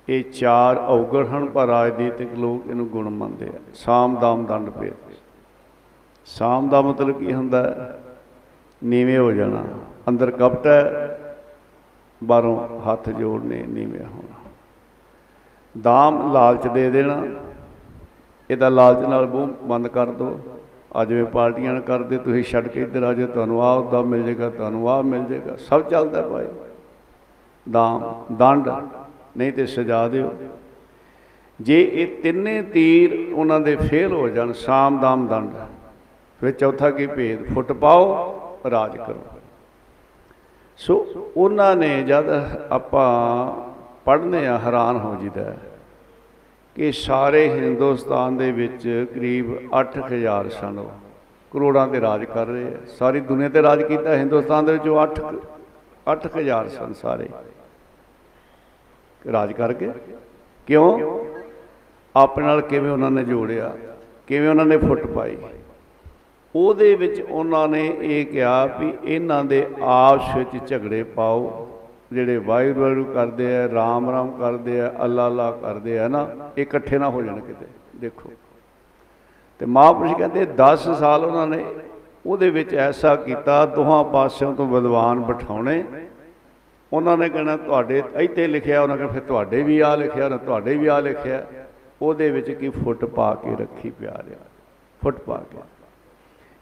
[0.09, 4.95] ਇਹ ਚਾਰ ਔਗਣ ਹਨ, ਪਰ ਰਾਜਨੀਤਿਕ ਲੋਕ ਇਹਨੂੰ ਗੁਣ ਮੰਨਦੇ ਆ। ਸਾਮ ਦਾਮ ਦੰਡ ਭੇਦ
[6.27, 7.63] ਸਾਮ ਦਾ ਮਤਲਬ ਕੀ ਹੁੰਦਾ?
[7.63, 8.03] ਹੈ?
[8.85, 9.65] ਨੀਵੇਂ ਹੋ ਜਾਣਾ।
[10.09, 11.19] ਅੰਦਰ ਕਪਟ ਹੈ,
[12.25, 14.39] ਬਾਹਰੋਂ ਹੱਥ ਜੋੜਨੇ ਨੀਵੇਂ ਹੋਣਾ।
[15.81, 17.27] ਦਾਮ ਲਾਲਚ ਦੇ ਦੇਣਾ।
[18.51, 20.39] ਇਹਦਾ ਲਾਲਚ ਨਾਲ ਮੂੰਹ ਬੰਦ ਕਰ ਦਿਓ
[21.03, 24.23] ਅੱਜ ਵੇ ਪਾਰਟੀਆਂ ਨਾਲ ਕਰਦੇ, ਤੁਸੀਂ ਛੱਡ ਕੇ ਇੱਧਰ ਆ ਜਾਓ, ਤੁਹਾਨੂੰ ਆਹ ਦਾ ਮਿਲ
[24.23, 26.47] ਜਾਏਗਾ, ਤੁਹਾਨੂੰ ਆਹ ਮਿਲ ਜਾਏਗਾ, ਸਭ ਚੱਲਦਾ ਭਾਈ।
[27.66, 28.03] ਦਾਮ,
[28.33, 28.69] ਦੰਡ,
[29.37, 30.33] ਨਹੀਂ ਤੇ ਸਜਾ ਦਿਓ।
[31.61, 35.51] ਜੇ ਇਹ ਤਿੰਨੇ ਤੀਰ ਉਹਨਾਂ ਦੇ ਫੇਲ ਹੋ ਜਾਣ, ਸਾਮ, ਦਾਮ, ਦੰਡ,
[36.41, 37.45] ਫਿਰ ਚੌਥਾ ਕੀ ਭੇਦ?
[37.55, 39.23] ਫੁੱਟ ਪਾਓ, ਰਾਜ ਕਰੋ।
[40.81, 41.05] ਸੋ
[41.37, 42.31] ਉਹਨਾਂ ਨੇ ਜਦ
[42.71, 43.07] ਆਪਾਂ
[44.05, 45.57] ਪੜ੍ਹਨੇ ਆ, ਹੈਰਾਨ ਹੋ ਜੀਦਾ ਹੈ।
[46.75, 50.91] ਕਿ ਸਾਰੇ ਹਿੰਦੁਸਤਾਨ ਦੇ ਵਿੱਚ ਕਰੀਬ 8000 ਸਨ ਉਹ।
[51.51, 55.01] ਕਰੋੜਾਂ ਤੇ ਰਾਜ ਕਰ ਰਹੇ ਆ। ਸਾਰੀ ਦੁਨੀਆ ਤੇ ਰਾਜ ਕੀਤਾ ਹਿੰਦੁਸਤਾਨ ਦੇ ਵਿੱਚ ਉਹ
[55.01, 55.21] 8
[56.07, 57.29] 8000 ਸਨ ਸਾਰੇ।
[59.33, 59.91] ਰਾਜ ਕਰਕੇ
[60.67, 61.25] ਕਿਉਂ?
[62.17, 63.77] ਆਪਣੇ ਨਾਲ ਕਿਵੇਂ ਉਹਨਾਂ ਨੇ ਜੋੜਿਆ?
[64.27, 65.37] ਕਿਵੇਂ ਉਹਨਾਂ ਨੇ ਫੁੱਟ ਪਾਈ?
[66.57, 71.69] ਉਹਦੇ ਵਿੱਚ ਉਹਨਾਂ ਨੇ ਇਹ ਕਿਹਾ ਵੀ ਇਹਨਾਂ ਦੇ ਆਪਸ ਵਿੱਚ ਝਗੜੇ ਪਾਓ।
[72.12, 76.28] ਜਿਹੜੇ ਵਾਹਿਗੁਰੂ ਵਾਹਿਗੁਰੂ ਕਰਦੇ ਆ, ਰਾਮ ਰਾਮ ਕਰਦੇ ਆ, ਅੱਲਾ ਅੱਲਾ ਕਰਦੇ ਆ ਨਾ,
[76.59, 77.66] ਇਹ ਇਕੱਠੇ ਨਾ ਹੋ ਜਾਣ ਕਿਤੇ।
[77.97, 78.31] ਦੇਖੋ।
[79.59, 81.64] ਤੇ ਮਹਾਂਪੁਰਸ਼ ਕਹਿੰਦੇ 10 ਸਾਲ ਉਹਨਾਂ ਨੇ
[82.26, 85.85] ਉਹਦੇ ਵਿੱਚ ਐਸਾ ਕੀਤਾ, ਦੋਹਾਂ ਪਾਸਿਆਂ ਤੋਂ ਵਿਦਵਾਨ ਬਿਠਾਉਣੇ।
[86.93, 90.76] ਉਹਨਾਂ ਨੇ ਕਹਿਣਾ, ਤੁਹਾਡੇ ਇੱਥੇ ਲਿਖਿਆ, ਉਹਨਾਂ ਕਹਿੰਦਾ ਫਿਰ ਤੁਹਾਡੇ ਵੀ ਆ ਲਿਖਿਆ ਉਹਨਾਂ ਤੁਹਾਡੇ
[90.76, 91.47] ਵੀ ਆ ਲਿਖਿਆ।
[92.02, 94.36] ਉਹਦੇ ਵਿੱਚ ਕੀ ਫੁੱਟ ਪਾ ਕੇ ਰੱਖੀ ਪਿਆਰਿਆ
[95.02, 95.59] ਫੁੱਟ ਪਾ ਕੇ।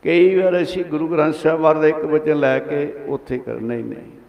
[0.03, 3.85] ਕਈ ਵਾਰ ਅਸੀਂ ਗੁਰੂ ਗ੍ਰੰਥ ਸਾਹਿਬ ਵਾਰ ਦਾ ਇੱਕ ਵਚਨ ਲੈ ਕੇ ਉੱਥੇ ਕਰ ਨਹੀਂ
[3.85, 4.22] ਨਹੀਂ।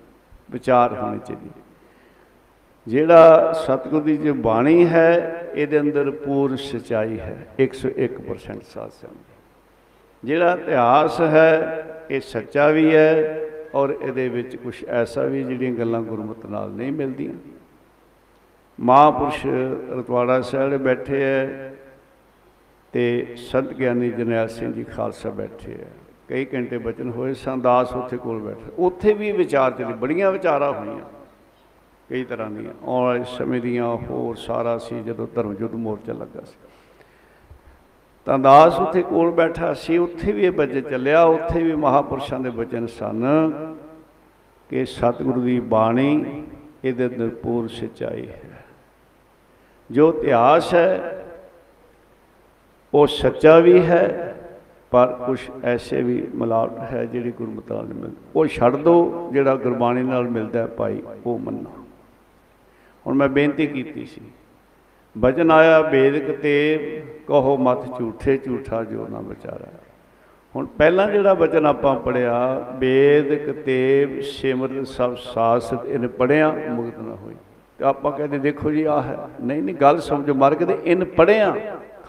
[0.54, 1.50] ਵਿਚਾਰ ਹੋਣੀ ਚਾਹੀਦੀ।
[2.88, 9.32] ਜਿਹੜਾ ਸਤਿਗੁਰ ਦੀ ਜੋ ਬਾਣੀ ਹੈ, ਇਹਦੇ ਅੰਦਰ ਪੂਰਨ ਸਚਾਈ ਹੈ 101% ਸਾਧ ਸੰਗਤ
[10.24, 13.40] ਜਿਹੜਾ ਇਤਿਹਾਸ ਹੈ, ਇਹ ਸੱਚਾ ਵੀ ਹੈ
[13.76, 17.34] ਔਰ ਇਹਦੇ ਵਿੱਚ ਕੁਝ ਐਸਾ ਵੀ ਜਿਹੜੀਆਂ ਗੱਲਾਂ ਗੁਰਮਤਿ ਨਾਲ ਨਹੀਂ ਮਿਲਦੀਆਂ।
[18.80, 19.46] ਮਹਾਂਪੁਰਸ਼
[20.00, 21.74] ਰਤਵਾੜਾ ਸਾਹਿਬ ਦੇ ਬੈਠੇ ਹੈ
[22.94, 25.88] ਤੇ ਸੰਤ ਗਿਆਨੀ ਜਰਨੈਲ ਸਿੰਘ ਜੀ ਖਾਲਸਾ ਬੈਠੇ ਹੈ।
[26.28, 31.06] ਕਈ ਘੰਟੇ ਬਚਨ ਹੋਏ ਸੰਦਾਸ ਉੱਥੇ ਕੋਲ ਬੈਠੇ। ਉੱਥੇ ਵੀ ਵਿਚਾਰ ਚੱਲੀ, ਬੜੀਆਂ ਵਿਚਾਰਾਂ ਹੋਈਆਂ।
[32.10, 36.42] ਕਈ ਤਰ੍ਹਾਂ ਦੀਆਂ, ਆਉਣ ਵਾਲੇ ਸਮੇਂ ਦੀਆਂ, ਹੋਰ ਸਾਰਾ ਸੀ ਜਦੋਂ ਧਰਮ ਯੁੱਧ ਮੋਰਚਾ ਲੱਗਾ
[36.42, 36.56] ਸੀ।
[38.26, 42.50] ਤਾਂ ਦਾਸ ਉੱਥੇ ਕੋਲ ਬੈਠਾ ਸੀ, ਉੱਥੇ ਵੀ ਇਹ ਬਚਨ ਚੱਲਿਆ, ਉੱਥੇ ਵੀ ਮਹਾਪੁਰਸ਼ਾਂ ਦੇ
[42.50, 43.26] ਬਚਨ ਸਨ
[44.70, 46.44] ਕਿ ਸਤਿਗੁਰੂ ਦੀ ਬਾਣੀ
[46.84, 48.66] ਇਹਦੇ ਅੰਦਰ ਪੂਰ ਸਚਾਈ ਹੈ।
[49.92, 51.26] ਜੋ ਇਤਿਹਾਸ ਹੈ,
[52.94, 54.36] ਉਹ ਸੱਚਾ ਵੀ ਹੈ
[54.94, 59.56] ਪਰ ਕੁਝ ਐਸੇ ਵੀ ਮਿਲਾਵਟ ਹੈ ਜਿਹੜੀ ਗੁਰਮਤਿ ਨਾਲ ਨਹੀਂ ਮਿਲਦੀ। ਉਹ ਛੱਡ ਦੋ, ਜਿਹੜਾ
[59.56, 61.72] ਗੁਰਬਾਣੀ ਨਾਲ ਮਿਲਦਾ ਹੈ ਭਾਈ, ਉਹ ਮੰਨੋ।
[63.08, 64.22] ਹੁਣ ਮੈਂ ਬੇਨਤੀ ਕੀਤੀ ਸੀ
[65.18, 66.78] ਬਚਨ ਆਇਆ ਬੇਦਕ ਤੇ
[67.28, 69.68] ਕਹੋ ਮਤ ਝੂਠੇ, ਝੂਠਾ ਜੋ ਨਾ ਵਿਚਾਰਾ।
[70.56, 77.16] ਹੁਣ ਪਹਿਲਾਂ ਜਿਹੜਾ ਬਚਨ ਆਪਾਂ ਪੜਿਆ ਬੇਦਕ ਤੇ ਸਿਮਰਨ ਸਭ ਸਾਸਤ ਇਹਨੇ ਪੜਿਆ ਮੁਕਤ ਨਾ
[77.16, 77.36] ਹੋਈ।
[77.78, 81.06] ਤੇ ਆਪਾਂ ਕਹਿੰਦੇ, ਦੇਖੋ ਜੀ ਆ ਹੈ। ਨਹੀਂ ਨਹੀਂ, ਗੱਲ ਸਮਝੋ, ਮਰ ਕੇ ਤੇ ਇਹਨ
[81.06, 81.56] ਪੜਿਆ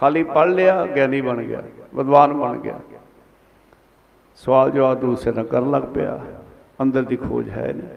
[0.00, 1.62] ਖਾਲੀ ਪੜ ਲਿਆ, ਗਿਆਨੀ ਬਣ ਗਿਆ।
[1.96, 2.80] ਵਿਦਵਾਨ ਬਣ ਗਿਆ।
[4.36, 6.20] ਸਵਾਲ ਜਵਾਬ ਦੂਸਰੇ ਨਾਲ ਕਰਨ ਲੱਗ ਪਿਆ।
[6.82, 7.88] ਅੰਦਰ ਦੀ ਖੋਜ ਹੈ ਨਹੀਂ।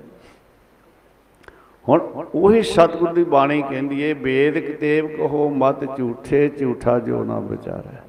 [1.89, 7.39] ਹੁਣ ਉਹੀ ਸਤਿਗੁਰ ਦੀ ਬਾਣੀ ਕਹਿੰਦੀ ਏ, ਵੇਦ ਕਿਤੇਬ ਕਹੋ ਮਤ ਝੂਠੇ, ਝੂਠਾ ਜੋ ਨਾ
[7.39, 8.01] ਵਿਚਾਰੈ।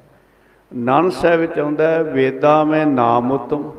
[0.75, 3.71] ਨਾਨਕ ਸਾਹਿਬ ਵਿੱਚ ਆਉਂਦਾ ਹੈ, ਵੇਦਾਂ ਮੈਂ ਨਾਮ ਉਤਮ,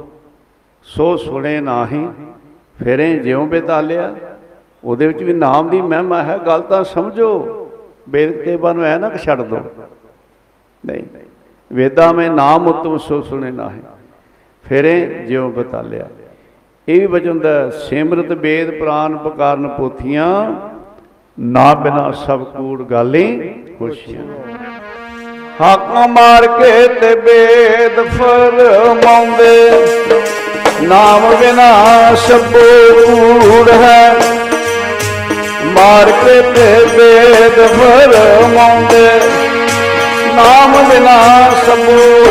[0.83, 2.09] ਸੋ ਸੁਣੇ ਨਾਹੀ,
[2.79, 4.17] ਫਿਰੇ ਜਿਉ ਬੇਤਾਲਿਆ।
[4.85, 7.57] ਉਹਦੇ ਵਿੱਚ ਵੀ ਨਾਮ ਦੀ ਮਹਿਮਾ ਹੈ, ਗੱਲ ਤਾਂ ਸਮਝੋ।
[8.09, 9.59] ਵੇਦ ਕਿਤੇਬਾਂ ਨੂੰ ਐ ਨਾ ਕਿ ਛੱਡ ਦੋ।
[10.87, 11.05] ਨਹੀਂ।
[11.71, 13.81] ਵੇਦਾਂ ਮੈਂ ਨਾਮ ਉਤਮ ਸੋ ਸੁਣੇ ਨਾਹੀ।
[14.65, 16.07] ਫਿਰੇ ਜਿਉ ਬਤਾਲਿਆ।
[16.89, 20.27] ਇਹ ਵੀ ਵਜਨ ਦਾ ਸਿਮਰਤ ਵੇਦ ਪ੍ਰਾਨ ਪਕਾਰਨ ਪੋਥੀਆਂ,
[21.39, 23.25] ਨਾ ਬਿਨਾ ਸਭ ਕੂੜ ਗਾਲੀ
[23.79, 24.25] ਖੁਸ਼ੀਆਂ
[25.61, 29.71] ਹਾਕਾਂ ਮਾਰ ਕੇ ਤੇ ਵੇਦ ਫਰਮਾਉਂਦੇ,
[30.83, 32.67] ਨਾਮ ਬਿਨਾ ਸਭੋ
[33.07, 34.15] ਕੂੜ ਹੈ।
[35.67, 39.09] ਮਾਰ ਕੇ ਤੇ ਵੇਦ ਫਰਮਾਉਂਦੇ
[40.33, 41.19] ਨਾਮ ਬਿਨਾ
[41.67, 42.31] ਸਭੋ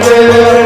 [0.00, 0.57] ਕੂੜ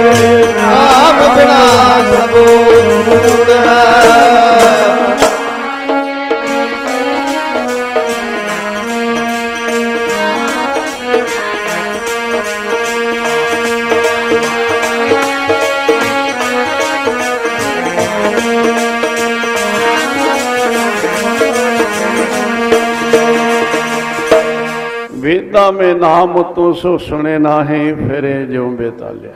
[26.32, 29.32] ਨਾਮ ਤੂੰ ਸੋ ਸੁਣੇ ਨਾਹੀਂ, ਫਿਰੇ ਜਿਉ ਬੇਤਾਲਿਆ।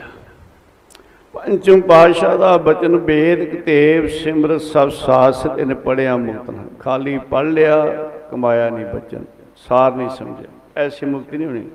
[1.33, 7.43] ਪੰਚਮ ਪਾਤਸ਼ਾਹ ਦਾ ਬਚਨ ਵੇਦ ਕਿਤੇਬ ਸਿਮਰਤ ਸਭ ਸਾਸਤ ਇਹਨੇ ਪੜਿਆ ਮੁਕਤ ਨਾ। ਖਾਲੀ ਪੜ
[7.45, 7.85] ਲਿਆ,
[8.31, 9.25] ਕਮਾਇਆ ਨਹੀਂ ਬਚਨ,
[9.55, 10.47] ਸਾਰ ਨਹੀਂ ਸਮਝਿਆ।
[10.77, 11.69] ਐਸੀ ਮੁਕਤੀ ਨਹੀਂ ਹੋਣੀ।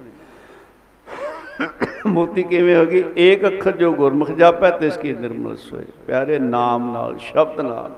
[2.07, 7.19] ਮੁਕਤੀ ਕਿਵੇਂ ਹੋਗੀ ਏਕ ਅੱਖਰ ਜੋ ਗੁਰਮੁਖ ਜਾਪੈ, ਤਿਸ ਕੀ ਨਿਰਮਲ ਸੋਏ। ਪਿਆਰੇ ਨਾਮ ਨਾਲ,
[7.19, 7.91] ਸ਼ਬਦ ਨਾਲ।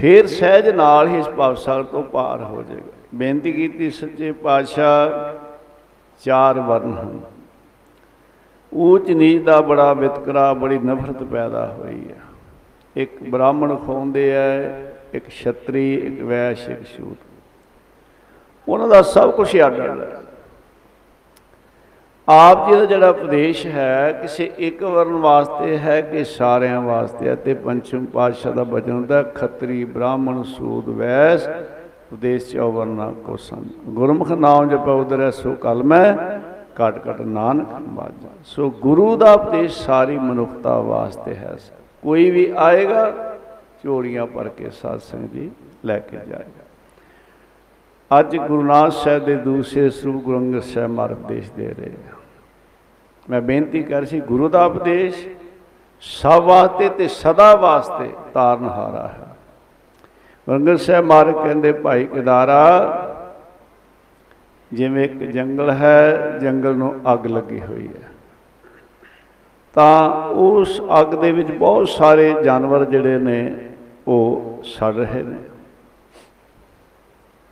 [0.00, 5.10] ਫਿਰ ਸਹਿਜ ਨਾਲ ਹੀ ਇਸ ਭਵਸਾਗਰ ਤੋਂ ਪਾਰ ਹੋ ਜਾਏਗਾ। ਬੇਨਤੀ ਕੀਤੀ ਸੱਚੇ ਪਾਤਸ਼ਾਹ
[6.22, 7.20] ਚਾਰ ਵਰਨ ਹਨ।
[8.74, 12.16] ਊਚ ਨੀਚ ਦਾ ਬੜਾ ਵਿਤਕਰਾ, ਬੜੀ ਨਫ਼ਰਤ ਪੈਦਾ ਹੋਈ ਹੈ
[12.96, 17.16] ਇੱਕ ਬ੍ਰਾਹਮਣ ਖੋਂਦੇ ਹੈ ਇੱਕ ਛਤਰੀ, ਇੱਕ ਵੈਸ਼, ਇੱਕ ਸ਼ੂਦ
[18.68, 20.20] ਉਹਨਾਂ ਦਾ ਸਭ ਕੁਝ ਅੱਡ ਅੱਡ ਹੈ।
[22.28, 27.34] ਆਪ ਜੀ ਦਾ ਜਿਹੜਾ ਉਪਦੇਸ਼ ਹੈ, ਕਿਸੇ ਇੱਕ ਵਰਨ ਵਾਸਤੇ ਹੈ ਕਿ ਸਾਰਿਆਂ ਵਾਸਤੇ ਹੈ,
[27.34, 31.48] ਤੇ ਪੰਚਮ ਪਾਤਸ਼ਾਹ ਦਾ ਬਚਨ ਹੁੰਦਾ, ਖੱਤਰੀ ਬ੍ਰਾਹਮਣ ਸੂਦ ਵੈਸ
[32.12, 36.14] ਉਪਦੇਸ਼ ਚੋ ਵਰਨਾ ਕੋ ਸੰਗ। ਗੁਰਮੁਖ ਨਾਮ ਜਪੈ ਉਦਰੈ ਸੋ ਕਲਮੈ
[36.76, 41.56] ਕਟ ਕਟ ਨਾਨਕ ਬਾਜਾ ਸੋ ਗੁਰੂ ਦਾ ਉਪਦੇਸ਼ ਸਾਰੀ ਮਨੁੱਖਤਾ ਵਾਸਤੇ ਹੈ।
[42.02, 43.36] ਕੋਈ ਵੀ ਆਏਗਾ,
[43.84, 45.50] ਝੋਲੀਆਂ ਭਰ ਕੇ ਸਾਧ ਸੰਗਤ ਜੀ
[45.84, 46.68] ਲੈ ਕੇ ਜਾਏਗਾ।
[48.20, 52.16] ਅੱਜ ਗੁਰੂ ਨਾਨਕ ਸਾਹਿਬ ਦੇ ਦੂਸਰੇ ਸਰੂਪ ਗੁਰੂ ਅੰਗਦ ਸਾਹਿਬ ਮਾਰਗ ਉਪਦੇਸ਼ ਦੇ ਰਹੇ ਆ
[53.30, 55.26] ਮੈਂ ਬੇਨਤੀ ਕਰ ਸੀ, ਗੁਰੂ ਦਾ ਉਪਦੇਸ਼
[56.02, 59.29] ਸਭ ਵਾਸਤੇ ਤੇ ਸਦਾ ਵਾਸਤੇ ਤਾਰਨਹਾਰਾ ਹੈ।
[60.48, 63.06] ਗੁਰੂ ਅੰਗਦ ਸਾਹਿਬ ਮਾਰਗ ਕਹਿੰਦੇ, ਭਾਈ ਕਿਦਾਰਾ
[64.72, 68.10] ਜਿਵੇਂ ਇੱਕ ਜੰਗਲ ਹੈ, ਜੰਗਲ ਨੂੰ ਅੱਗ ਲੱਗੀ ਹੋਈ ਹੈ।
[69.74, 73.68] ਤਾਂ ਉਸ ਅੱਗ ਦੇ ਵਿੱਚ ਬਹੁਤ ਸਾਰੇ ਜਾਨਵਰ ਜਿਹੜੇ ਨੇ,
[74.08, 75.36] ਉਹ ਸੜ ਰਹੇ ਨੇ।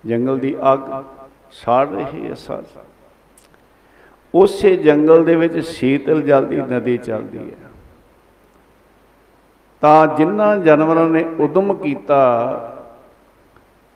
[0.06, 1.04] ਜੰਗਲ ਦੀ ਅੱਗ
[1.52, 2.62] ਸਾੜ ਰਹੀ ਹੈ ਸਾਰ।
[4.34, 7.68] ਉਸੇ ਜੰਗਲ ਦੇ ਵਿੱਚ ਸ਼ੀਤਲ ਜਲ ਦੀ ਨਦੀ ਚੱਲਦੀ ਹੈ।
[9.80, 12.74] ਤਾਂ ਜਿਨ੍ਹਾਂ ਜਾਨਵਰਾਂ ਨੇ ਉਦਮ ਕੀਤਾ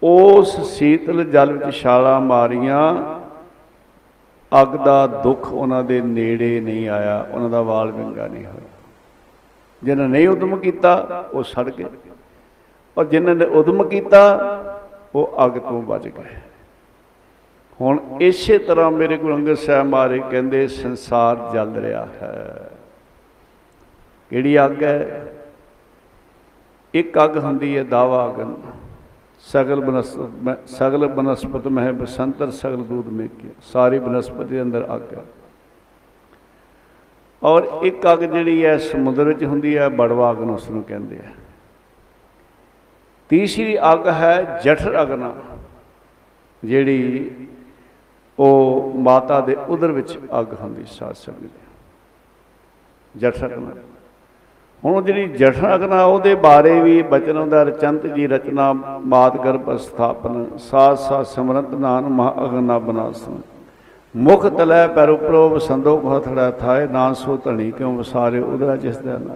[0.03, 2.95] ਉਸ ਸ਼ੀਤਲ ਜਲ ਵਿੱਚ ਛਾਲਾਂ ਮਾਰੀਆਂ।
[4.63, 8.71] ਅੱਗ ਦਾ ਦੁੱਖ ਉਹਨਾਂ ਦੇ ਨੇੜੇ ਨਹੀਂ ਆਇਆ, ਉਹਨਾਂ ਦਾ ਵਾਲ ਵਿੰਗਾ ਨਹੀਂ ਹੋਇਆ
[9.85, 11.85] ਜਿਨ੍ਹਾਂ ਨਹੀਂ ਉਦਮ ਕੀਤਾ, ਉਹ ਸੜ ਗਏ।
[12.99, 14.23] ਔਰ ਜਿਨ੍ਹਾਂ ਨੇ ਉਦਮ ਕੀਤਾ,
[15.15, 16.37] ਉਹ ਅੱਗ ਤੋਂ ਬਚ ਗਏ।
[17.81, 22.71] ਹੁਣ ਇਸੇ ਤਰ੍ਹਾਂ ਮੇਰੇ ਗੁਰੂ ਅੰਗਦ ਸਾਹਿਬ ਮਾਰੇ ਕਹਿੰਦੇ, ਸੰਸਾਰ ਜਲ ਰਿਹਾ ਹੈ।
[24.31, 25.27] ਕਿਹੜੀ ਅੱਗ ਹੈ?
[26.95, 28.55] ਇੱਕ ਅੱਗ ਹੁੰਦੀ ਹੈ ਦਾਵਾ ਅਗਨ
[29.43, 35.15] ਸਗਲ ਬਨਸਪਤ ਸਗਲ ਬਨਸਪਤ ਮਹਿ ਬਸੰਤਰ ਸਗਲ ਦੂਧ ਮੇ ਕੀ ਸਾਰੀ ਬਨਸਪਤੀ ਦੇ ਅੰਦਰ ਅੱਗ
[35.15, 35.25] ਹੈ।
[37.43, 41.31] ਔਰ ਇੱਕ ਅੱਗ ਜਿਹੜੀ ਹੈ, ਸਮੁੰਦਰ ਵਿੱਚ ਹੁੰਦੀ ਹੈ, ਬੜਵਾ ਅਗਨ ਉਸ ਨੂੰ ਕਹਿੰਦੇ ਆ।
[43.29, 45.35] ਤੀਸਰੀ ਅੱਗ ਹੈ, ਜਠਰ ਅਗਨਾ,
[46.65, 47.49] ਜਿਹੜੀ
[48.39, 51.49] ਉਹ ਮਾਤਾ ਦੇ ਉਦਰ ਵਿੱਚ ਅੱਗ ਹੁੰਦੀ ਸਾਧ ਸੰਗਤ ਦੀ।
[53.17, 53.71] ਜਠਰ ਅਗਨਾ।
[54.85, 58.73] ਹੁਣ ਉਹ ਜਿਹੜੀ ਜਠਰ ਅਗਨਾ ਉਹਦੇ ਬਾਰੇ ਵੀ ਬਚਨ ਹੁੰਦਾ ਰਚੰਤ ਜੀ ਰਚਨਾ
[59.07, 63.41] ਮਾਤ ਗਰਭ ਸਥਾਪਨ ਸਾਥ ਸਾਥ ਸਿਮਰੰਤ ਨਾਨ ਮਹਾ ਅਗਨਾ ਬਨਾਸਨ।
[64.17, 69.19] ਮੁਖ ਤਲੈ ਪੈਰ ਉਪਰੋ ਵਸੰਦੋ ਹਥੜਾ ਥਾਏ ਨਾ ਸੋ ਧਣੀ ਕਿਉ ਵਸਾਰੇ, ਉਦਰਾ ਜਿਸ ਦਾ
[69.19, 69.35] ਨਾ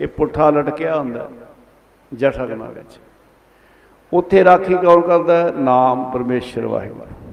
[0.00, 1.28] ਇਹ ਪੁੱਠਾ ਲਟਕਿਆ ਹੁੰਦਾ
[2.14, 2.98] ਜਠ ਅਗਨਾ ਵਿੱਚ।
[4.12, 5.50] ਉੱਥੇ ਰਾਖੀ ਕੌਣ ਕਰਦਾ ਹੈ?
[5.50, 7.32] ਨਾਮ ਪਰਮੇਸ਼ਰ ਵਾਹਿਗੁਰੂ।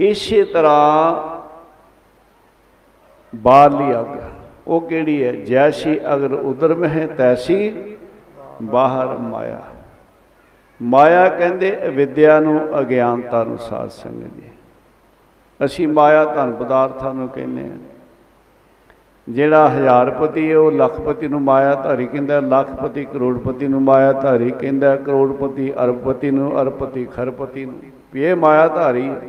[0.00, 1.40] ਇਸੇ ਤਰ੍ਹਾਂ
[3.36, 4.18] ਬਾਹਰਲੀ ਅੱਗ
[4.70, 5.32] ਉਹ ਕਿਹੜੀ ਹੈ?
[5.32, 7.96] ਜੈਸੀ ਅਗਰ ਉਦਰ में ਹੈ ਤੈਸੀ
[8.62, 9.60] ਬਾਹਰ ਮਾਇਆ।
[10.82, 14.50] ਮਾਇਆ ਕਹਿੰਦੇ ਵਿਦਿਆ ਨੂੰ ਅਗਿਆਨਤਾ ਨੂੰ ਸਾਧ ਸੰਗਤ ਜੀ।
[15.64, 17.76] ਅਸੀਂ ਮਾਇਆ ਧਨ ਪਦਾਰਥਾਂ ਨੂੰ ਕਹਿੰਦੇ ਹਾਂ।
[19.28, 24.50] ਜਿਹੜਾ ਹਜ਼ਾਰਪਤੀ ਹੈ ਉਹ ਲੱਖਪਤੀ ਨੂੰ ਮਾਇਆ ਧਾਰੀ ਕਹਿੰਦਾ ਹੈ, ਲੱਖਪਤੀ ਕਰੋੜਪਤੀ ਨੂੰ ਮਾਇਆ ਧਾਰੀ
[24.50, 27.80] ਕਹਿੰਦਾ ਹੈ, ਕਰੋੜਪਤੀ ਅਰਬਪਤੀ ਨੂੰ ਅਰਬਪਤੀ ਖਰਪਤੀ ਨੂੰ।
[28.12, 29.22] ਵੀ ਇਹ ਮਾਇਆ ਧਾਰੀ ਹੈ।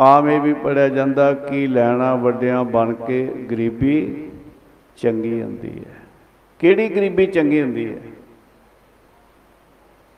[0.00, 4.30] ਆਮ ਇਹ ਵੀ ਪੜਿਆ ਜਾਂਦਾ ਕੀ ਲੈਣਾ ਵੱਡਿਆਂ ਬਣ ਕੇ ਗਰੀਬੀ
[4.96, 5.96] ਚੰਗੀ ਹੁੰਦੀ ਹੈ।
[6.58, 7.98] ਕਿਹੜੀ ਗਰੀਬੀ ਚੰਗੀ ਹੁੰਦੀ ਹੈ?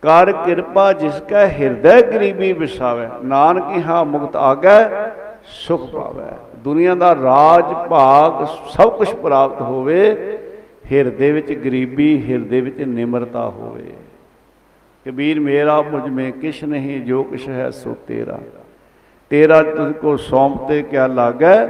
[0.03, 5.11] ਕਰ ਕਿਰਪਾ ਜਿਸ ਕਾ ਹਿਰਦੈ ਗਰੀਬੀ ਵਿਸਾਵੇ। ਨਾਨਕ ਹਾਂ ਮੁਕਤ ਆਗੈ,
[5.45, 10.17] ਸੁਖ ਪਾਵੇ। ਦੁਨੀਆ ਦਾ ਰਾਜ, ਭਾਗ ਸਭ ਕੁਝ ਪ੍ਰਾਪਤ ਹੋਵੇ,
[10.93, 13.93] ਹਿਰਦੇ ਵਿੱਚ ਗਰੀਬੀ, ਹਿਰਦੇ ਵਿੱਚ ਨਿਮਰਤਾ ਹੋਵੇ।
[15.07, 18.39] ਕਬੀਰ ਮੇਰਾ ਮੁਝ ਮੇ ਕਿਛ ਨਹੀਂ, ਜੋ ਕਿਛ ਹੈ ਸੋ ਤੇਰਾ।
[19.31, 21.67] ਤੇਰਾ ਤੁਝ ਕੋ ਸੌਂਪਤੇ ਕਿਆ ਲਾਗੈ?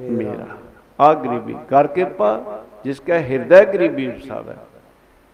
[0.00, 0.46] ਮੇਰਾ।
[1.00, 4.54] ਆ ਗਰੀਬੀ ਕਰ ਕਿਰਪਾ, ਜਿਸ ਕਾ ਹਿਰਦੈ ਗਰੀਬੀ ਵਸਾਵੇ।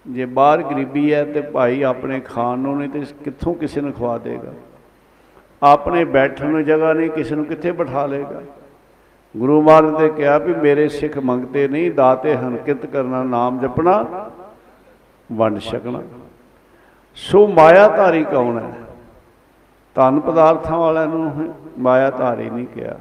[0.06, 4.18] ਜੇ ਬਾਹਰ ਗਰੀਬੀ ਹੈ ਤੇ ਭਾਈ ਆਪਣੇ ਖਾਣ ਨੂੰ ਨਹੀਂ ਤੇ ਕਿੱਥੋਂ ਕਿਸੇ ਨੂੰ ਖਵਾ
[4.18, 4.52] ਦੇਗਾ?
[5.62, 8.42] ਆਪਣੇ ਬੈਠਣ ਨੂੰ ਜਗ੍ਹਾ ਨਹੀਂ, ਕਿਸੇ ਨੂੰ ਕਿੱਥੇ ਬਿਠਾ ਲੇਗਾ
[9.36, 14.30] ਗੁਰੂ ਮਹਾਰਾਜ ਨੇ ਕਿਹਾ ਵੀ ਮੇਰੇ ਸਿੱਖ ਮੰਗਤੇ ਨਹੀਂ, ਦਾਤੇ ਹਨ ਕਿਤ ਕਰਨਾ, ਨਾਮ ਜਪਣਾ,
[15.32, 16.02] ਵੰਡ ਛਕਣਾ।
[17.14, 18.85] ਸੋ ਮਾਇਆ ਧਾਰੀ ਕੌਣ ਹੈ
[19.96, 22.96] ਧਨ ਪਦਾਰਥਾਂ ਵਾਲਿਆਂ ਨੂੰ ਮਾਇਆ ਧਾਰੀ ਨਹੀਂ ਕਿਹਾ।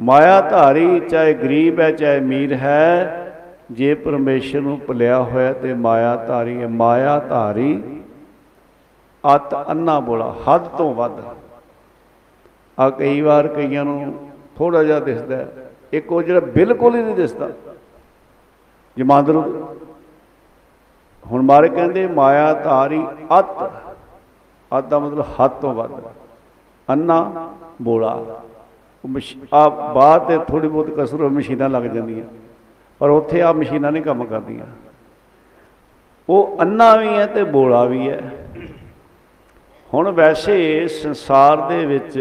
[0.00, 3.22] ਮਾਇਆ ਧਾਰੀ ਚਾਹੇ ਗਰੀਬ ਹੈ, ਚਾਹੇ ਅਮੀਰ ਹੈ,
[3.72, 8.02] ਜੇ ਪਰਮੇਸ਼ਰ ਨੂੰ ਭੁੱਲਿਆ ਹੋਇਆ ਤੇ ਮਾਇਆ ਧਾਰੀ ਹੈ। ਮਾਇਆ ਧਾਰੀ
[9.36, 11.12] ਅਤ ਅੰਨਾ ਬੋਲਾ, ਹੱਦ ਤੋਂ ਵੱਧ।
[12.78, 15.48] ਆ ਕਈ ਵਾਰ ਕਈਆਂ ਨੂੰ ਥੋੜਾ ਜਿਹਾ ਦਿਸਦਾ ਹੈ।
[15.92, 17.50] ਇੱਕ ਉਹ ਜਿਹੜਾ ਬਿਲਕੁਲ ਹੀ ਨਹੀਂ ਦਿਸਦਾ।
[18.96, 19.68] ਜਮਾਂਦਰੂ
[21.26, 23.06] ਹੁਣ ਮਾਰੇ ਕਹਿੰਦੇ ਮਾਇਆ ਧਾਰੀ
[23.38, 23.85] ਅਤ
[24.78, 25.90] ਅਤ ਦਾ ਮਤਲਬ ਹੱਦ ਤੋਂ ਵੱਧ।
[26.90, 27.52] ਅੰਨਾ
[27.82, 28.42] ਬੋਲਾ।
[29.54, 32.24] ਆ ਬਾਹਰ ਤੇ ਥੋੜੀ ਬਹੁਤ ਕਸਰ ਮਸ਼ੀਨਾਂ ਲੱਗ ਜਾਂਦੀਆਂ।
[32.98, 34.66] ਪਰ ਉੱਥੇ ਆ ਮਸ਼ੀਨਾਂ ਨਹੀਂ ਕੰਮ ਕਰਦੀਆਂ।
[36.28, 38.48] ਉਹ ਅੰਨਾ ਵੀ ਹੈ ਤੇ ਬੋਲਾ ਵੀ ਹੈ।
[39.94, 42.18] ਹੁਣ ਵੈਸੇ ਸੰਸਾਰ ਦੇ ਵਿੱਚ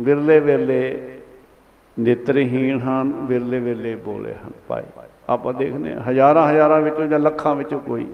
[0.00, 1.06] ਵਿਰਲੇ ਵੇਲੇ
[1.98, 4.82] ਨਿਤਰਹੀਣ ਹਨ ਵਿਰਲੇ ਵੇਲੇ ਬੋਲੇ ਹਨ ਭਾਈ।
[5.28, 8.06] ਆਪਾਂ ਦੇਖਨੇ ਹਾਂ, ਹਜ਼ਾਰਾਂ ਹਜ਼ਾਰਾਂ ਵਿੱਚੋਂ ਜਾਂ ਲੱਖਾਂ ਵਿੱਚੋਂ ਕੋਈ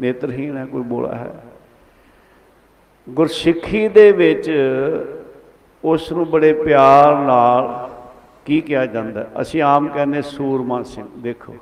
[0.00, 1.34] ਨੇਤਰਹੀਣ ਹੈ ਕੋਈ ਬੋਲਾ ਹੈ।
[3.08, 4.52] ਗੁਰਸਿੱਖੀ ਦੇ ਵਿੱਚ
[5.84, 7.90] ਉਸ ਨੂੰ ਬੜੇ ਪਿਆਰ ਨਾਲ
[8.44, 9.30] ਕੀ ਕਿਹਾ ਜਾਂਦਾ ਹੈ?
[9.40, 11.56] ਅਸੀਂ ਆਮ ਕਹਿੰਦੇ ਸੂਰਮਾ ਸਿੰਘ ਦੇਖੋ।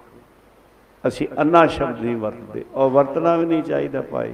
[1.09, 4.33] ਅਸੀਂ ਅੰਨਾ ਸ਼ਬਦ ਨਹੀਂ ਵਰਤਦੇ। ਔਰ ਵਰਤਣਾ ਵੀ ਨਹੀਂ ਚਾਹੀਦਾ ਭਾਈ।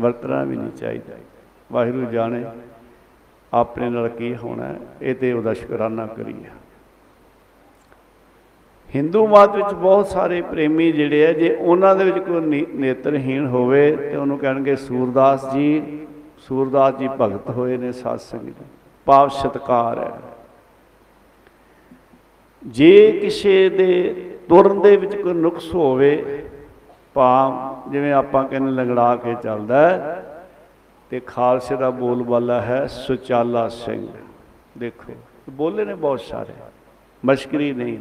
[0.00, 1.14] ਵਰਤਣਾ ਵੀ ਨਹੀਂ ਚਾਹੀਦਾ।
[1.72, 2.44] ਵਾਹਿਗੁਰੂ ਜਾਣੇ
[3.54, 6.44] ਆਪਣੇ ਨਾਲ ਕੀ ਹੋਣਾ ਹੈ, ਇਹ ਤੇ ਉਹਦਾ ਸ਼ੁਕਰਾਨਾ ਕਰੀਏ।
[8.94, 13.46] ਹਿੰਦੂ ਮਤ ਵਿੱਚ ਬਹੁਤ ਸਾਰੇ ਪ੍ਰੇਮੀ ਜਿਹੜੇ ਆ ਜੇ ਉਹਨਾਂ ਦੇ ਵਿੱਚ ਕੋਈ ਨੀ- ਨੇਤਰਹੀਣ
[13.46, 15.98] ਹੋਵੇ ਤੇ ਉਹਨੂੰ ਕਹਿਣਗੇ ਸੂਰਦਾਸ ਜੀ।
[16.38, 18.54] ਸੂਰਦਾਸ ਜੀ ਭਗਤ ਹੋਏ ਨੇ ਸਾਧ ਸੰਗਤ
[19.04, 20.12] ਪਾਵ ਸਤਕਾਰ ਹੈ।
[22.66, 24.14] ਜੇ ਕਿਸੇ ਦੇ
[24.48, 26.42] ਤੁਰਨ ਦੇ ਵਿੱਚ ਕੋਈ ਨੁਕਸ ਹੋਵੇ
[27.14, 30.24] ਭਾਵ ਜਿਵੇਂ ਆਪਾਂ ਕਹਿੰਦੇ ਲੰਗੜਾ ਕੇ ਚੱਲਦਾ ਹੈ,
[31.10, 34.08] ਤੇ ਖਾਲਸੇ ਦਾ ਬੋਲ ਬਾਲਾ ਹੈ ਸੁਚਾਲਾ ਸਿੰਘ।
[34.78, 35.12] ਦੇਖੋ
[35.50, 36.52] ਬੋਲੇ ਨੇ ਬਹੁਤ ਸਾਰੇ
[37.24, 37.98] ਮਸ਼ਕਰੀ ਨਹੀਂ।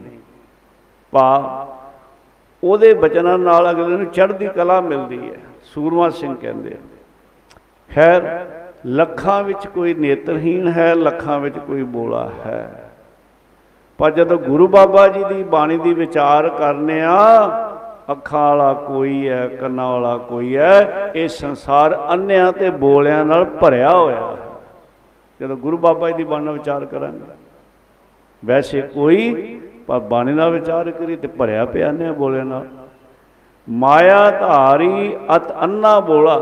[1.13, 1.67] ਭਾ
[2.63, 6.77] ਉਹਦੇ ਬਚਨਾਂ ਨਾਲ ਅਗਲੇ ਨੂੰ ਚੜ੍ਹਦੀ ਕਲਾ ਮਿਲਦੀ ਹੈ, ਸੂਰਮਾ ਸਿੰਘ ਕਹਿੰਦੇ ਆ।
[7.89, 8.45] ਖੈਰ,
[8.85, 12.91] ਲੱਖਾਂ ਵਿੱਚ ਕੋਈ ਨੇਤਰਹੀਣ ਹੈ, ਲੱਖਾਂ ਵਿੱਚ ਕੋਈ ਬੋਲਾ ਹੈ।
[13.99, 17.47] ਪਰ ਜਦੋਂ ਗੁਰੂ ਬਾਬਾ ਜੀ ਦੀ ਬਾਣੀ ਦੀ ਵਿਚਾਰ ਕਰਨੇ ਆ,
[18.11, 23.91] ਅੱਖਾਂ ਵਾਲਾ ਕੋਈ ਹੈ, ਕੰਨਾਂ ਵਾਲਾ ਕੋਈ ਹੈ, ਇਹ ਸੰਸਾਰ ਅੰਨਿਆਂ ਤੇ ਬੋਲਿਆਂ ਨਾਲ ਭਰਿਆ
[23.91, 24.37] ਹੋਇਆ ਹੈ।
[25.39, 27.35] ਜਦੋਂ ਗੁਰੂ ਬਾਬਾ ਜੀ ਦੀ ਬਾਣੀ ਦਾ ਵਿਚਾਰ ਕਰਾਂਗੇ,
[28.43, 29.59] ਵੈਸੇ ਕੋਈ
[29.89, 32.63] ਪਰ ਬਾਣੀ ਦਾ ਵਿਚਾਰ ਕਰੀ ਤੇ ਭਰਿਆ ਪਿਆ ਨੇ ਬੋਲੇ ਨਾ
[33.67, 36.35] ਮਾਇਆ ਧਾਰੀ ਅਤ ਅੰਨਾ ਬੋਲਾ।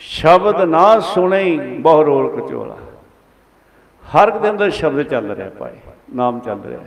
[0.00, 2.76] ਸ਼ਬਦ ਨਾ ਸੁਣੇ ਬਹੁ ਰੋਲ ਕਚੋਲਾ
[4.04, 5.76] ਹਰ ਇੱਕ ਦੇ ਅੰਦਰ ਸ਼ਬਦ ਚੱਲ ਰਿਹਾ ਭਾਈ,
[6.14, 6.80] ਨਾਮ ਚੱਲ ਰਿਹਾ।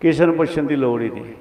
[0.00, 1.34] ਕਿਸੇ ਨੂੰ ਪੁੱਛਣ ਦੀ ਲੋੜ ਹੀ ਨਹੀਂ।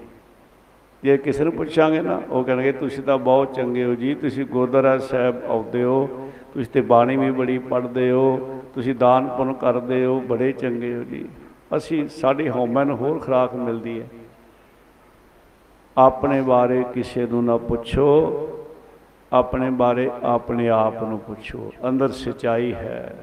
[1.04, 4.98] ਜੇ ਕਿਸੇ ਨੂੰ ਪੁੱਛਾਂਗੇ ਨਾ, ਉਹ ਕਹਿਣਗੇ, ਤੁਸੀਂ ਤਾਂ ਬਹੁਤ ਚੰਗੇ ਹੋ ਜੀ, ਤੁਸੀਂ ਗੁਰਦੁਆਰਾ
[4.98, 6.10] ਸਾਹਿਬ ਆਉਂਦੇ ਹੋ,
[6.54, 11.04] ਤੁਸੀਂ ਤੇ ਬਾਣੀ ਵੀ ਬੜੀ ਪੜ੍ਹਦੇ ਹੋ, ਤੁਸੀਂ ਦਾਨ ਪੁੰਨ ਕਰਦੇ ਹੋ, ਬੜੇ ਚੰਗੇ ਹੋ
[11.04, 11.28] ਜੀ।
[11.78, 14.08] ਅਸੀਂ ਸਾਡੀ ਹਉਮੈ ਨੂੰ ਹੋਰ ਖੁਰਾਕ ਮਿਲਦੀ ਹੈ।
[15.98, 18.48] ਆਪਣੇ ਬਾਰੇ ਕਿਸੇ ਨੂੰ ਨਾ ਪੁੱਛੋ,
[19.34, 23.16] ਆਪਣੇ ਬਾਰੇ ਆਪਣੇ ਆਪ ਨੂੰ ਪੁੱਛੋ। ਅੰਦਰ ਸਚਾਈ ਹੈ।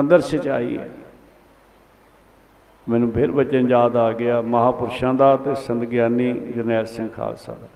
[0.00, 0.90] ਅੰਦਰ ਸਚਾਈ ਹੈ।
[2.88, 7.68] ਮੈਨੂੰ ਫਿਰ ਬਚਨ ਯਾਦ ਆ ਗਿਆ, ਮਹਾਪੁਰਸ਼ਾਂ ਦਾ ਤੇ ਸੰਤ ਗਿਆਨੀ ਜਰਨੈਲ ਸਿੰਘ ਖਾਲਸਾ ਦਾ।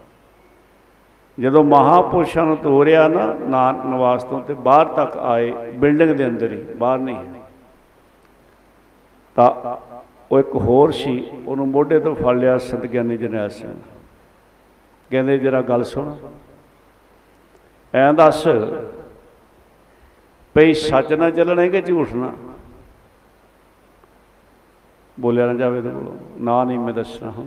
[1.41, 6.53] ਜਦੋਂ ਮਹਾਪੁਰਸ਼ਾਂ ਨੂੰ ਤੋਰਿਆ ਨਾ ਨਾਨਕ ਨਿਵਾਸ ਤੋਂ ਤੇ ਬਾਹਰ ਤੱਕ ਆਏ, ਬਿਲਡਿੰਗ ਦੇ ਅੰਦਰ
[6.53, 7.17] ਹੀ, ਬਾਹਰ ਨਹੀਂ
[9.41, 9.77] ਤਾਂ
[10.33, 13.75] ਉਹ ਇੱਕ ਹੋਰ ਸੀ, ਉਹਨੂੰ ਮੋਢੇ ਤੋਂ ਫੜ ਲਿਆ ਸੰਤ ਗਿਆਨੀ ਜਰਨੈਲ ਸਿੰਘ।
[15.11, 16.15] ਕਹਿੰਦੇ, ਜਰਾ ਗੱਲ ਸੁਣ।
[17.95, 18.47] ਐਂ ਦੱਸ
[20.55, 22.33] ਪਈ ਸੱਚ ਨਾ ਚੱਲਣਾ ਕਿ ਝੂਠ ਨਾ?
[25.21, 27.45] ਬੋਲਿਆ ਨਾ ਜਾਵੇ ਤੇ ਬੋਲੋ ਨਾ ਨਹੀਂ, ਮੈਂ ਦੱਸਣਾ ਹਾਂ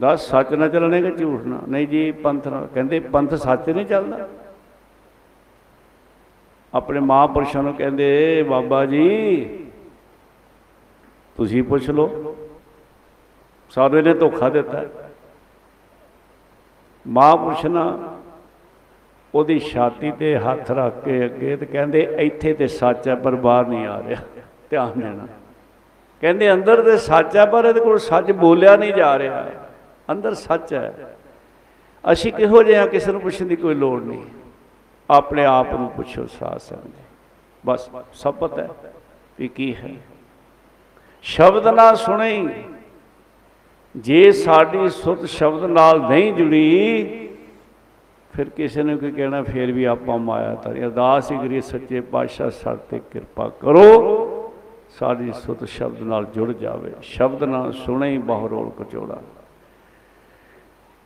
[0.00, 1.60] ਦੱਸ, ਸੱਚ ਨਾ ਚੱਲਣੇ ਕਿ ਝੂਠ ਨਾ?
[1.68, 4.28] ਨਹੀਂ ਜੀ, ਪੰਥ ਨਾਲ ਕਹਿੰਦੇ, ਪੰਥ ਸੱਚ ਨਹੀਂ ਚੱਲਦਾ?
[6.74, 9.61] ਆਪਣੇ ਮਹਾਂਪੁਰਸ਼ਾਂ ਨੂੰ ਕਹਿੰਦੇ, ਬਾਬਾ ਜੀ
[11.36, 12.36] ਤੁਸੀਂ ਪੁੱਛ ਲਓ।
[13.70, 14.84] ਸਾਨੂੰ ਇਹਨੇ ਧੋਖਾ ਦਿੱਤਾ।
[17.06, 18.16] ਮਹਾਂਪੁਰਸ਼ ਨਾ
[19.34, 23.66] ਉਹਦੀ ਛਾਤੀ ਤੇ ਹੱਥ ਰੱਖ ਕੇ ਅੱਗੇ ਤੇ ਕਹਿੰਦੇ, ਇੱਥੇ ਤੇ ਸੱਚ ਹੈ ਪਰ ਬਾਹਰ
[23.66, 24.20] ਨਹੀਂ ਆ ਰਿਹਾ।
[24.70, 25.26] ਧਿਆਨ ਦੇਣਾ।
[26.20, 29.50] ਕਹਿੰਦੇ, ਅੰਦਰ ਤੇ ਸੱਚ ਹੈ ਪਰ ਇਹਦੇ ਕੋਲ ਸੱਚ ਬੋਲਿਆ ਨਹੀਂ ਜਾ ਰਿਹਾ।
[30.10, 31.16] ਅੰਦਰ ਸੱਚ ਹੈ।
[32.12, 34.22] ਅਸੀਂ ਕਿਹੋ ਜਿਹੇ ਹਾਂ, ਕਿਸੇ ਨੂੰ ਪੁੱਛਣ ਦੀ ਕੋਈ ਲੋੜ ਨਹੀਂ।
[35.10, 36.90] ਆਪਣੇ ਆਪ ਨੂੰ ਪੁੱਛੋ ਸਾਧ ਸੰਗਤ।
[37.66, 38.68] ਬਸ, ਸਭ ਪਤਾ ਹੈ
[39.38, 39.90] ਵੀ ਕੀ ਹੈ।
[41.24, 42.48] ਸ਼ਬਦ ਨਾ ਸੁਣੀ।
[43.94, 47.28] ਜੇ ਸਾਡੀ ਸੁਤ ਸ਼ਬਦ ਨਾਲ ਨਹੀਂ ਜੁੜੀ,
[48.34, 52.50] ਫਿਰ ਕਿਸੇ ਨੇ ਕੋਈ ਕਹਿਣਾ, ਫਿਰ ਵੀ ਆਪਾਂ ਮਾਇਆ ਤਾਰੀ ਅਰਦਾਸ ਹੀ ਕਰੀਏ, ਸੱਚੇ ਪਾਤਸ਼ਾਹ
[52.50, 54.52] ਸਾਡੇ ਤੇ ਕਿਰਪਾ ਕਰੋ,
[54.98, 59.20] ਸਾਡੀ ਸੁਤ ਸ਼ਬਦ ਨਾਲ ਜੁੜ ਜਾਵੇ। ਸ਼ਬਦ ਨਾਲ ਸੁਣੇ ਹੀ ਬਹੁ ਰੋਲ ਕਚੋੜਾ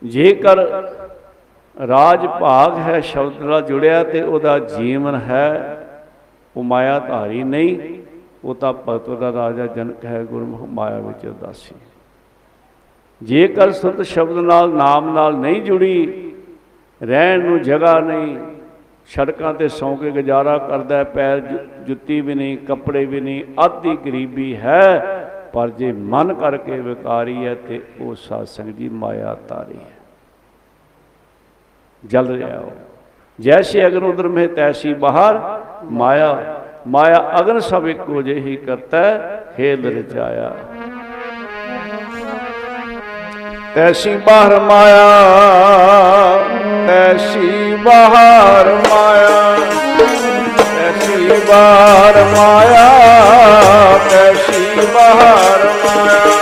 [0.02, 0.58] ਜੇਕਰ
[1.76, 5.86] ਰਾਜ ਭਾਗ ਹੈ, ਸ਼ਬਦ ਨਾਲ ਜੁੜਿਆ ਤੇ ਉਹਦਾ ਜੀਵਨ ਹੈ,
[6.56, 8.02] ਉਹ ਮਾਇਆ ਧਾਰੀ ਨਹੀਂ।
[8.46, 11.74] ਉਹ ਤਾਂ ਭਗਤ ਦਾ ਰਾਜਾ ਜਨਕ ਹੈ ਗੁਰਮੁਖ ਮਾਇਆ ਵਿੱਚ ਉਦਾਸੀ।
[13.22, 16.32] ਜੇਕਰ ਸੁਤ ਸ਼ਬਦ ਨਾਲ ਨਾਮ ਨਾਲ ਨਹੀਂ ਜੁੜੀ
[17.02, 18.38] ਰਹਿਣ ਨੂੰ ਜਗ੍ਹਾ ਨਹੀਂ
[19.06, 23.44] ਸੜਕਾਂ ਤੇ ਸੌਂ ਕੇ ਗੁਜ਼ਾਰਾ ਕਰਦਾ ਹੈ, ਪੈਰ ਜੁ- ਜੁੱਤੀ ਵੀ ਨਹੀਂ ਕੱਪੜੇ ਵੀ ਨਹੀਂ
[23.64, 25.02] ਅੱਧੀ ਗਰੀਬੀ ਹੈ
[25.52, 29.96] ਪਰ ਜੇ ਮਨ ਕਰਕੇ ਵਿਕਾਰੀ ਹੈ ਤੇ ਉਹ ਸਾਸੰਗ ਦੀ ਮਾਇਆ ਤਾਰੀ ਹੈ।
[32.04, 32.72] ਜਲ ਰਿਹਾ ਹੋ
[33.40, 39.86] ਜੈਸੇ ਅਗਨ ਉਦਰ ਮੇ ਤੈਸੀ ਬਾਹਰ ਮਾਇਆ ਮਾਇਆ ਅਗਨ ਸਭ ਇੱਕੋ ਜਿਹੀ ਕਰਤਾ, ਹੈ ਖੇਲ
[39.86, 40.50] ਰਚਾਇਆ
[43.74, 45.08] ਤੈਸੀ ਬਾਹਰ ਮਾਇਆ,
[46.86, 49.56] ਤੈਸੀ ਬਾਹਰ ਮਾਇਆ,
[50.54, 52.88] ਤੈਸੀ ਬਾਹਰ ਮਾਇਆ,
[54.10, 56.35] ਤੈਸੀ ਬਾਹਰ ਮਾਇਆ।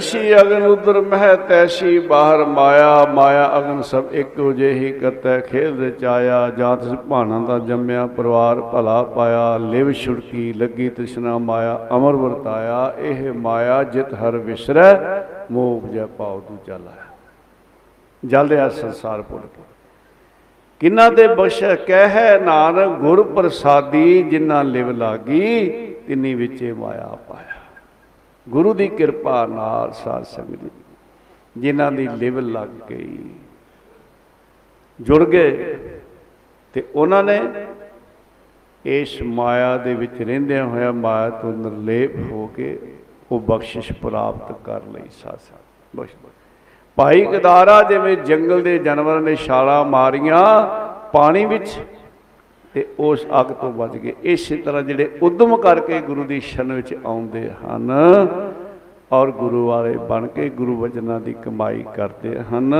[0.00, 6.38] ਜੈਸੀ ਅਗਨ ਉਦਰ ਮਹਿ ਤੈਸੀ ਬਾਹਰ ਮਾਇਆ ਮਾਇਆ ਅਗਨ ਸਭ ਇੱਕੋ ਜਿਹੀ ਕਰਤੈ ਖੇਲ ਰਚਾਇਆ
[6.58, 13.32] ਜਾਤ ਭਾਣਾ ਦਾ ਜੰਮਿਆ, ਪਰਿਵਾਰ ਭਲਾ ਪਾਇਆ, ਲਿਵ ਛੁੜਕੀ ਲੱਗੀ ਤ੍ਰਿਸ਼ਨਾ ਮਾਇਆ, ਅਮਰ ਵਰਤਾਇਆ। ਇਹ
[13.34, 14.94] ਮਾਇਆ ਜਿਤ ਹਰ ਵਿਸਰੈ,
[15.52, 16.92] ਮੋਹ ਉਪਜੈ ਪਾਉ ਤੂੰ ਚਾਲਾ
[18.22, 19.62] ਜਲ ਰਿਹਾ ਸੰਸਾਰ ਭੁੱਲ ਕੇ
[20.80, 25.70] ਕਿੰਨਾ ਤੇ ਬਖਸ਼ੈ ਕਹਿ ਨਾਨਕ, ਗੁਰ ਪ੍ਰਸਾਦੀ ਜਿਨ੍ਹਾਂ ਲਿਵ ਲਾਗੀ,
[26.06, 27.49] ਤਿੰਨੀ ਵਿੱਚੇ ਮਾਇਆ ਪਾਇਆ।
[28.50, 30.70] ਗੁਰੂ ਦੀ ਕਿਰਪਾ ਨਾਲ ਸਾਧ ਸੰਗਤ ਜੀ,
[31.56, 33.18] ਜਿਨ੍ਹਾਂ ਦੀ ਲਿਵ ਲੱਗ ਗਈ,
[35.00, 35.76] ਜੁੜ ਗਏ
[36.74, 37.40] ਤੇ ਉਹਨਾਂ ਨੇ
[38.84, 42.76] ਇਸ ਮਾਇਆ ਦੇ ਵਿੱਚ ਰਹਿੰਦਿਆਂ ਹੋਇਆ ਮਾਇਆ ਤੋਂ ਨਿਰਲੇਪ ਹੋ ਕੇ
[43.32, 46.14] ਉਹ ਬਖਸ਼ਿਸ਼ ਪ੍ਰਾਪਤ ਕਰ ਲਈ ਸਾਧ ਸੰਗਤ ਬਖਸ਼
[46.98, 50.44] ਭਾਈ ਕਦਾਰਾ ਜਿਵੇਂ ਜੰਗਲ ਦੇ ਜਾਨਵਰਾਂ ਨੇ ਛਾਲਾਂ ਮਾਰੀਆਂ,
[51.12, 51.78] ਪਾਣੀ ਵਿੱਚ
[52.74, 56.94] ਤੇ ਉਸ ਅੱਗ ਤੋਂ ਬਚ ਗਏ ਇਸੇ ਤਰ੍ਹਾਂ ਜਿਹੜੇ ਉਦਮ ਕਰਕੇ ਗੁਰੂ ਦੀ ਸ਼ਰਨ ਵਿੱਚ
[57.04, 57.90] ਆਉਂਦੇ ਹਨ
[59.12, 62.74] ਔਰ ਗੁਰੂ ਵਾਲੇ ਬਣ ਕੇ ਗੁਰੂ ਵਚਨਾਂ ਦੀ ਕਮਾਈ ਕਰਦੇ ਹਨ,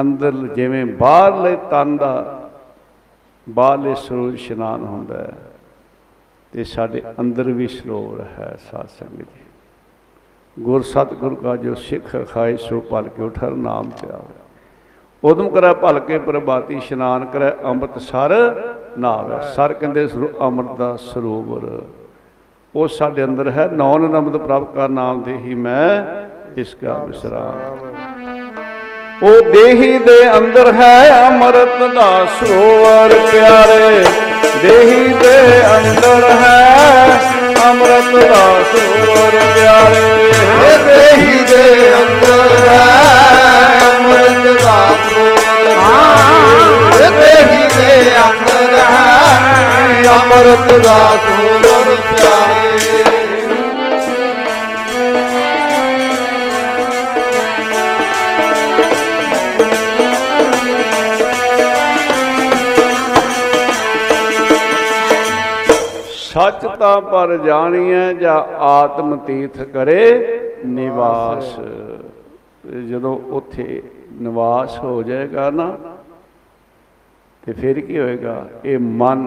[0.00, 2.12] ਅੰਦਰ ਜਿਵੇਂ ਬਾਹਰਲੇ ਤਨ ਦਾ
[3.46, 5.34] ਬਾਹਰਲੇ ਸਰੋਜ ਇਸ਼ਨਾਨ ਹੁੰਦਾ ਹੈ
[6.52, 12.56] ਤੇ ਸਾਡੇ ਅੰਦਰ ਵੀ ਸਰੋਵਰ ਹੈ ਸਾਧ ਸੰਗਤ ਜੀ। ਗੁਰ ਸਤਿਗੁਰ ਕਾ ਜੋ ਸਿੱਖ ਖਾਏ
[12.56, 14.34] ਸੋ ਪਲ ਕੇ ਉਠਰ ਨਾਮ ਧਿਆਵੇ
[15.22, 18.34] ਉਦਮ ਕਰੈ ਭਲ ਕੇ ਪ੍ਰਭਾਤੀ ਇਸ਼ਨਾਨ ਕਰੈ ਅੰਮ੍ਰਿਤ ਸਰ
[18.98, 21.64] ਨਾਵੇ ਸਰ ਕਹਿੰਦੇ ਸਰੋ ਅੰਮ੍ਰਿਤ ਦਾ ਸਰੋਵਰ।
[22.74, 25.90] ਉਹ ਸਾਡੇ ਅੰਦਰ ਹੈ। ਨੌਨ ਨਮਦ ਪ੍ਰਭ ਕਾ ਨਾਮ ਦੇ ਹੀ ਮੈਂ,
[26.60, 27.76] ਇਸ ਕਾ ਵਿਸਰਾਮ
[29.22, 32.10] ਉਹ ਦੇਹੀ ਦੇ ਅੰਦਰ ਹੈ ਅੰਮ੍ਰਿਤ ਦਾ
[32.40, 34.04] ਸਰੋਵਰ ਪਿਆਰੇ।
[34.62, 35.38] ਦੇਹੀ ਦੇ
[35.76, 36.58] ਅੰਦਰ ਹੈ
[37.64, 40.06] ਅੰਮ੍ਰਿਤ ਦਾ ਸਰੋਵਰ ਪਿਆਰੇ।
[40.64, 41.64] ਇਹ ਦੇਹੀ ਦੇ
[41.94, 42.84] ਅੰਦਰ ਹੈ
[43.88, 45.36] ਅੰਮ੍ਰਿਤ ਦਾ ਸਰੋਵਰ।
[47.00, 52.68] ਇਹ ਦੇਹੀ ਦੇ ਅੰਦਰ ਹੈ ਅੰਮ੍ਰਿਤ ਦਾ ਸਰੋਵਰ ਪਿਆਰੇ
[66.30, 70.02] ਸੱਚ ਤਾਂ ਪਰ ਜਾਣੀਐ ਜਾਂ ਆਤਮ ਤੀਰਥ ਕਰੇ
[70.66, 71.54] ਨਿਵਾਸ
[72.64, 73.82] ਤੇ ਜਦੋਂ ਉੱਥੇ
[74.20, 75.66] ਨਿਵਾਸ ਹੋ ਜਾਏਗਾ ਨਾ
[77.48, 78.48] ਤੇ ਫਿਰ ਕੀ ਹੋਏਗਾ?
[78.64, 79.20] ਇਹ ਮਨ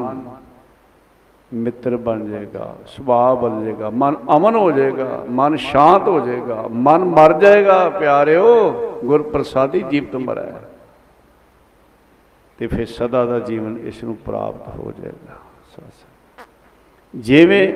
[1.52, 7.03] ਮਿੱਤਰ ਬਣ ਜਾਏਗਾ, ਸੁਭਾਅ ਬਦਲ ਜਾਏਗਾ, ਮਨ ਅਮਨ ਹੋ ਜਾਏਗਾ, ਮਨ ਸ਼ਾਂਤ ਹੋ ਜਾਏਗਾ, ਮਨ
[7.06, 8.45] ਮਰ ਜਾਏਗਾ, ਪਿਆਰਿਓ
[9.06, 10.52] ਗੁਰ ਪ੍ਰਸਾਦੀ ਜੀਵਤ ਮਰੈ
[12.60, 15.39] ਤੇ ਫਿਰ ਸਦਾ ਦਾ ਜੀਵਨ ਇਸ ਨੂੰ ਪ੍ਰਾਪਤ ਹੋ ਜਾਏਗਾ।
[15.72, 17.68] ਸਤਿ ਜਿਵੇਂ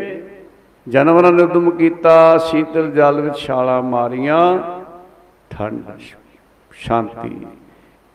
[0.88, 4.40] ਜਾਨਵਰਾਂ ਨੇ ਉਦਮ ਕੀਤਾ, ਸ਼ੀਤਲ ਜਲ ਵਿੱਚ ਛਾਲਾਂ ਮਾਰੀਆਂ,
[5.50, 5.84] ਠੰਡ,
[6.72, 7.46] ਸ਼ਾਂਤੀ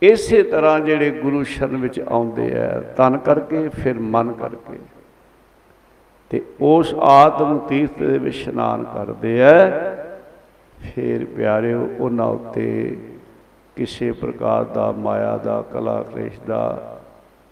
[0.03, 4.79] ਇਸੇ ਤਰ੍ਹਾਂ ਜਿਹੜੇ ਗੁਰੂ ਸ਼ਰਨ ਵਿੱਚ ਆਉਂਦੇ ਆ ਤਨ ਕਰਕੇ, ਫਿਰ ਮਨ ਕਰਕੇ।
[6.31, 9.71] ਤੇ ਉਸ ਆਤਮ ਤੀਰਥ ਦੇ ਵਿੱਚ ਇਸ਼ਨਾਨ ਕਰਦੇ ਆ।
[10.95, 12.99] ਫਿਰ ਪਿਆਰਿਓ, ਉਹਨਾਂ ਉੱਤੇ
[13.77, 16.99] ਕਿਸੇ ਪ੍ਰਕਾਰ ਦਾ ਮਾਇਆ ਦਾ, ਕਲਾ ਕਲੇਸ਼ ਦਾ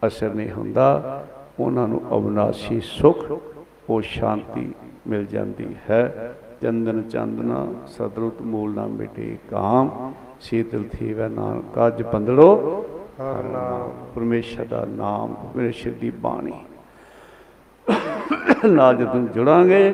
[0.06, 1.24] ਅਸਰ ਨਹੀਂ ਹੁੰਦਾ।
[1.60, 3.42] ਉਹਨਾਂ ਨੂੰ ਅਬਨਾਸੀ ਸੁਖ,
[3.90, 4.72] ਉਹ ਸ਼ਾਂਤੀ
[5.06, 12.84] ਮਿਲ ਜਾਂਦੀ ਹੈ। ਚੰਦਨ ਚੰਦਨਾ ਸਦਰੁਤ ਮੂਲ ਨਾ ਮਿਟੇ ਕਾਮ, ਸ਼ੀਤਲ ਥੀਵੈ ਨਾਨਕ ਕਾਜ ਬੰਦੜੋ
[13.20, 16.52] ਹਰ ਨਾਮ ਪਰਮੇਸ਼ਰ ਦਾ ਨਾਮ, ਪਰਮੇਸ਼ਰ ਦੀ ਬਾਣੀ।
[18.66, 19.92] ਨਾਲ ਜਦੋਂ ਜੁੜਾਂਗੇ,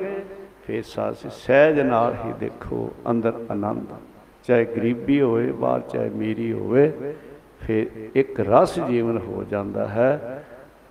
[0.66, 3.86] ਫੇਰ ਸਾਸ ਸਹਿਜ ਨਾਲ ਹੀ ਦੇਖੋ ਅੰਦਰ ਆਨੰਦ।
[4.44, 6.92] ਚਾਹੇ ਗਰੀਬੀ ਹੋਵੇ, ਬਾਹਰ ਚਾਹੇ ਮੇਰੀ ਹੋਵੇ,
[7.60, 10.44] ਫਿਰ ਇੱਕ ਰਸ ਜੀਵਨ ਹੋ ਜਾਂਦਾ ਹੈ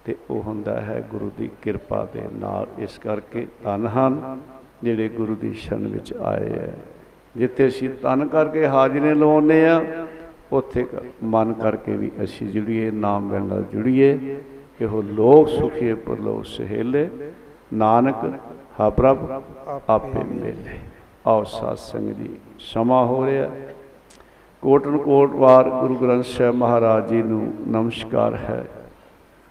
[0.05, 4.41] ਤੇ ਉਹ ਹੁੰਦਾ ਹੈ ਗੁਰੂ ਦੀ ਕਿਰਪਾ ਦੇ ਨਾਲ। ਇਸ ਕਰਕੇ ਧੰਨ ਹਨ।
[4.83, 6.73] ਜਿਹੜੇ ਗੁਰੂ ਦੀ ਸ਼ਰਨ ਵਿੱਚ ਆਏ ਹੈ
[7.37, 9.79] ਜਿੱਥੇ ਅਸੀਂ ਤਨ ਕਰਕੇ ਹਾਜ਼ਰੀ ਲਵਾਉਂਦੇ ਆ,
[10.51, 14.17] ਉੱਥੇ ਕ- ਮਨ ਕਰਕੇ ਵੀ ਅਸੀਂ ਜੁੜੀਏ, ਨਾਮ ਲੈਣ ਨਾਲ ਜੁੜੀਏ।
[14.79, 17.09] ਕਿ ਉਹ ਲੋਕ ਸੁਖੀਏ ਪਰਲੋਕ ਸਹੇਲੇ।
[17.73, 18.15] ਨਾਨਕ,
[18.79, 19.43] ਹਾ ਪ੍ਰਭ,
[19.89, 20.53] ਆਪੇ ਮਿਲੇ।
[21.27, 23.49] ਆਓ ਸਾਧ ਸੰਗਤ ਜੀ, ਸਮਾਂ ਹੋ ਰਿਹਾ।
[24.61, 28.65] ਕੋਟਨ ਕੋਟ ਵਾਰ ਗੁਰੂ ਗ੍ਰੰਥ ਸਾਹਿਬ ਮਹਾਰਾਜ ਜੀ ਨੂੰ ਨਮਸਕਾਰ ਹੈ।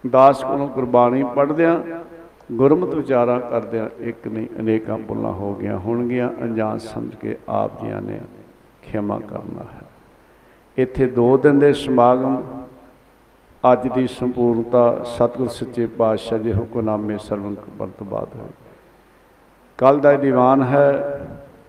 [0.09, 1.79] ਦਾਸ ਕੋਲੋਂ ਗੁਰਬਾਣੀ ਪੜ੍ਹਦਿਆਂ
[2.53, 8.01] ਗੁਰਮਤਿ ਵਿਚਾਰਾਂ ਕਰਦਿਆਂ ਇੱਕ ਨਹੀਂ ਅਨੇਕਾਂ ਭੁੱਲਾਂ ਹੋ ਗਈਆਂ ਹੋਣਗੀਆਂ। ਅਣਜਾਣ ਸਮਝ ਕੇ ਆਪ ਜੀਆਂ
[8.01, 8.19] ਨੇ
[8.81, 9.81] ਖਿਮਾ ਕਰਨਾ ਹੈ।
[10.77, 12.43] ਇੱਥੇ ਦੋ ਦਿਨ ਦੇ ਸਮਾਗਮ,
[13.73, 18.49] ਅੱਜ ਦੀ ਸੰਪੂਰਨਤਾ ਸਤਿਗੁਰ ਸੱਚੇ ਪਾਤਸ਼ਾਹ ਦੇ ਹੁਕਮਨਾਮੇ ਸਰਵਨ ਕਰਨ ਤੋਂ ਬਾਅਦ ਹੋਈ।
[19.77, 21.19] ਕੱਲ ਦਾ ਦੀਵਾਨ ਹੈ,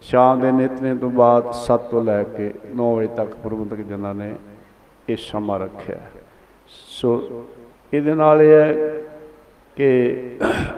[0.00, 4.34] ਸ਼ਾਮ ਦੇ ਨਿਤਨੇ ਤੋਂ ਬਾਅਦ 7 ਤੋਂ ਲੈ ਕੇ 9 ਵਜੇ ਤੱਕ ਪ੍ਰਬੰਧਕ ਜਨਾਂ ਨੇ
[5.08, 6.10] ਇਹ ਸਮਾਂ ਰੱਖਿਆ। ਹੈ।
[6.66, 7.44] ਸੋ
[7.94, 8.74] ਇਹਦੇ ਨਾਲ ਇਹ ਹੈ
[9.76, 9.88] ਕਿ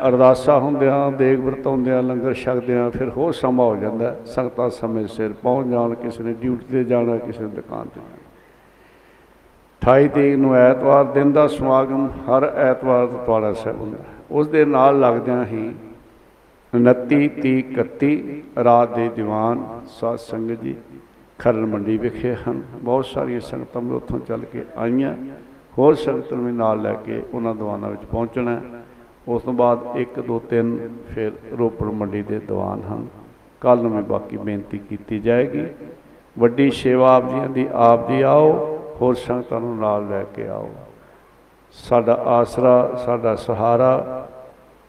[0.09, 5.32] ਅਰਦਾਸਾ ਹੁੰਦਿਆਂ, ਦੇਗ ਵਰਤਾਉਂਦਿਆਂ, ਲੰਗਰ ਛਕਦਿਆਂ ਫਿਰ ਹੋਰ ਸਮਾਂ ਹੋ ਜਾਂਦਾ ਹੈ। ਸੰਗਤਾਂ ਸਮੇਂ ਸਿਰ
[5.32, 8.24] ਪਹੁੰਚ ਜਾਣ, ਕਿਸੇ ਨੇ ਡਿਊਟੀ ਤੇ ਜਾਣਾ, ਕਿਸੇ ਨੇ ਦੁਕਾਨ ਤੇ ਜਾਣਾ
[9.82, 14.64] 28 ਤਰੀਕ ਨੂੰ ਐਤਵਾਰ ਦਿਨ ਦਾ ਸਮਾਗਮ, ਹਰ ਐਤਵਾਰ ਤੁਹਾਡਾ ਸਾਹਿਬ ਹੁੰਦਾ ਹੈ। ਉਸ ਦੇ
[14.64, 15.74] ਨਾਲ ਲੱਗਦਿਆਂ ਹੀ
[16.73, 20.74] 29 30 31 ਰਾਤ ਦੇ ਦੀਵਾਨ ਸਾਧ ਸੰਗਤ ਜੀ
[21.39, 25.14] ਖਰੜ ਮੰਡੀ ਵਿਖੇ ਹਨ ਬਹੁਤ ਸਾਰੀਆਂ ਸੰਗਤਾਂ ਵੀ ਉੱਥੋਂ ਚੱਲ ਕੇ ਆਈਆਂ
[25.78, 28.62] ਹੋਰ ਸੰਗਤਾਂ ਨੂੰ ਵੀ ਨਾਲ ਲੈ ਕੇ ਉਹਨਾਂ ਦੀਵਾਨਾਂ ਵਿੱਚ ਪਹੁੰਚਣਾ ਹੈ।
[29.28, 30.78] ਉਸ ਤੋਂ ਬਾਅਦ 1 2 3
[31.15, 33.07] ਫਿਰ ਰੋਪੜ ਮੰਡੀ ਦੇ ਦੀਵਾਨ ਹਨ।
[33.61, 35.66] ਕੱਲ ਨੂੰ ਵੀ ਬਾਕੀ ਬੇਨਤੀ ਕੀਤੀ ਜਾਏਗੀ।
[36.39, 40.70] ਵੱਡੀ ਸੇਵਾ ਆਪ ਜੀਆਂ ਦੀ, ਆਪ ਜੀ ਆਓ, ਹੋਰ ਸੰਗਤਾਂ ਨੂੰ ਨਾਲ ਲੈ ਕੇ ਆਓ।
[41.73, 44.28] ਸਾਡਾ ਆਸਰਾ, ਸਾਡਾ ਸਹਾਰਾ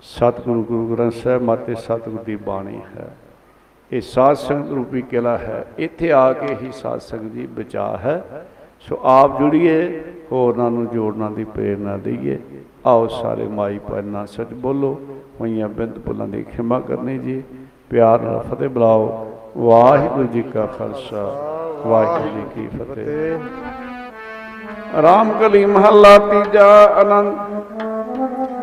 [0.01, 3.17] ਸਤਿਗੁਰੂ, ਗੁਰੂ ਗ੍ਰੰਥ ਸਾਹਿਬ ਮਾਤੇ ਸਤਿਗੁਰ ਦੀ ਬਾਣੀ ਹੈ।
[3.91, 8.47] ਇਹ ਸਾਧ ਸੰਗਤ ਰੂਪੀ ਕਿਲਾ ਹੈ। ਇੱਥੇ ਆ ਕੇ ਹੀ ਸਾਧ ਸੰਗਤ ਦੀ ਬਚਾ ਹੈ।
[8.79, 12.39] ਸੋ ਆਪ ਜੁੜੀਏ ਹੋਰਨਾਂ ਨੂੰ ਜੋੜਨਾ ਦੀ ਪ੍ਰੇਰਣਾ ਦਈਏ।
[12.87, 14.99] ਆਓ ਸਾਰੇ ਮਾਈ ਪਰਨਾ ਸੱਚ ਬੋਲੋ,
[15.41, 17.43] ਹੋਈਆਂ ਬਿੰਦ ਭੁੱਲਾਂ ਦੀ ਖਿਮਾ ਕਰਨੀ ਜੀ।
[17.89, 19.27] ਪਿਆਰ ਨਾਲ ਫਤਿਹ ਬੁਲਾਓ।
[19.57, 21.23] ਵਾਹਿਗੁਰੂ ਜੀ ਕਾ ਖਾਲਸਾ,
[21.85, 23.39] ਵਾਹਿਗੁਰੂ ਜੀ ਕੀ ਫਤਿਹ।
[25.01, 27.33] ਰਾਮ ਕਲੀ ਮਹੱਲਾ ਤੀਜਾ ਆਨੰਦ,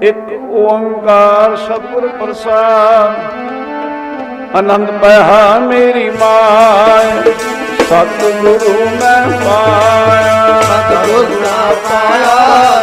[0.02, 3.10] ਇੱਕ ਓੰਕਾਰ ਸਤਿਗੁਰ ਪ੍ਰਸਾਦ।
[4.56, 7.32] ਆਨੰਦ ਪਹਾ ਮੇਰੀ ਮਾਇ
[7.84, 11.43] ਸਤਿਗੁਰੂ ਮੈਂ ਪਾਇਆ। ਸਤਿਗੁਰ ਨਾ
[11.84, 12.36] ਪਾਇਆ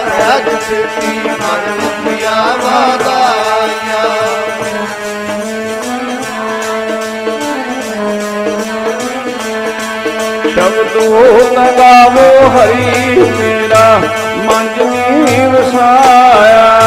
[0.09, 4.03] ਸਹਿਜ ਸਿੱਖੀ ਮਨ ਮੁਕਿਆ ਵਾਦਾਇਆ
[10.45, 13.85] ਸ਼ਬਦ ਹੋ ਨਗਾਵੋ ਹਰੀ ਮੇਰਾ
[14.45, 16.80] ਮਨ ਜਮੀ ਵਸਾਇਆ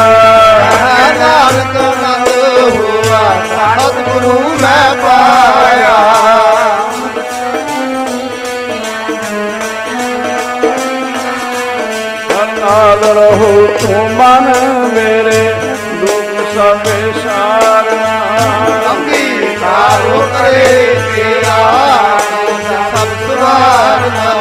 [12.95, 14.51] ਨਾਲ ਰਹੋ ਤੂੰ ਮਨ
[14.93, 15.41] ਮੇਰੇ
[16.01, 17.81] ਦੁੱਖ ਸਭੇ ਸਾਰਾ
[18.91, 21.57] ਅੰਗੀਕਾਰੋ ਕਰੇ ਤੇਰਾ
[22.67, 24.31] ਸਭ ਸੁਭਾਨਾ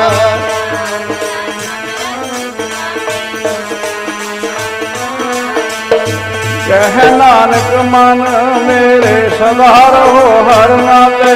[6.69, 8.23] ਕਹਿ ਨਾਨਕ ਮਨ
[8.67, 11.35] ਮੇਰੇ ਸਦਾ ਰਹੋ ਹਰ ਨਾਲੇ।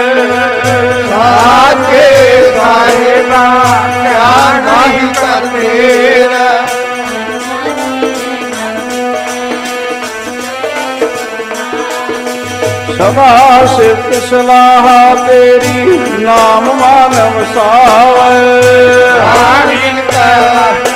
[1.10, 2.06] ਸਾਚੇ
[2.56, 3.44] ਸਾਹਿਬਾ
[3.94, 5.46] ਕਿਆ ਨਹੀਂ ਕਰ
[12.98, 18.40] ਸਭਾ ਸਿਫਤ ਸਲਾਹ ਤੇਰੀ ਨਾਮ ਮਾਨਵ ਸਾਵੇ।
[19.24, 20.88] ਆਮੀਨ ਕਰ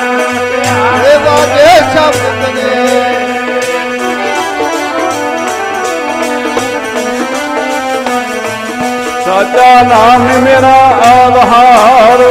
[1.05, 2.73] ਇਹ ਬਾਜੇ ਸ਼ਬਦ ਨੇ।
[9.25, 10.77] ਸਾਚਾ ਨਾਮ ਮੇਰਾ
[11.13, 12.25] ਆਧਾਰ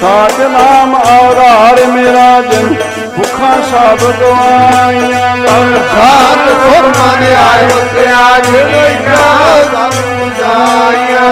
[0.00, 2.74] ਸਾਚ ਨਾਮ ਆਧਾਰ ਮੇਰਾ ਜਨ
[3.46, 5.36] ਭੁਖਾਂ ਸਭ ਗਵਾਈਆਂ
[5.88, 9.26] ਸਾਤ ਸੁਰ ਮਨ ਆਇਓ ਸਿਆਜ ਲੋਈਆ
[9.64, 9.92] ਸਭ
[10.38, 11.26] ਜਾਇਆ।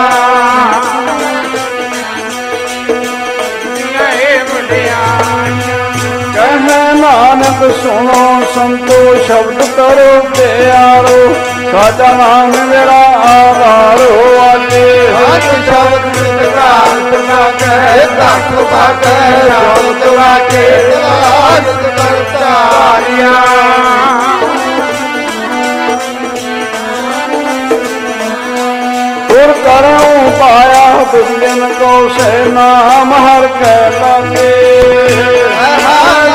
[6.94, 11.34] ਨਾਨਕ ਸੁਣੋ ਸੰਤੋ ਸ਼ਬਦ ਕਰੋ ਪਿਆਰੋ।
[11.72, 12.98] ਸਾਚਾ ਨਾਮ ਮੇਰਾ
[13.30, 20.66] ਆਧਾਰੋ ਆਜੇ। ਹੱਥ ਸ਼ਬਦ ਮਿਟਕਾਰ ਤਨਾ ਕਹਿ ਤੱਕ ਬਾਕੈ ਸ਼ਬਦ ਵਾਕੇ
[21.04, 21.93] ਆਦਤ
[22.24, 23.32] ਕਰਤਾਰਿਆ
[29.28, 34.52] ਗੁਰ ਕਰਉ ਪਾਇਆ ਬਿਗਨ ਕੋ ਸੇ ਨਾਮ ਹਰ ਕੈ ਲਾਗੇ।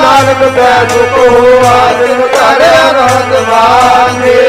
[0.02, 4.42] ਨਾਨਕ ਕੈ ਦੁਖ ਹੋਆ ਜਿਨ ਕਰ ਅਨੰਦ ਵਾਗੇ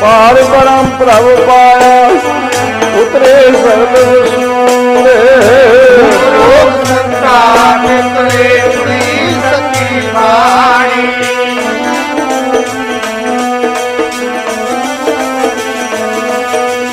[0.00, 2.41] ਪਾਰ ਬ੍ਰਹਮ ਪ੍ਰਭ ਪਾਇਆ
[2.94, 3.94] ਉਤਰੇ ਸਰਬ
[4.26, 5.14] ਸੂਰੇ
[6.32, 11.06] ਲੋਕ ਸੰਸਾਰ ਨਿਤਰੇ ਸੁਣੀ ਸਕੀ ਬਾਣੀ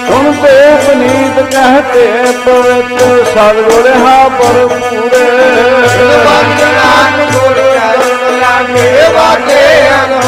[0.07, 0.55] ਸੁਣ ਤੇ
[0.85, 2.05] ਪਨੀਤ ਕਹਤੇ
[2.45, 5.26] ਪਵਿੱਤ ਸਤਿਗੁਰ ਹਾ ਪਰ ਪੂਰੇ
[6.26, 9.61] ਬੰਦਨਾਨ ਗੁਰ ਚਰਨ ਲਾਗੇ ਵਾਗੇ
[9.95, 10.18] ਅਨਹਦ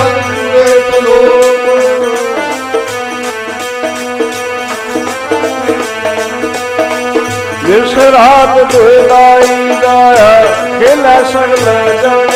[8.14, 10.32] ਰਾਤ ਦੁਇ ਦਾਈ ਗਾਇਆ
[10.80, 11.66] ਖੇਲੇ ਸਗਲ
[12.02, 12.36] ਜਗਤ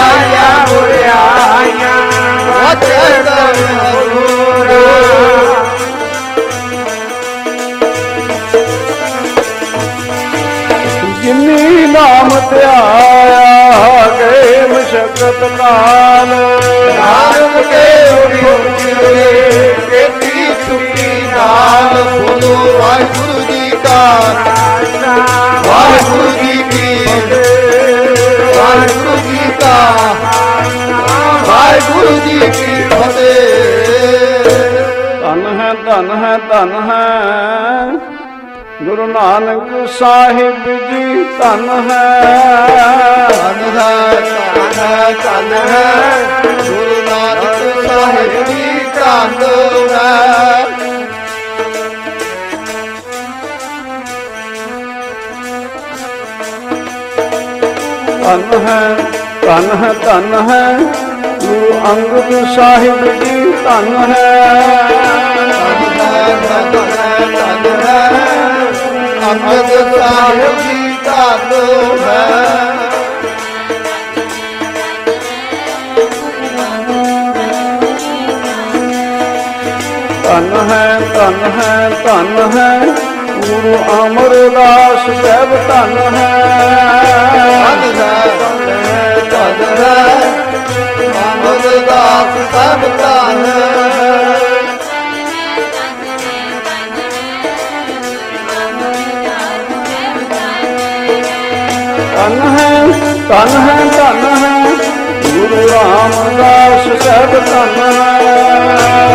[0.00, 1.94] ਆਇਆ ਮੁਰਿਆਇਆ
[2.46, 4.78] ਵਾਚਰ ਹਰੂਰਾ
[11.22, 17.84] ਜਿਨੀ ਨਾਮ ਧਿਆਇਆ ਗਏ ਮਸ਼ਕਤ ਕਾਲ। ਨਾਨਕ ਕੇ
[18.14, 20.08] ਉਪਰੇ
[21.40, 24.00] ਨਾਲ ਬੋਲੋ ਵਾਹਿਗੁਰੂ ਜੀ ਕਾ
[25.66, 27.06] ਵਾਹਿਗੁਰੂ ਜੀ ਕੀ
[28.56, 29.76] ਵਾਹਿਗੁਰੂ ਜੀ ਕਾ
[31.48, 33.38] ਵਾਹਿਗੁਰੂ ਜੀ ਕੀ ਫਤਿਹ।
[35.22, 37.08] ਧਨ ਹੈ ਧਨ ਹੈ ਧਨ ਹੈ।
[38.82, 42.08] ਗੁਰੂ ਨਾਨਕ ਸਾਹਿਬ ਜੀ ਧਨ ਹੈ।
[43.28, 45.84] ਧਨ ਹੈ ਧਨ ਹੈ ਧਨ ਹੈ।
[46.44, 49.42] ਗੁਰੂ ਨਾਨਕ ਸਾਹਿਬ ਜੀ ਧਨ
[49.90, 50.99] ਹੈ।
[58.30, 58.96] ਧਨ ਹੈ
[59.42, 60.76] ਧਨ ਹੈ ਧਨ ਹੈ।
[61.40, 64.88] ਗੁਰੂ ਅੰਗਦ ਸਾਹਿਬ ਜੀ, ਧਨ ਹੈ।
[69.30, 71.52] ਅੰਗਦ ਸਾਹਿਬ ਜੀ ਧਨ
[72.06, 72.50] ਹੈ
[80.22, 83.09] ਧਨ ਹੈ ਧਨ ਹੈ ਧਨ ਹੈ।
[83.50, 86.36] ਗੁਰੂ ਅਮਰਦਾਸ ਸਾਹਿਬ ਧਨ ਹੈ।
[87.38, 88.26] ਧਨ ਹੈ
[89.30, 90.04] ਧਨ ਹੈ।
[91.22, 93.46] ਅੰਗਦ ਦਾਸ ਸਭ ਧਨ
[102.16, 102.86] ਧਨ ਹੈ
[103.28, 104.64] ਧਨ ਹੈ ਧਨ ਹੈ।
[105.22, 108.18] ਗੁਰੂ ਰਾਮਦਾਸ ਸਾਹਿਬ ਧਨ ਹੈ।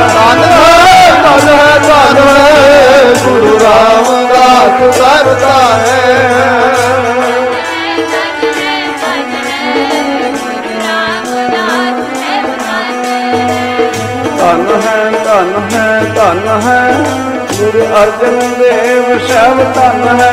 [0.07, 2.51] ਧਨ ਹੈ ਧਨ ਹੈ ਧਨ ਹੈ।
[3.25, 4.24] ਗੁਰੂ ਰਾਮਦਾਸ
[4.75, 6.65] ਸਭ ਧਨ ਹੈ
[14.37, 16.81] ਧਨ ਹੈ ਧਨ ਹੈ ਧਨ ਹੈ
[17.51, 20.31] ਗੁਰੂ ਅਰਜਨ ਦੇਵ ਸਭ ਧਨ ਹੈ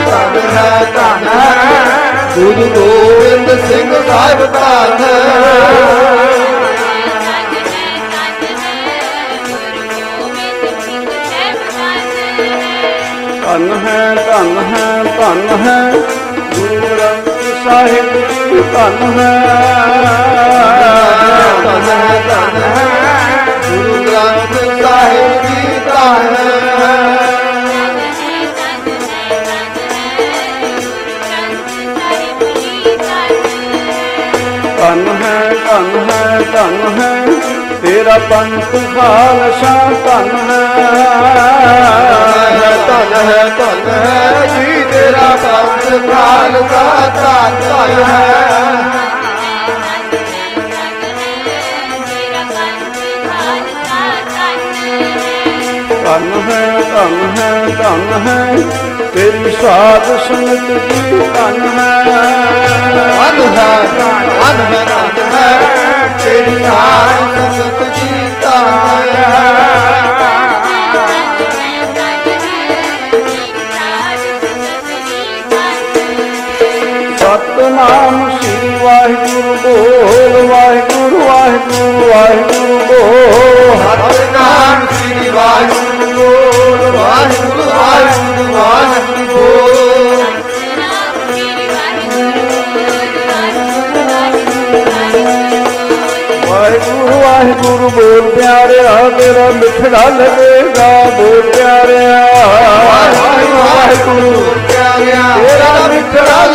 [0.05, 5.21] ਧਨ ਹੈ ਧਨ ਹੈ ਗੁਰੂ ਗੋਬਿੰਦ ਸਿੰਘ ਸਾਹਿਬ ਧਨ ਹੈ।
[13.43, 15.91] ਧਨ ਹੈ ਧਨ ਹੈ ਧਨ ਹੈ।
[16.55, 17.29] ਗੁਰੂ ਗ੍ਰੰਥ
[17.63, 19.33] ਸਾਹਿਬ ਜੀ ਧਨ ਹੈ।
[21.63, 23.04] ਧਨ ਹੈ ਧਨ ਹੈ।
[23.75, 27.15] ਗੁਰੂ ਗ੍ਰੰਥ ਸਾਹਿਬ ਜੀ ਧਨ ਹੈ
[34.77, 37.09] ਧਨ ਹੈ ਧਨ ਹੈ ਧਨ ਹੈ
[37.81, 39.73] ਤੇਰਾ ਪੰਥ ਖਾਲਸਾ
[40.05, 40.63] ਧਨ ਹੈ
[42.87, 49.14] ਧਨ ਹੈ ਧਨ ਹੈ ਜੀ ਤੇਰਾ ਪੰਥ ਖਾਲਸਾ ਧਨ ਧਨ ਹੈ
[56.05, 58.57] ਧਨ ਹੈ ਧਨ ਹੈ ਧਨ ਹੈ।
[59.13, 62.03] ਤੇਰੀ ਸਾਧ ਸੰਗਤ ਜੀ ਧਨ ਹੈ।
[62.93, 65.47] ਧਨ ਹੈ ਧਨ ਹੈ ਧਨ ਹੈ।
[66.23, 68.11] ਤੇਰੀ ਸਾਧ ਸੰਗਤ ਜੀ
[68.41, 69.53] ਧਨ ਹੈ।
[77.17, 81.04] ਸਤਨਾਮ ਸ੍ਰੀ ਵਾਹਿਗੁਰੂ ਬੋਲ ਵਾਹਿਗੁਰੂ।
[81.45, 86.29] ਵਾਹਿਗੁਰੂ ਵਾਹਿਗੁਰੂ ਬੋਲ ਸਤਨਾਮ ਸ੍ਰੀ ਵਾਹਿਗੁਰੂ
[86.93, 89.43] ਵਾਹਿਗੁਰੂ ਵਾਹਿਗੁਰੂ ਵਾਹਿਗੁਰੂ।
[96.45, 102.19] ਬੋਲ ਵਾਹਿਗੁਰੂ ਵਾਹਿਗੁਰੂ ਬੋਲ ਪਿਆਰਿਆ ਤੇਰਾ ਮਿੱਠੜਾ ਲੱਗੇਗਾ ਬੋਲ ਪਿਆਰਿਆ।
[102.85, 104.33] ਵਾਹਿਗੁਰੂ ਵਾਹਿਗੁਰੂ
[104.67, 106.45] ਪਿਆਰਿਆ ਤੇਰਾ ਮਿੱਠੜਾ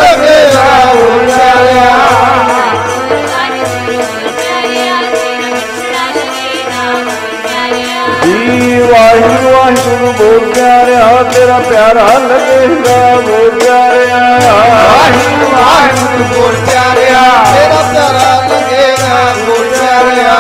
[9.21, 18.39] ਵਾਹਿਗੁਰੂ ਵਾਹਿਗੁਰੂ ਬੋਲ ਪਿਆਰਿਆ ਤੇਰਾ ਪਿਆਰਾ ਲੱਗੇਗਾ ਬੋਲ ਪਿਆਰਿਆ ਵਾਹਿਗੁਰੂ ਵਾਹਿਗੁਰੂ ਬੋਲ ਪਿਆਰਿਆ ਤੇਰਾ ਪਿਆਰਾ
[18.49, 20.37] ਲੱਗੇਗਾ ਹੋ ਪਿਆਰਿਆ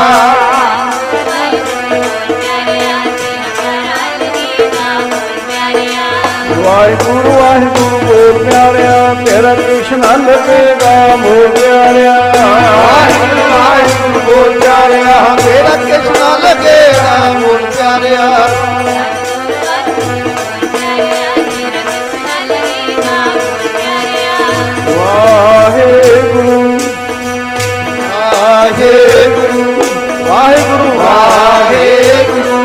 [6.60, 16.36] ਵਾਹਿਗੁਰੂ ਵਾਹਿਗੁਰੂ ਬੋਲ ਪਿਆਰਿਆ ਤੇਰਾ ਕ੍ਰਿਸ਼ਨਾ ਲੱਗੇਗਾ ਬੋਲ ਪਿਆਰਿਆ ਵਾਹਿਗੁਰੂ ਵਾਹਿਗੁਰੂ ਬੋਲ ਪਿਆਰਿਆ ਤੇਰਾ ਕਿਸਨਾ
[16.38, 18.69] ਲੱਗੇਗਾ ਹੋ ਪਿਆਰਿਆ
[30.50, 32.56] ਵਾਹਿਗੁਰੂ ਵਾਹਿਗੁਰੂ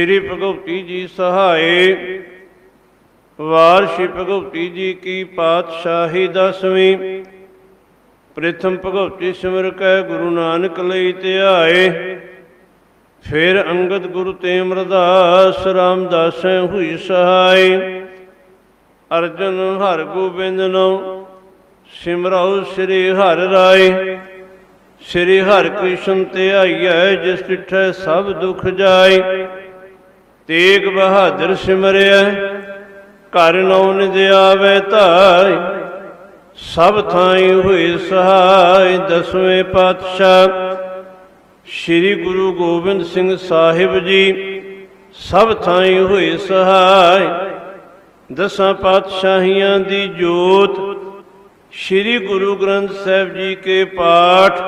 [0.00, 2.20] ਸ਼੍ਰੀ ਭਗਵਤੀ ਜੀ ਸਹਾਏ।
[3.38, 6.96] ਵਾਰ ਸ਼੍ਰੀ ਭਗਵਤੀ ਜੀ ਕੀ ਪਾਤਸ਼ਾਹੀ ਦਸਵੀਂ।
[8.36, 11.90] ਪ੍ਰਥਮ ਭਗਵਤੀ ਸਿਮਰ ਕੈ ਗੁਰੂ ਨਾਨਕ ਲਈ ਧਿਆਏ
[13.24, 17.78] ਫਿਰ ਅੰਗਦ ਗੁਰੂ ਤੇ ਅਮਰਦਾਸ ਰਾਮਦਾਸੈ ਹੋਈ ਸਹਾਈ
[19.10, 20.88] ਅਰਜਨ ਹਰ ਗੋਬਿੰਦ ਨੋ
[22.02, 24.18] ਸਿਮਰਉ ਸ੍ਰੀ ਹਰਿ ਰਾਏ।
[25.02, 29.20] ਸ੍ਰੀ ਹਰਿ ਕ੍ਰਿਸ਼ਨ ਧਿਆਈਐ ਜਿਸ ਡਿਠੈ ਸਭ ਦੁਖ ਜਾਏ।
[30.50, 32.22] ਤੇਗ ਬਹਾਦਰ ਸਿਮਰਿਐ
[33.32, 35.52] ਘਰ ਨਉ ਨਿਦ ਆਵੈ ਧਾਇ
[36.62, 40.48] ਸਭ ਥਾਈ ਹੋਏ ਸਹਾਇ ਦਸਵੇਂ ਪਾਤਸ਼ਾਹ।
[41.66, 44.24] ਸ੍ਰੀ ਗੁਰੂ ਗੋਬਿੰਦ ਸਿੰਘ ਸਾਹਿਬ ਜੀ,
[45.20, 47.28] ਸਭ ਥਾਈ ਹੋਏ ਸਹਾਇ
[48.30, 50.76] ਦਸਾਂ ਪਾਤਸ਼ਾਹੀਆਂ ਦੀ ਜੋਤ,
[51.72, 54.60] ਸ੍ਰੀ ਗੁਰੂ ਗ੍ਰੰਥ ਸਾਹਿਬ ਜੀ ਕੇ ਪਾਠ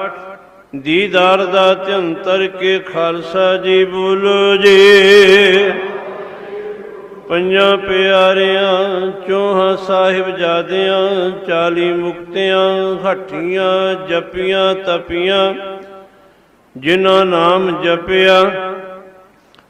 [0.75, 5.73] ਦੀਦਾਰ ਦਾ ਧੰਤਰ ਕੇ ਖਾਲਸਾ ਜੀ ਬੋਲੋ ਜੀ।
[7.29, 15.55] ਪੰਜਾਂ ਪਿਆਰਿਆਂ, ਚੋਹਾਂ ਸਾਹਿਬਜ਼ਾਦਿਆਂ, ਚਾਲੀ ਮੁਕਤਿਆਂ, ਹੱਠੀਆਂ, ਜਪੀਆਂ, ਤਪੀਆਂ,
[16.77, 18.73] ਜਿਨ੍ਹਾਂ ਨਾਮ ਜਪਿਆ,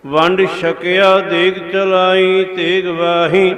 [0.06, 3.54] ਵੰਡ ਛਕਿਆ, ਦੇਗ ਚਲਾਈ, ਤੇਗ ਵਾਹੀ,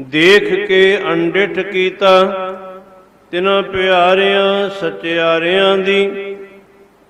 [0.00, 2.22] ਦੇਖ ਕੇ ਅੰਡਿਠ ਕੀਤਾ,
[3.30, 6.33] ਤਿਨਾਂ ਪਿਆਰਿਆਂ, ਸਚਿਆਰਿਆਂ ਦੀ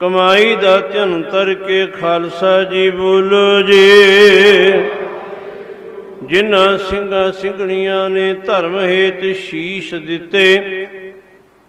[0.01, 4.73] ਕਮਾਈ ਦਾ ਧੰਤਰ ਕੇ ਖਾਲਸਾ ਜੀ ਬੋਲੋ ਜੀ।
[6.23, 10.87] ਜਿਨ੍ਹਾਂ ਸਿੰਘਾਂ ਸਿੰਘਣੀਆਂ ਨੇ ਧਰਮ ਹੇਤ ਸ਼ੀਸ਼ ਦਿੱਤੇ,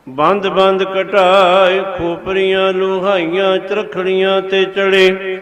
[0.10, 5.40] ਬੰਦ ਬੰਦ ਕਟਾਏ ਖੋਪਰੀਆਂ, ਲੋਹਾਈਆਂ, ਚਰਖੜੀਆਂ ਤੇ ਚੜੇ।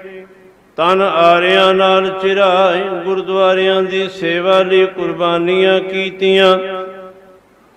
[0.77, 6.57] ਤਨ ਆਰਿਆਂ ਨਾਲ ਚਿਰਾਏ, ਗੁਰਦੁਆਰਿਆਂ ਦੀ ਸੇਵਾ ਲਈ ਕੁਰਬਾਨੀਆਂ ਕੀਤੀਆਂ।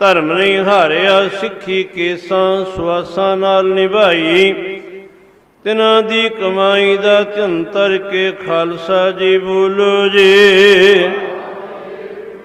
[0.01, 4.76] ਧਰਮ ਨਹੀਂ ਹਾਰਿਆ ਸਿੱਖੀ ਕੇਸਾਂ, ਸੁਆਸਾਂ ਨਾਲ ਨਿਭਾਈ।
[5.67, 11.09] ਤਿਨਾਂ ਦੀ ਕਮਾਈ ਦਾ ਧੰਤਰ ਕੇ ਖਾਲਸਾ ਜੀ ਬੋਲੋ ਜੀ।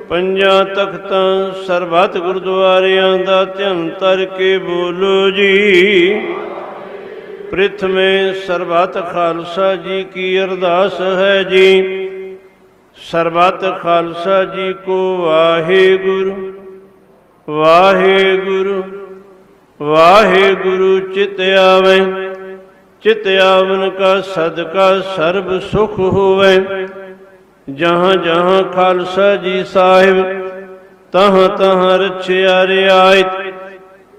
[0.10, 6.22] ਪੰਜਾਂ ਤਖਤਾਂ ਸਰਬੱਤ ਗੁਰਦੁਆਰਿਆਂ ਦਾ ਧੰਤਰ ਕੇ ਬੋਲੋ ਜੀ।
[7.52, 11.84] ਪ੍ਰਥਮੇ ਸਰਬੱਤ ਖਾਲਸਾ ਜੀ ਕੀ ਅਰਦਾਸ ਹੈ ਜੀ।
[13.12, 16.52] ਸਰਬੱਤ ਖਾਲਸਾ ਜੀ ਕੋ ਵਾਹਿਗੁਰੂ
[17.50, 18.84] ਵਾਹਿਗੁਰੂ
[19.82, 22.31] ਵਾਹਿਗੁਰੂ ਚਿਤ ਆਵੇ।
[23.04, 26.58] ਚਿਤ ਆਵਨ ਕਾ ਸਦਕਾ ਸਰਬ ਸੁਖ ਹੋਵੇ।
[27.68, 30.24] ਜਹਾਂ ਜਹਾਂ ਖਾਲਸਾ ਜੀ ਸਾਹਿਬ,
[31.12, 33.54] ਤਹਾਂ ਤਹਾਂ ਰਛਿਆ ਰਿਆਇਤ।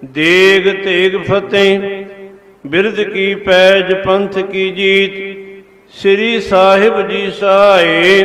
[0.05, 1.81] ਦੇਗ ਤੇਗ ਫਤਿਹ,
[2.67, 5.15] ਬਿਰਧ ਕੀ ਪੈਜ ਪੰਥ ਕੀ ਜੀਤ।
[5.93, 8.25] ਸ੍ਰੀ ਸਾਹਿਬ ਜੀ ਸਹਾਏ,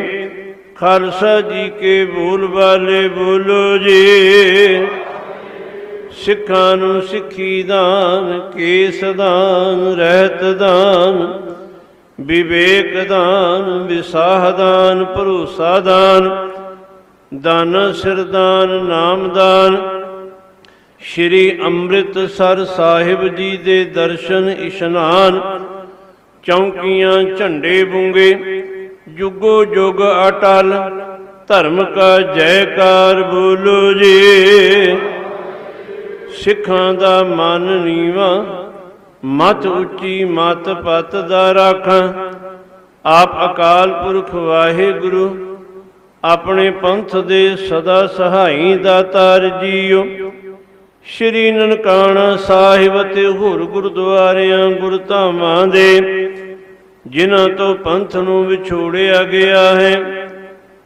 [0.75, 4.87] ਖਾਲਸਾ ਜੀ ਕੇ ਬੋਲ ਵਾਲੇ ਬੋਲੋ ਜੀ।
[6.25, 11.17] ਸਿੱਖਾਂ ਨੂੰ ਸਿੱਖੀ ਦਾਨ, ਕੇਸ ਦਾਨ, ਰਹਿਤ ਦਾਨ,
[12.19, 16.29] ਵਿਵੇਕ ਦਾਨ, ਵਿਸਾਹ ਦਾਨ, ਭਰੋਸਾ ਦਾਨ
[17.31, 19.77] ਦਾਨ ਸਿਰਦਾਨ ਨਾਮ ਦਾਨ।
[21.01, 25.39] ਸ਼੍ਰੀ ਅੰਮ੍ਰਿਤਸਰ ਸਾਹਿਬ ਜੀ ਦੇ ਦਰਸ਼ਨ ਇਸ਼ਨਾਨ,
[26.43, 28.33] ਚੌਂਕੀਆਂ ਝੰਡੇ ਬੁੰਗੇ,
[29.17, 30.73] ਜੁਗੋ ਜੁਗ ਅਟਲ,
[31.47, 34.97] ਧਰਮ ਕਾ ਜੈਕਾਰ ਬੋਲੋ ਜੀ।
[36.37, 38.29] ਸਿੱਖਾਂ ਦਾ ਮਨ ਨੀਵਾ,
[39.25, 42.01] ਮਤ ਉੱਚੀ ਮਤ ਪਤ ਦਾ ਰਾਖਾਂ।
[43.05, 45.29] ਆਪ ਅਕਾਲ ਪੁਰਖ ਵਾਹਿਗੁਰੂ,
[46.23, 50.05] ਆਪਣੇ ਪੰਥ ਦੇ ਸਦਾ ਸਹਾਈ ਦਾਤਾਰ ਜੀਓ
[51.05, 56.01] ਸ਼੍ਰੀ ਨਨਕਾਣਾ ਸਾਹਿਬ ਤੇ ਹੋਰ ਗੁਰਦੁਆਰਿਆਂ ਗੁਰਧਾਮਾਂ ਦੇ,
[57.07, 60.27] ਜਿਨ੍ਹਾਂ ਤੋਂ ਪੰਥ ਨੂੰ ਵਿਛੋੜਿਆ ਗਿਆ ਹੈ।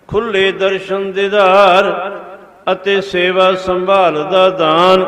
[0.10, 1.92] ਖੁੱਲੇ ਦਰਸ਼ਨ ਦਿਦਾਰ
[2.72, 5.06] ਅਤੇ ਸੇਵਾ ਸੰਭਾਲ ਦਾ ਦਾਨ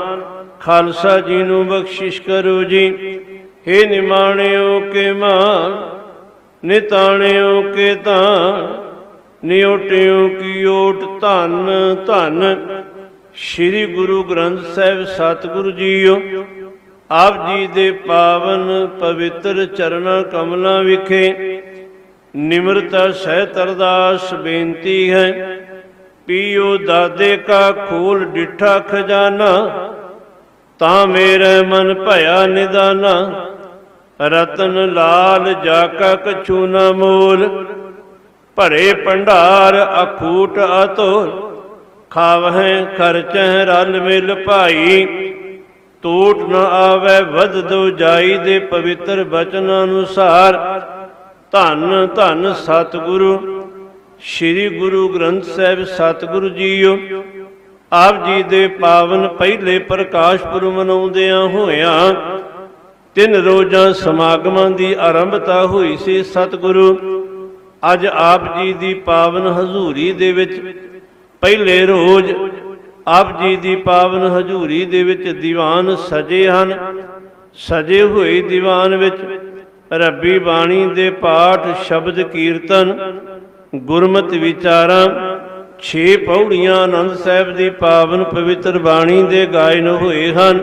[0.63, 2.87] ਖਾਲਸਾ ਜੀ ਨੂੰ ਬਖਸ਼ਿਸ਼ ਕਰੋ ਜੀ।
[3.67, 5.73] हे ਨਿਮਾਣਿਓ ਕੇ ਮਾਨ
[6.63, 8.67] ਨਿਤਾਣਿਓ ਕੇ ਤਾਨ
[9.43, 11.69] ਨਿਉਟਿਓ ਕੀ ਓਟ ਧੰਨ
[12.07, 12.55] ਧੰਨ।
[13.35, 16.17] ਸ੍ਰੀ ਗੁਰੂ ਗ੍ਰੰਥ ਸਾਹਿਬ ਸਤਿਗੁਰੂ ਜੀਓ,
[17.09, 21.33] ਆਪ ਜੀ ਦੇ ਪਾਵਨ ਪਵਿੱਤਰ ਚਰਨਾਂ ਕਮਲਾਂ ਵਿਖੇ
[22.33, 25.57] ਨਿਮਰਤਾ ਸਹਿਤ ਅਰਦਾਸ ਬੇਨਤੀ ਹੈ,
[26.27, 29.51] ਪੀਓ ਦਾਦੇ ਕਾ ਖੋਲ ਡਿਠਾ ਖਜ਼ਾਨਾ
[30.83, 33.11] ਤਾਂ ਮੇਰੇ ਮਨ ਭਇਆ ਨਿਦਾਨਾ,
[34.19, 37.45] ਰਤਨ ਲਾਲ ਜਾ ਕਾ ਕਛੂ ਨਾ ਮੋਲ,
[38.57, 41.29] ਭਰੇ ਭੰਡਾਰ ਅਖੂਟ ਅਤੋਲ,
[42.11, 45.05] ਖਾਵਹਿ ਖਰਚਹਿ ਰਲ ਮਿਲ ਭਾਈ
[46.03, 50.59] ਟੂਟ ਨ ਆਵੇ ਵਧ ਦੋ ਜਾਈ ਦੇ ਪਵਿੱਤਰ ਬਚਨ ਅਨੁਸਾਰ।
[51.53, 53.37] ਧੰਨ ਧੰਨ ਸਤਿਗੁਰੂ,
[54.23, 56.97] ਸ੍ਰੀ ਗੁਰੂ ਗ੍ਰੰਥ ਸਾਹਿਬ ਸਤਿਗੁਰੂ ਜੀਓ
[57.93, 62.13] ਆਪ ਜੀ ਦੇ ਪਾਵਨ ਪਹਿਲੇ ਪ੍ਰਕਾਸ਼ ਪੁਰਬ ਮਨਾਉਂਦਿਆਂ ਹੋਇਆਂ
[63.15, 66.87] ਤਿੰਨ ਰੋਜ਼ਾਂ ਸਮਾਗਮਾਂ ਦੀ ਆਰੰਭਤਾ ਹੋਈ ਸੀ ਸਤਿਗੁਰੂ।
[67.93, 70.53] ਅੱਜ ਆਪ ਜੀ ਦੀ ਪਾਵਨ ਹਜ਼ੂਰੀ ਦੇ ਵਿੱਚ
[71.41, 72.31] ਪਹਿਲੇ ਰੋਜ਼
[73.07, 76.73] ਆਪ ਜੀ ਦੀ ਪਾਵਨ ਹਜ਼ੂਰੀ ਦੇ ਵਿੱਚ ਦੀਵਾਨ ਸਜੇ ਹਨ।
[77.59, 79.17] ਸਜੇ ਹੋਏ ਦੀਵਾਨ ਵਿੱਚ
[79.93, 82.97] ਰੱਬੀ ਬਾਣੀ ਦੇ ਪਾਠ, ਸ਼ਬਦ ਕੀਰਤਨ,
[83.75, 85.07] ਗੁਰਮਤਿ ਵਿਚਾਰਾਂ
[85.83, 90.61] ਛੇ ਪੌੜੀਆਂ ਆਨੰਦ ਸਾਹਿਬ ਦੀ ਪਾਵਨ ਪਵਿੱਤਰ ਬਾਣੀ ਦੇ ਗਾਇਨ ਹੋਏ ਹਨ।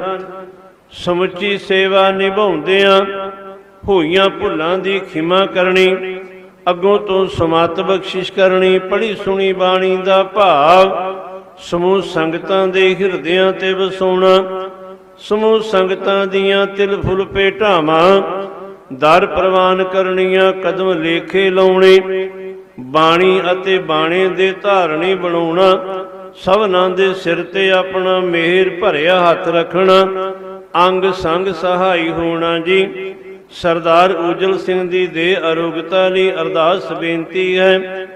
[1.04, 3.00] ਸਮੁੱਚੀ ਸੇਵਾ ਨਿਭਾਉਂਦਿਆਂ
[3.88, 6.16] ਹੋਈਆਂ ਭੁੱਲਾਂ ਦੀ ਖਿਮਾ ਕਰਨੀ,
[6.70, 10.96] ਅੱਗੋਂ ਤੋਂ ਸਮਤ ਬਖਸ਼ਿਸ਼ ਕਰਨੀ ਪੜੀ ਸੁਣੀ ਬਾਣੀ ਦਾ ਭਾਵ,
[11.60, 14.36] ਸਮੂਹ ਸੰਗਤਾਂ ਦੇ ਹਿਰਦਿਆਂ ਤੇ ਵਸਾਉਣਾ,
[15.18, 18.22] ਸਮੂਹ ਸੰਗਤਾਂ ਦੀਆਂ ਤਿਲ ਫੁੱਲ ਭੇਟਾਵਾਂ,
[18.92, 21.98] ਦਰ ਪ੍ਰਵਾਨ ਕਰਨੀਆਂ, ਕਦਮ ਲੇਖੇ ਲਾਉਣੇ
[22.80, 26.04] ਬਾਣੀ ਅਤੇ ਬਾਣੇ ਦੇ ਧਾਰਣੀ ਬਣਾਉਣਾ,
[26.34, 30.32] ਸਭਨਾਂ ਦੇ ਸਿਰ ਤੇ ਆਪਣਾ ਮਿਹਰ ਭਰਿਆ ਹੱਥ ਰੱਖਣਾ,
[30.86, 33.14] ਅੰਗ ਸੰਗ ਸਹਾਈ ਹੋਣਾ ਜੀ।
[33.50, 38.06] ਸਰਦਾਰ ਉਜਲ ਸਿੰਘ ਦੀ ਦੇ ਅਰੋਗਤਾ ਲਈ ਅਰਦਾਸ ਬੇਨਤੀ ਹੈ।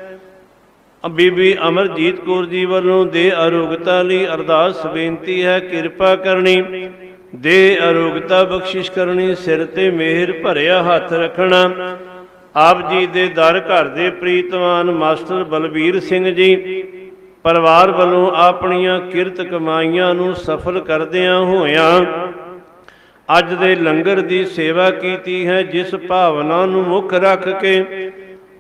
[1.04, 6.88] ਬੀਬੀ ਅਮਰਜੀਤ ਕੌਰ ਜੀ ਵੱਲੋਂ ਦੇ ਅਰੋਗਤਾ ਲਈ ਅਰਦਾਸ ਬੇਨਤੀ ਹੈ, ਕਿਰਪਾ ਕਰਨੀ,
[7.36, 11.70] ਦੇ ਅਰੋਗਤਾ ਬਖਸ਼ਿਸ਼ ਕਰਨੀ, ਸਿਰ ਤੇ ਮਿਹਰ ਭਰਿਆ ਹੱਥ ਰੱਖਣਾ।
[12.54, 16.82] ਆਪ ਜੀ ਦੇ ਦਰ ਘਰ ਦੇ ਪ੍ਰੀਤਵਾਨ ਮਾਸਟਰ ਬਲਬੀਰ ਸਿੰਘ ਜੀ,
[17.44, 21.88] ਪਰਿਵਾਰ ਵੱਲੋਂ ਆਪਣੀਆਂ ਕਿਰਤ ਕਮਾਈਆਂ ਨੂੰ ਸਫਲ ਕਰਦਿਆਂ ਹੋਇਆਂ
[23.28, 27.82] ਅੱਜ ਦੇ ਲੰਗਰ ਦੀ ਸੇਵਾ ਕੀਤੀ ਹੈ, ਜਿਸ ਭਾਵਨਾ ਨੂੰ ਮੁੱਖ ਰੱਖ ਕੇ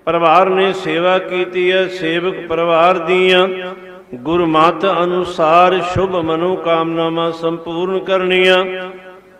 [0.06, 3.46] ਪਰਿਵਾਰ ਨੇ ਸੇਵਾ ਕੀਤੀ ਹੈ। ਸੇਵਕ ਪਰਿਵਾਰ ਦੀਆਂ
[4.14, 8.64] ਗੁਰਮਤ ਅਨੁਸਾਰ ਸ਼ੁਭ ਮਨੋ ਕਾਮਨਾਵਾਂ ਸੰਪੂਰਨ ਕਰਨੀਆਂ,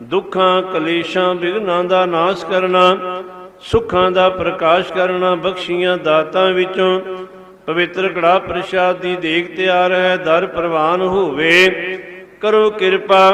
[0.03, 2.97] ਦੁੱਖਾਂ, ਕਲੇਸ਼ਾਂ ਵਿਗਨਾਂ ਦਾ ਨਾਸ਼ ਕਰਨਾ
[3.71, 7.01] ਸੁੱਖਾਂ ਦਾ ਪ੍ਰਕਾਸ਼ ਕਰਨਾ, ਬਖਸ਼ੀਆਂ ਦਾਤਾਂ ਵਿੱਚੋਂ।
[7.67, 11.69] ਪਵਿੱਤਰ ਕੜਾ ਪ੍ਰਸ਼ਾਦ ਦੀ ਦੇਖ ਤਿਆਰ ਹੈ, ਦਰ ਪ੍ਰਵਾਨ ਹੋਵੇ।
[12.41, 13.31] ਕਰੋ ਕਿਰਪਾ,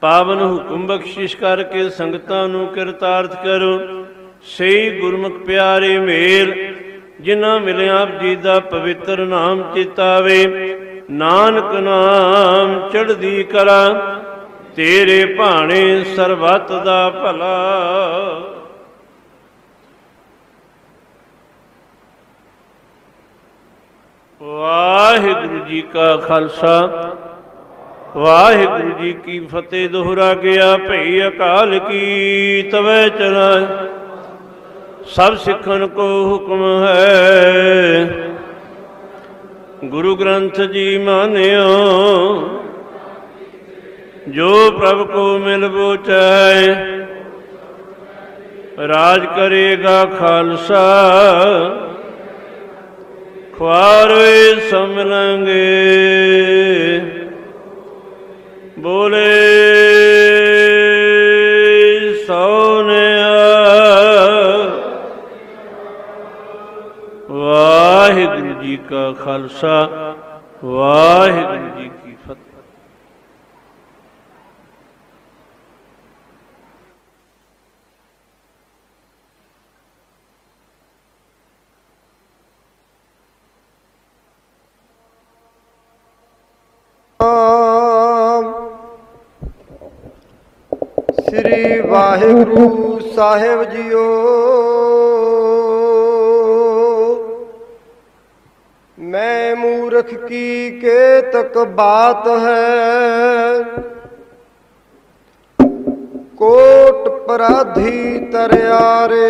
[0.00, 4.04] ਪਾਵਨ ਹੁਕਮ ਬਖਸ਼ਿਸ਼ ਕਰਕੇ ਸੰਗਤਾਂ ਨੂੰ ਕਿਰਤਾਰਥ ਕਰੋ।
[4.42, 6.54] ਸਹੀ ਗੁਰਮੁਖ ਪਿਆਰੇ ਮੇਲ,
[7.20, 10.46] ਜਿਨ੍ਹਾਂ ਮਿਲਿਆ ਆਪ ਜੀ ਦਾ ਪਵਿੱਤਰ ਨਾਮ ਚਿਤਾਵੇ।
[11.10, 13.88] ਨਾਨਕ ਨਾਮ ਚੜ੍ਹਦੀ ਕਲਾ,
[14.76, 18.51] ਤੇਰੇ ਭਾਣੇ ਸਰਬੱਤ ਦਾ ਭਲਾ।
[24.52, 26.72] ਵਾਹਿਗੁਰੂ ਜੀ ਕਾ ਖਾਲਸਾ,
[28.16, 33.46] ਵਾਹਿਗੁਰੂ ਜੀ ਕੀ ਫਤਿਹ, ਦੁਹਰਾ ਗਿਆ ਭਈ ਅਕਾਲ ਕੀ ਤਵੇ ਚਲਾ
[35.06, 38.06] ਸਭ ਸਿੱਖਣ ਕੋ ਹੁਕਮ ਹੈ।
[39.84, 41.70] ਗੁਰੂ ਗ੍ਰੰਥ ਜੀ ਮਾਨਿਓ,
[44.28, 46.74] ਜੋ ਪ੍ਰਭ ਕੋ ਮਿਲ ਬੋਚੈ,
[48.88, 50.82] ਰਾਜ ਕਰੇਗਾ ਖਾਲਸਾ।
[53.62, 55.60] ਖੁਆਰੇ ਸਮਲਾਂਗੇ।
[58.78, 59.34] ਬੋਲੇ
[62.26, 63.28] ਸੋਨਿਆ।
[67.30, 69.88] ਵਾਹਿਗੁਰੂ ਜੀ ਕਾ ਖਾਲਸਾ
[70.64, 71.71] ਵਾਹਿਗੁਰੂ
[91.92, 94.04] ਵਾਹਿਗੁਰੂ ਸਾਹਿਬ ਜੀਓ।
[98.98, 103.62] ਮੈਂ ਮੂਰਖ ਕੀ ਕੇਤਕ ਬਾਤ ਹੈ?
[106.36, 109.28] ਕੋਟ ਪਰਾਧੀ ਤਰਿਆਰੇ।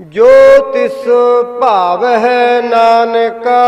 [0.00, 0.28] ਜੋ
[0.72, 1.04] ਤਿਸ
[1.60, 3.64] ਭਾਵ ਹੈ ਨਾਨਕਾ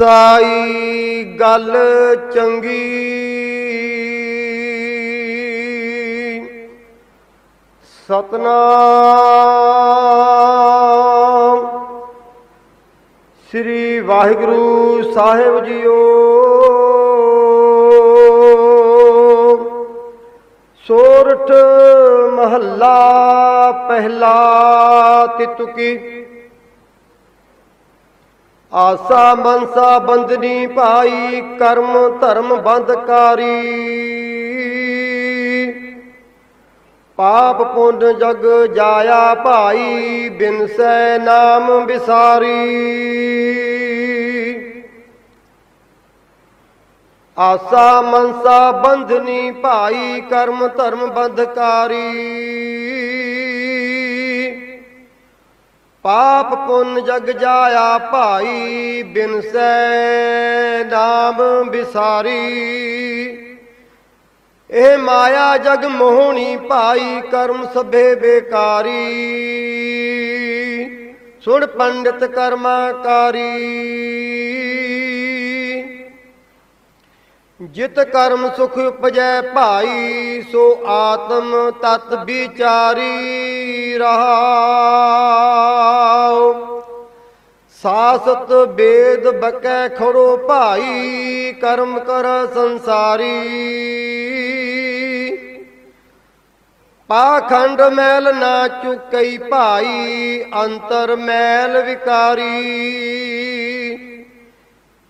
[0.00, 1.72] ਸਾਈ ਗੱਲ
[2.34, 2.68] ਚੰਗੀ।
[8.06, 8.48] ਸਤਨਾਮ
[13.50, 15.98] ਸ੍ਰੀ ਵਾਹਿਗੁਰੂ ਸਾਹਿਬ ਜੀਓ।
[20.86, 21.52] ਸੋਰਠ
[22.32, 22.96] ਮਹੱਲਾ
[23.88, 24.34] ਪਹਿਲਾ
[25.38, 25.96] ਤਿਤੁਕੀ।
[28.72, 33.62] ਆਸਾ ਮਨਸਾ ਬੰਦਨੀ ਭਾਈ, ਕਰਮ ਧਰਮ ਬੰਧਕਾਰੀ।
[37.18, 42.68] ਪਾਪ ਪੁੰਨ ਜਗ ਜਾਇਆ ਭਾਈ ਬਿਨਸੈ ਨਾਮ ਵਿਸਾਰੀ।
[47.38, 52.10] ਆਸਾ ਮਨਸਾ ਬੰਧਨੀ ਭਾਈ, ਕਰਮ ਧਰਮ ਬੰਧਕਾਰੀ।
[56.04, 62.38] ਪਾਪ ਪੁੰਨ ਜਗ ਜਾਇਆ ਭਾਈ ਬਿਨਸੈ ਨਾਮ ਵਿਸਾਰੀ।
[64.70, 69.06] ਇਹ ਮਾਇਆ ਜਗ ਮੋਹਣੀ ਭਾਈ, ਕਰਮ ਸਭੇ ਬੇਕਾਰੀ।
[71.40, 73.56] ਸੁਣ ਪੰਡਿਤ ਕਰਮਾਕਾਰੀ।
[77.62, 84.40] ਜਿਤ ਕਰਮ ਸੁਖ ਉਪਜੈ ਭਾਈ, ਸੋ ਆਤਮ ਤਤ ਵਿਚਾਰੀ ਰਹਾਉ।
[87.82, 93.40] ਸਾਸਤ ਬੇਦ ਬਕੈ ਖੜੋ ਭਾਈ, ਕਰਮ ਕਰ ਸੰਸਾਰੀ।
[97.08, 102.66] ਪਾਖੰਡ ਮੈਲ ਨਾ ਚੁਕਈ ਭਾਈ, ਅੰਤਰ ਮੈਲ ਵਿਕਾਰੀ।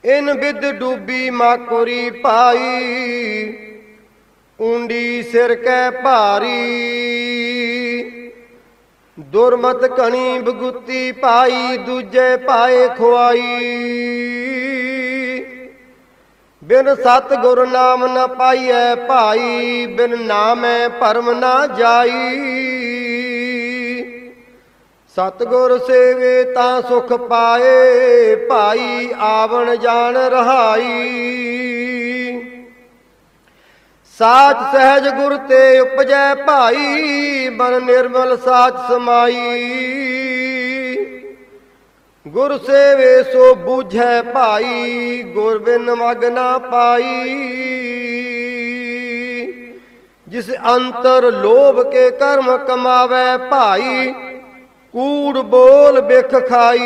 [0.04, 3.52] ਇਨ ਵਿਦ ਡੂਬੀ ਮਾਕੁਰੀ ਪਾਈ,
[4.60, 6.50] ਉਂਡੀ ਸਿਰ ਕੈ ਭਾਰੀ।
[9.18, 13.40] ਦੁਰਮਤ ਕਣੀ ਬਗੁੱਤੀ ਪਾਈ, ਦੂਜੇ ਪਾਏ ਖੁਆਈ।
[16.62, 22.99] ਬਿਨ ਸਤ ਗੁਰ ਨਾਮ ਨ ਪਾਈਐ ਭਾਈ, ਬਿਨ ਨਾਮੈ ਭਰਮ ਨਾ ਜਾਈ।
[25.16, 30.90] ਸਤਗੁਰ ਸੇਵੇ ਤਾਂ ਸੁਖ ਪਾਏ, ਭਾਈ ਆਵਣ ਜਾਣ ਰਹਾਈ।
[34.18, 39.36] ਸਾਚ ਸਹਿਜ ਗੁਰ ਤੇ ਉਪਜੈ ਭਾਈ, ਮਨ ਨਿਰਮਲ ਸਾਚ ਸਮਾਈ।
[42.26, 47.38] ਗੁਰ ਸੇਵੇ ਸੋ ਬੂਝੈ ਭਾਈ ਗੁਰ ਬਿਨ ਮਗ ਨਾ ਪਾਈ।
[50.28, 54.12] ਜਿਸ ਅੰਤਰ ਲੋਭ ਕੇ ਕਰਮ ਕਮਾਵੇ ਭਾਈ
[54.94, 56.80] ਕੂੜ ਬੋਲ ਬਿਖ ਖਾਈ।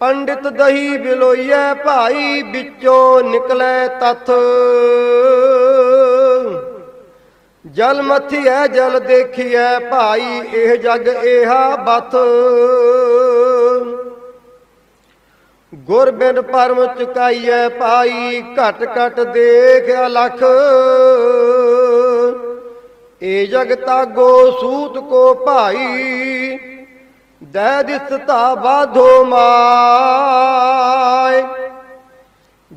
[0.00, 4.30] ਪੰਡਿਤ ਦਹੀ ਬਿਲੋਈਐ ਭਾਈ, ਵਿੱਚੋਂ ਨਿਕਲੇ ਤਥ।
[7.66, 12.16] ਜਲ ਮਥੀਐ, ਜਲ ਦੇਖੀਐ ਭਾਈ, ਇਹ ਜਗ ਏਹਾ ਬਥ।
[15.74, 20.42] ਗੁਰ ਬਿਨ ਪਰਮ ਚੁਕਾਈਐ ਭਾਈ, ਘਟ ਘਟ ਦੇਖ ਅਲਖ।
[23.22, 26.58] ਏ ਜਗ ਤਾਗੋ ਸੂਤ ਕੋ ਭਾਈ,
[27.42, 31.42] ਦੈ ਦਿਸਤਾ ਬਾਧੋ ਮਾਇ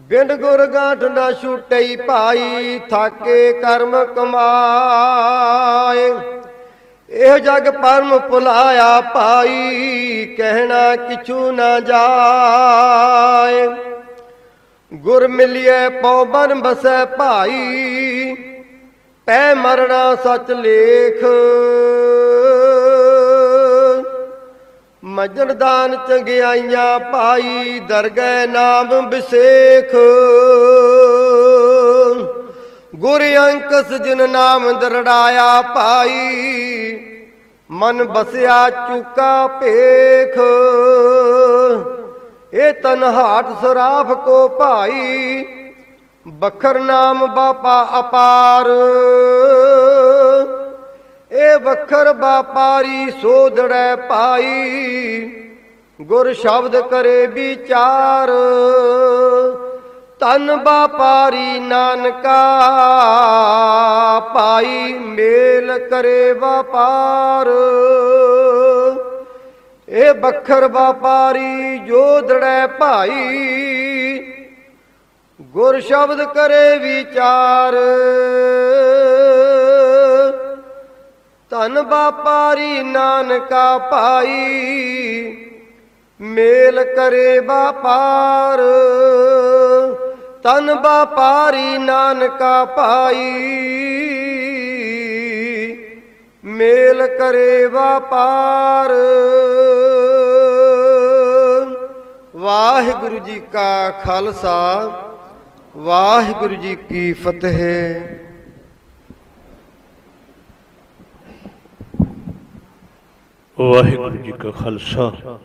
[0.10, 6.14] ਬਿੰਦ ਗੁਰ ਗਾਂਠ ਨਾ ਛੁਟਈ ਭਾਈ, ਥਾਕੇ ਕਰਮ ਕਮਾਏ।
[7.10, 13.70] ਇਹ ਜਗ ਪਰਮ ਭੁਲਾਇਆ ਭਾਈ, ਕਹਿਣਾ ਕਿਛੂ ਨਾ ਜਾਏ।
[14.91, 18.52] ਗੁਰ ਮਿਲਿਐ ਪਉਬਨ ਬਸੈ ਭਾਈ
[19.27, 21.23] ਪੈ ਮਰਣਾ ਸਚ ਲੇਖ।
[25.03, 29.95] ਮਜਣ ਦਾਨ ਚੰਗਿਆਈਆਂ ਪਾਈ ਦਰਗਹਿ ਨਾਮ ਬਿਸੇਖ
[32.95, 36.99] ਗੁਰ ਅੰਕਸ ਜਿਨ ਨਾਮ ਦਰੜਾਇਆ ਪਾਈ
[37.69, 40.37] ਮਨ ਬਸਿਆ ਚੁਕਾ ਭੇਖ।
[42.53, 45.43] ਇਹ ਤਨ ਹਾਟ ਸਰਾਫ ਕੋ ਭਾਈ
[46.27, 48.67] ਬਖਰ ਨਾਮ ਬਾਪਾ ਅਪਾਰ।
[51.31, 55.21] ਇਹ ਵਖਰ ਬਾਪਾਰੀ ਸੋਧੜੈ ਪਾਈ
[56.01, 58.31] ਗੁਰ ਸ਼ਬਦ ਕਰੇ ਵਿਚਾਰ।
[60.19, 62.37] ਤਨ ਬਾਪਾਰੀ ਨਾਨਕਾ
[64.33, 67.51] ਪਾਈ ਮੇਲ ਕਰੇ ਵਪਾਰ।
[69.89, 73.63] ਇਹ ਬਖਰ ਵਪਾਰੀ ਜੋਧੜੈ ਭਾਈ
[75.41, 77.73] ਗੁਰ ਸ਼ਬਦ ਕਰੇ ਵਿਚਾਰ।
[81.51, 85.35] ਧਨ ਵਪਾਰੀ ਨਾਨਕਾ ਪਾਈ
[86.22, 88.61] ਮੇਲ ਕਰੇ ਵਪਾਰ।
[90.43, 93.31] ਤਨ ਵਪਾਰੀ ਨਾਨਕਾ ਪਾਈ
[96.43, 98.93] ਮੇਲ ਕਰੇ ਵਪਾਰ।
[102.35, 104.91] ਵਾਹਿਗੁਰੂ ਜੀ ਕਾ ਖਾਲਸਾ।
[105.77, 108.01] ਵਾਹਿਗੁਰੂ ਜੀ ਕੀ ਫਤਿਹ।
[113.59, 115.39] ਵਾਹਿਗੁਰੂ ਜੀ ਕਾ ਖਾਲਸਾ।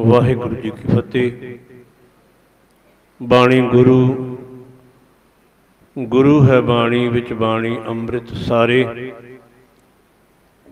[0.00, 1.58] ਵਾਹਿਗੁਰੂ ਜੀ ਕੀ ਫਤਿਹ।
[3.22, 4.38] ਬਾਣੀ ਗੁਰੂ।
[5.98, 9.12] ਗੁਰੂ ਹੈ ਬਾਣੀ ਵਿੱਚ ਬਾਣੀ ਅੰਮ੍ਰਿਤ ਸਾਰੇ।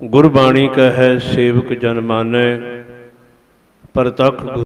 [0.05, 2.59] ਗੁਰਬਾਣੀ ਕਾ ਹੈ ਸੇਵਕ ਜਨ ਮਾਨੈ
[3.95, 4.57] ਪਰਤਖ